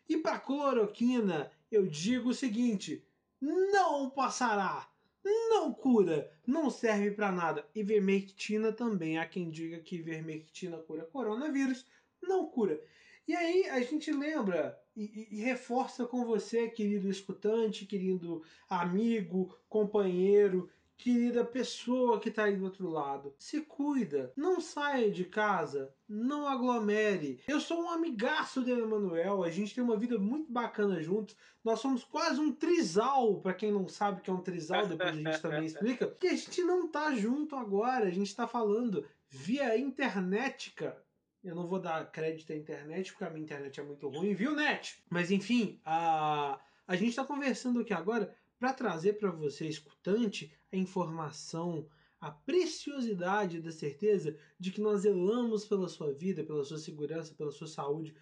E 0.08 0.16
para 0.16 0.40
cloroquina, 0.40 1.52
eu 1.70 1.86
digo 1.86 2.30
o 2.30 2.34
seguinte: 2.34 3.06
não 3.40 4.10
passará, 4.10 4.90
não 5.28 5.72
cura, 5.72 6.30
não 6.46 6.70
serve 6.70 7.10
para 7.10 7.32
nada. 7.32 7.66
Ivermectina 7.74 8.72
também. 8.72 9.18
Há 9.18 9.26
quem 9.26 9.50
diga 9.50 9.78
que 9.80 9.96
ivermectina 9.96 10.78
cura 10.78 11.04
coronavírus, 11.04 11.86
não 12.22 12.46
cura. 12.46 12.80
E 13.26 13.34
aí 13.34 13.68
a 13.68 13.80
gente 13.80 14.12
lembra 14.12 14.78
e, 14.96 15.28
e, 15.32 15.42
reforça 15.42 16.06
com 16.06 16.24
você, 16.24 16.68
querido 16.68 17.10
escutante, 17.10 17.84
querido 17.84 18.42
amigo, 18.70 19.58
companheiro, 19.68 20.70
querida 20.96 21.44
pessoa 21.44 22.18
que 22.18 22.28
está 22.28 22.44
aí 22.44 22.56
do 22.56 22.64
outro 22.64 22.88
lado. 22.88 23.34
Se 23.38 23.60
cuida, 23.60 24.32
não 24.36 24.60
saia 24.60 25.10
de 25.10 25.24
casa, 25.24 25.94
não 26.08 26.46
aglomere. 26.48 27.40
Eu 27.46 27.60
sou 27.60 27.82
um 27.82 27.90
amigaço 27.90 28.62
do 28.62 28.70
Emanuel, 28.70 29.44
a 29.44 29.50
gente 29.50 29.74
tem 29.74 29.84
uma 29.84 29.96
vida 29.96 30.18
muito 30.18 30.50
bacana 30.50 31.02
juntos. 31.02 31.36
Nós 31.62 31.80
somos 31.80 32.04
quase 32.04 32.40
um 32.40 32.52
trisal, 32.52 33.40
para 33.40 33.54
quem 33.54 33.72
não 33.72 33.88
sabe 33.88 34.20
o 34.20 34.22
que 34.22 34.30
é 34.30 34.32
um 34.32 34.40
trisal, 34.40 34.86
depois 34.86 35.10
a 35.10 35.12
gente 35.12 35.42
também 35.42 35.66
explica. 35.66 36.06
Que 36.18 36.28
a 36.28 36.36
gente 36.36 36.62
não 36.62 36.88
tá 36.88 37.14
junto 37.14 37.56
agora, 37.56 38.06
a 38.06 38.10
gente 38.10 38.28
está 38.28 38.46
falando 38.46 39.04
via 39.28 39.76
internetica. 39.76 40.96
Eu 41.42 41.54
não 41.54 41.66
vou 41.66 41.78
dar 41.78 42.10
crédito 42.10 42.52
à 42.52 42.56
internet, 42.56 43.12
porque 43.12 43.24
a 43.24 43.30
minha 43.30 43.44
internet 43.44 43.78
é 43.78 43.82
muito 43.82 44.08
ruim, 44.08 44.34
viu, 44.34 44.54
net? 44.54 45.00
Mas 45.08 45.30
enfim, 45.30 45.80
a, 45.84 46.58
a 46.86 46.96
gente 46.96 47.10
está 47.10 47.24
conversando 47.24 47.80
aqui 47.80 47.94
agora 47.94 48.34
para 48.58 48.72
trazer 48.72 49.14
para 49.14 49.30
você, 49.30 49.68
escutante, 49.68 50.52
informação, 50.76 51.88
a 52.20 52.30
preciosidade 52.30 53.60
da 53.60 53.70
certeza 53.70 54.36
de 54.58 54.70
que 54.70 54.80
nós 54.80 55.02
zelamos 55.02 55.66
pela 55.66 55.88
sua 55.88 56.12
vida, 56.12 56.44
pela 56.44 56.64
sua 56.64 56.78
segurança, 56.78 57.34
pela 57.34 57.52
sua 57.52 57.66
saúde, 57.66 58.16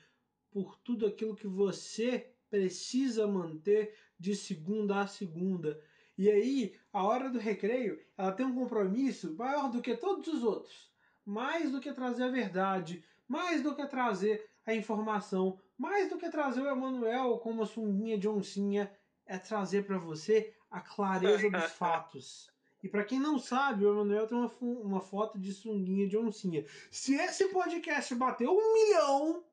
por 0.50 0.76
tudo 0.78 1.06
aquilo 1.06 1.34
que 1.34 1.46
você 1.46 2.30
precisa 2.50 3.26
manter 3.26 3.94
de 4.18 4.36
segunda 4.36 5.00
a 5.00 5.06
segunda. 5.06 5.80
E 6.16 6.30
aí, 6.30 6.76
a 6.92 7.02
hora 7.02 7.28
do 7.28 7.38
recreio, 7.38 8.00
ela 8.16 8.32
tem 8.32 8.46
um 8.46 8.54
compromisso 8.54 9.34
maior 9.34 9.70
do 9.70 9.82
que 9.82 9.96
todos 9.96 10.28
os 10.28 10.44
outros. 10.44 10.92
Mais 11.24 11.72
do 11.72 11.80
que 11.80 11.92
trazer 11.92 12.24
a 12.24 12.30
verdade, 12.30 13.02
mais 13.26 13.62
do 13.62 13.74
que 13.74 13.86
trazer 13.86 14.48
a 14.64 14.74
informação, 14.74 15.58
mais 15.76 16.08
do 16.08 16.18
que 16.18 16.30
trazer 16.30 16.60
o 16.60 16.68
Emanuel 16.68 17.38
com 17.38 17.50
uma 17.50 17.66
sunguinha 17.66 18.16
de 18.16 18.28
oncinha, 18.28 18.92
é 19.26 19.38
trazer 19.38 19.84
para 19.84 19.98
você 19.98 20.54
a 20.74 20.80
clareza 20.80 21.48
dos 21.48 21.70
fatos. 21.72 22.52
E 22.82 22.88
para 22.88 23.04
quem 23.04 23.18
não 23.18 23.38
sabe, 23.38 23.86
o 23.86 23.92
Emanuel 23.92 24.26
tem 24.26 24.36
uma, 24.36 24.50
uma 24.60 25.00
foto 25.00 25.38
de 25.38 25.52
sunguinha 25.52 26.06
de 26.06 26.18
oncinha. 26.18 26.66
Se 26.90 27.14
esse 27.14 27.48
podcast 27.48 28.14
bater 28.14 28.46
um 28.46 28.74
milhão, 28.74 29.44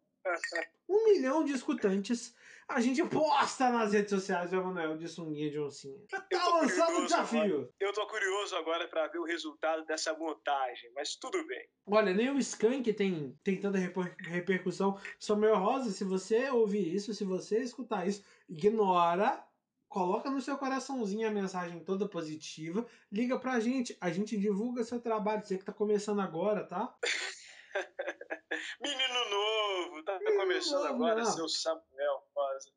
um 0.90 1.06
milhão 1.06 1.46
de 1.46 1.54
escutantes, 1.54 2.36
a 2.68 2.82
gente 2.82 3.04
posta 3.06 3.70
nas 3.70 3.94
redes 3.94 4.10
sociais 4.10 4.52
o 4.52 4.56
Emanuel 4.56 4.98
de 4.98 5.08
sunguinha 5.08 5.50
de 5.52 5.60
oncinha. 5.60 5.98
Tá 6.10 6.26
lançando 6.50 6.98
o 6.98 7.06
desafio. 7.06 7.42
Agora. 7.42 7.70
Eu 7.80 7.94
tô 7.94 8.08
curioso 8.08 8.56
agora 8.56 8.88
para 8.88 9.08
ver 9.08 9.20
o 9.20 9.26
resultado 9.26 9.86
dessa 9.86 10.14
montagem, 10.18 10.92
mas 10.96 11.16
tudo 11.16 11.46
bem. 11.46 11.70
Olha, 11.86 12.14
nem 12.14 12.32
o 12.32 12.40
Skank 12.40 12.92
tem, 12.94 13.38
tem 13.44 13.60
tanta 13.60 13.78
reper 13.78 14.16
repercussão. 14.20 15.00
Samuel 15.20 15.58
Rosa, 15.58 15.92
se 15.92 16.04
você 16.04 16.50
ouvir 16.50 16.94
isso, 16.94 17.14
se 17.14 17.24
você 17.24 17.60
escutar 17.60 18.08
isso, 18.08 18.24
ignora 18.50 19.46
coloca 19.92 20.32
no 20.32 20.40
seu 20.40 20.58
coraçãozinho 20.58 21.28
a 21.28 21.32
mensagem 21.32 21.84
toda 21.84 22.08
positiva, 22.08 22.88
liga 23.12 23.38
pra 23.38 23.60
gente, 23.60 23.96
a 24.00 24.10
gente 24.10 24.38
divulga 24.38 24.86
seu 24.86 25.02
trabalho, 25.02 25.46
você 25.46 25.58
que 25.58 25.66
tá 25.66 25.74
começando 25.74 26.22
agora, 26.22 26.66
tá? 26.66 26.96
Menino 28.82 29.30
novo, 29.30 30.04
tá 30.04 30.18
Menino 30.18 30.38
começando 30.40 30.84
novo, 30.84 30.94
agora, 30.94 31.24
não. 31.24 31.32
seu 31.32 31.50
Samuel 31.50 32.24
Rosa. 32.34 32.72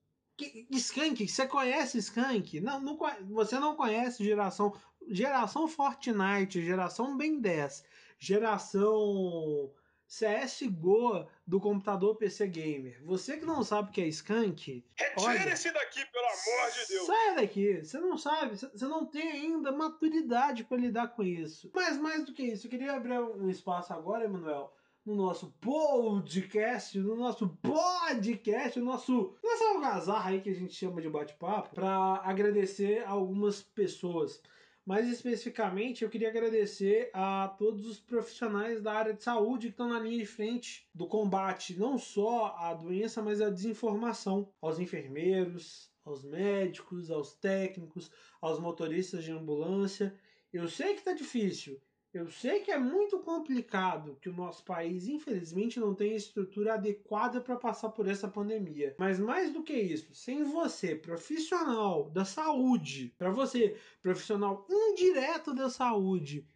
Skank, 0.72 1.28
você 1.28 1.46
conhece 1.46 1.98
Skank? 1.98 2.60
Não, 2.60 2.80
não, 2.80 2.98
você 3.28 3.60
não 3.60 3.76
conhece 3.76 4.24
geração 4.24 4.76
geração 5.08 5.68
Fortnite, 5.68 6.64
geração 6.64 7.16
Ben 7.16 7.40
10, 7.40 7.84
geração 8.18 9.72
CSGO 10.14 11.26
do 11.44 11.60
computador 11.60 12.14
PC 12.14 12.46
Gamer. 12.46 13.02
Você 13.04 13.36
que 13.36 13.44
não 13.44 13.64
sabe 13.64 13.88
o 13.88 13.92
que 13.92 14.00
é 14.00 14.06
Skank. 14.06 14.84
Retire-se 14.96 15.72
daqui, 15.72 16.06
pelo 16.06 16.24
amor 16.24 16.70
de 16.72 16.88
Deus! 16.88 17.06
Sai 17.06 17.34
daqui! 17.34 17.84
Você 17.84 17.98
não 17.98 18.16
sabe, 18.16 18.56
você 18.56 18.86
não 18.86 19.04
tem 19.06 19.32
ainda 19.32 19.72
maturidade 19.72 20.62
para 20.64 20.76
lidar 20.76 21.08
com 21.08 21.24
isso. 21.24 21.68
Mas 21.74 21.98
mais 21.98 22.24
do 22.24 22.32
que 22.32 22.44
isso, 22.44 22.66
eu 22.66 22.70
queria 22.70 22.92
abrir 22.92 23.18
um 23.18 23.50
espaço 23.50 23.92
agora, 23.92 24.24
Emanuel, 24.24 24.72
no 25.04 25.16
nosso 25.16 25.52
podcast, 25.60 26.98
no 26.98 27.16
nosso 27.16 27.48
podcast, 27.60 28.78
no 28.78 28.86
nosso 28.86 29.34
nessa 29.42 29.64
algazarra 29.70 30.30
aí 30.30 30.40
que 30.40 30.50
a 30.50 30.54
gente 30.54 30.74
chama 30.74 31.02
de 31.02 31.10
bate-papo, 31.10 31.74
para 31.74 32.20
agradecer 32.24 33.04
algumas 33.04 33.62
pessoas. 33.62 34.40
Mais 34.86 35.08
especificamente, 35.08 36.04
eu 36.04 36.10
queria 36.10 36.28
agradecer 36.28 37.10
a 37.14 37.48
todos 37.58 37.86
os 37.86 37.98
profissionais 37.98 38.82
da 38.82 38.92
área 38.92 39.14
de 39.14 39.22
saúde 39.22 39.68
que 39.68 39.72
estão 39.72 39.88
na 39.88 39.98
linha 39.98 40.18
de 40.18 40.26
frente 40.26 40.86
do 40.94 41.06
combate 41.06 41.78
não 41.78 41.96
só 41.96 42.54
à 42.58 42.74
doença, 42.74 43.22
mas 43.22 43.40
à 43.40 43.48
desinformação. 43.48 44.52
Aos 44.60 44.78
enfermeiros, 44.78 45.90
aos 46.04 46.22
médicos, 46.22 47.10
aos 47.10 47.32
técnicos, 47.32 48.10
aos 48.42 48.60
motoristas 48.60 49.24
de 49.24 49.32
ambulância. 49.32 50.14
Eu 50.52 50.68
sei 50.68 50.92
que 50.92 50.98
está 50.98 51.14
difícil, 51.14 51.80
eu 52.14 52.30
sei 52.30 52.60
que 52.60 52.70
é 52.70 52.78
muito 52.78 53.18
complicado 53.18 54.16
que 54.20 54.28
o 54.28 54.34
nosso 54.34 54.64
país, 54.64 55.08
infelizmente, 55.08 55.80
não 55.80 55.94
tem 55.94 56.14
estrutura 56.14 56.74
adequada 56.74 57.40
para 57.40 57.56
passar 57.56 57.88
por 57.88 58.06
essa 58.06 58.28
pandemia. 58.28 58.94
Mas 58.98 59.18
mais 59.18 59.52
do 59.52 59.62
que 59.62 59.74
isso, 59.74 60.14
sem 60.14 60.44
você, 60.44 60.94
profissional 60.94 62.08
da 62.10 62.24
saúde, 62.24 63.12
para 63.18 63.30
você, 63.30 63.76
profissional 64.00 64.64
indireto 64.70 65.52
da 65.52 65.68
saúde, 65.68 66.46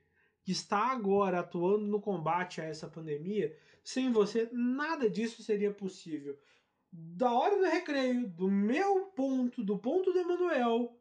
que 0.44 0.52
está 0.52 0.92
agora 0.92 1.40
atuando 1.40 1.86
no 1.86 2.00
combate 2.00 2.60
a 2.60 2.64
essa 2.64 2.86
pandemia, 2.86 3.54
sem 3.82 4.12
você, 4.12 4.48
nada 4.52 5.10
disso 5.10 5.42
seria 5.42 5.72
possível. 5.72 6.38
Da 6.92 7.32
hora 7.32 7.56
do 7.56 7.64
recreio, 7.64 8.28
do 8.28 8.48
meu 8.48 9.06
ponto, 9.06 9.64
do 9.64 9.76
ponto 9.76 10.12
do 10.12 10.18
Emanuel, 10.18 10.96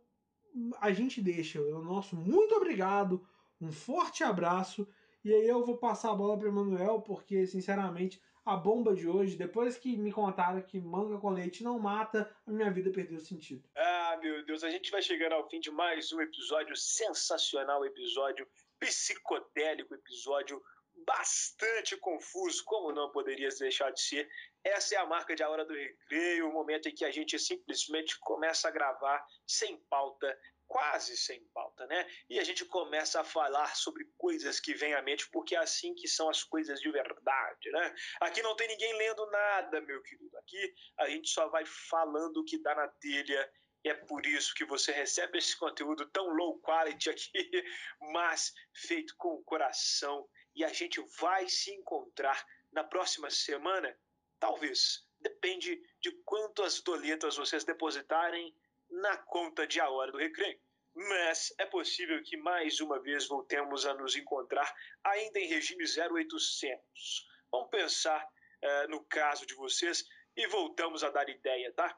a 0.82 0.92
gente 0.92 1.22
deixa 1.22 1.62
o 1.62 1.84
nosso 1.84 2.16
muito 2.16 2.56
obrigado 2.56 3.26
um 3.60 3.72
forte 3.72 4.24
abraço 4.24 4.88
e 5.24 5.34
aí 5.34 5.48
eu 5.48 5.66
vou 5.66 5.78
passar 5.78 6.12
a 6.12 6.16
bola 6.16 6.38
para 6.38 6.48
Emanuel 6.48 7.02
porque, 7.02 7.46
sinceramente, 7.46 8.22
a 8.46 8.56
bomba 8.56 8.96
de 8.96 9.10
hoje, 9.10 9.36
depois 9.36 9.78
que 9.78 9.98
me 9.98 10.10
contaram 10.10 10.62
que 10.62 10.80
manga 10.80 11.18
com 11.20 11.30
leite 11.30 11.64
não 11.64 11.78
mata, 11.78 12.34
a 12.46 12.52
minha 12.52 12.72
vida 12.72 12.90
perdeu 12.92 13.20
sentido. 13.20 13.70
Ah, 13.76 14.18
meu 14.22 14.46
Deus, 14.46 14.64
a 14.64 14.70
gente 14.70 14.90
vai 14.90 15.02
chegando 15.02 15.34
ao 15.34 15.50
fim 15.50 15.60
de 15.60 15.70
mais 15.70 16.14
um 16.14 16.22
episódio 16.22 16.74
sensacional, 16.78 17.86
episódio 17.86 18.48
psicodélico, 18.80 19.94
episódio 19.94 20.64
bastante 21.06 21.98
confuso, 21.98 22.64
como 22.66 22.94
não 22.94 23.12
poderia 23.12 23.50
deixar 23.60 23.92
de 23.92 24.02
ser. 24.02 24.30
Essa 24.64 24.96
é 24.96 24.98
a 24.98 25.06
marca 25.06 25.36
de 25.36 25.44
A 25.44 25.50
Hora 25.50 25.66
do 25.66 25.74
Recreio, 25.74 26.50
o 26.50 26.54
momento 26.54 26.88
em 26.88 26.96
que 26.96 27.06
a 27.06 27.12
gente 27.12 27.38
simplesmente 27.38 28.18
começa 28.20 28.68
a 28.68 28.72
gravar 28.72 29.26
sem 29.46 29.78
pauta, 29.90 30.38
quase 30.68 31.16
sem 31.18 31.44
pauta, 31.54 31.86
né? 31.88 32.08
E 32.30 32.40
a 32.40 32.44
gente 32.44 32.66
começa 32.66 33.22
a 33.22 33.24
falar 33.24 33.76
sobre 33.76 34.06
coisas 34.18 34.60
que 34.60 34.74
vêm 34.74 34.94
à 34.94 35.02
mente, 35.02 35.30
porque 35.30 35.56
é 35.56 35.60
assim 35.60 35.96
que 35.96 36.08
são 36.08 36.30
as 36.30 36.44
coisas 36.44 36.80
de 36.80 36.92
verdade, 36.92 37.72
né? 37.72 37.96
Aqui 38.22 38.42
não 38.42 38.56
tem 38.56 38.68
ninguém 38.68 38.94
lendo 38.94 39.26
nada, 39.28 39.82
meu 39.82 40.02
querido. 40.04 40.38
Aqui 40.38 40.74
a 41.00 41.10
gente 41.10 41.30
só 41.30 41.48
vai 41.50 41.66
falando 41.66 42.38
o 42.38 42.46
que 42.46 42.62
dá 42.62 42.76
na 42.76 42.88
telha. 42.88 43.52
É 43.84 43.94
por 43.94 44.26
isso 44.26 44.54
que 44.54 44.66
você 44.66 44.92
recebe 44.92 45.38
esse 45.38 45.58
conteúdo 45.58 46.06
tão 46.10 46.28
low 46.28 46.60
quality 46.60 47.10
aqui, 47.10 47.32
mas 48.14 48.54
feito 48.74 49.16
com 49.18 49.36
o 49.36 49.44
coração. 49.44 50.28
E 50.54 50.64
a 50.64 50.70
gente 50.70 51.00
vai 51.20 51.48
se 51.48 51.72
encontrar 51.72 52.46
na 52.72 52.84
próxima 52.84 53.30
semana? 53.30 53.98
Talvez. 54.40 55.06
Depende 55.20 55.82
de 56.00 56.12
quantas 56.24 56.82
doletas 56.82 57.38
vocês 57.38 57.64
depositarem 57.64 58.56
na 58.90 59.18
conta 59.18 59.66
de 59.68 59.80
A 59.80 59.90
Hora 59.90 60.12
do 60.12 60.18
Recreio. 60.18 60.58
Mas 60.96 61.54
é 61.60 61.66
possível 61.66 62.22
que 62.24 62.38
mais 62.38 62.80
uma 62.80 63.00
vez 63.00 63.28
voltemos 63.28 63.86
a 63.86 63.94
nos 63.94 64.16
encontrar 64.16 64.74
ainda 65.04 65.40
em 65.40 65.48
regime 65.48 65.84
0800. 65.84 67.28
Vamos 67.52 67.70
pensar 67.70 68.24
uh, 68.24 68.90
no 68.90 69.04
caso 69.06 69.46
de 69.46 69.54
vocês 69.54 70.04
e 70.36 70.48
voltamos 70.48 71.04
a 71.04 71.10
dar 71.10 71.30
ideia, 71.30 71.72
tá? 71.74 71.96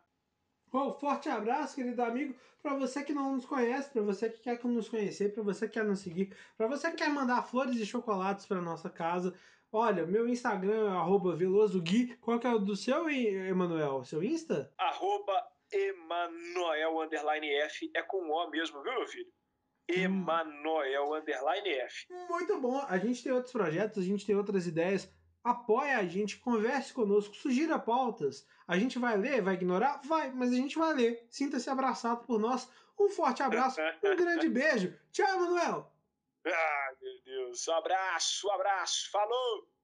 Bom, 0.67 0.93
forte 0.99 1.29
abraço, 1.29 1.75
querido 1.75 2.01
amigo. 2.03 2.37
Para 2.61 2.75
você 2.75 3.03
que 3.03 3.13
não 3.13 3.35
nos 3.35 3.45
conhece, 3.45 3.89
para 3.89 4.01
você 4.01 4.29
que 4.29 4.41
quer 4.41 4.61
nos 4.65 4.89
conhecer, 4.89 5.33
para 5.33 5.43
você 5.43 5.65
que 5.65 5.73
quer 5.73 5.85
nos 5.85 5.99
seguir, 5.99 6.35
para 6.57 6.67
você 6.67 6.91
que 6.91 6.97
quer 6.97 7.09
mandar 7.09 7.41
flores 7.41 7.77
e 7.77 7.85
chocolates 7.85 8.45
para 8.45 8.61
nossa 8.61 8.89
casa, 8.89 9.33
Olha, 9.71 10.03
meu 10.03 10.27
Instagram 10.27 10.87
é 10.87 10.97
arroba 10.97 11.35
velozogui. 11.35 12.17
Qual 12.17 12.39
que 12.39 12.47
é 12.47 12.53
o 12.53 12.57
do 12.57 12.75
seu, 12.75 13.07
Emanuel? 13.07 14.03
Seu 14.03 14.23
Insta? 14.23 14.73
Arroba 14.79 15.47
Emanuel 15.71 17.01
underline 17.01 17.49
F. 17.61 17.91
É 17.95 18.01
com 18.01 18.29
O 18.29 18.49
mesmo, 18.49 18.81
viu, 18.81 18.93
meu 18.93 19.07
filho? 19.07 19.31
Emanuel 19.87 21.13
underline 21.15 21.69
F. 21.69 22.07
Muito 22.29 22.59
bom. 22.59 22.83
A 22.87 22.97
gente 22.97 23.23
tem 23.23 23.31
outros 23.31 23.51
projetos, 23.51 24.03
a 24.03 24.05
gente 24.05 24.25
tem 24.25 24.35
outras 24.35 24.67
ideias. 24.67 25.09
Apoie 25.43 25.91
a 25.91 26.05
gente, 26.05 26.37
converse 26.37 26.93
conosco, 26.93 27.35
sugira 27.35 27.79
pautas. 27.79 28.45
A 28.67 28.77
gente 28.77 28.99
vai 28.99 29.17
ler, 29.17 29.41
vai 29.41 29.55
ignorar? 29.55 30.01
Vai, 30.03 30.31
mas 30.31 30.51
a 30.51 30.55
gente 30.55 30.77
vai 30.77 30.93
ler. 30.93 31.25
Sinta-se 31.29 31.69
abraçado 31.69 32.25
por 32.25 32.39
nós. 32.39 32.69
Um 32.99 33.09
forte 33.09 33.41
abraço, 33.41 33.79
um 34.03 34.15
grande 34.15 34.47
beijo. 34.49 34.93
Tchau, 35.11 35.27
Emanuel. 35.27 35.91
Ah, 36.45 36.91
meu 37.01 37.21
Deus. 37.23 37.67
Um 37.67 37.73
abraço, 37.73 38.47
um 38.47 38.51
abraço. 38.51 39.09
Falou! 39.11 39.78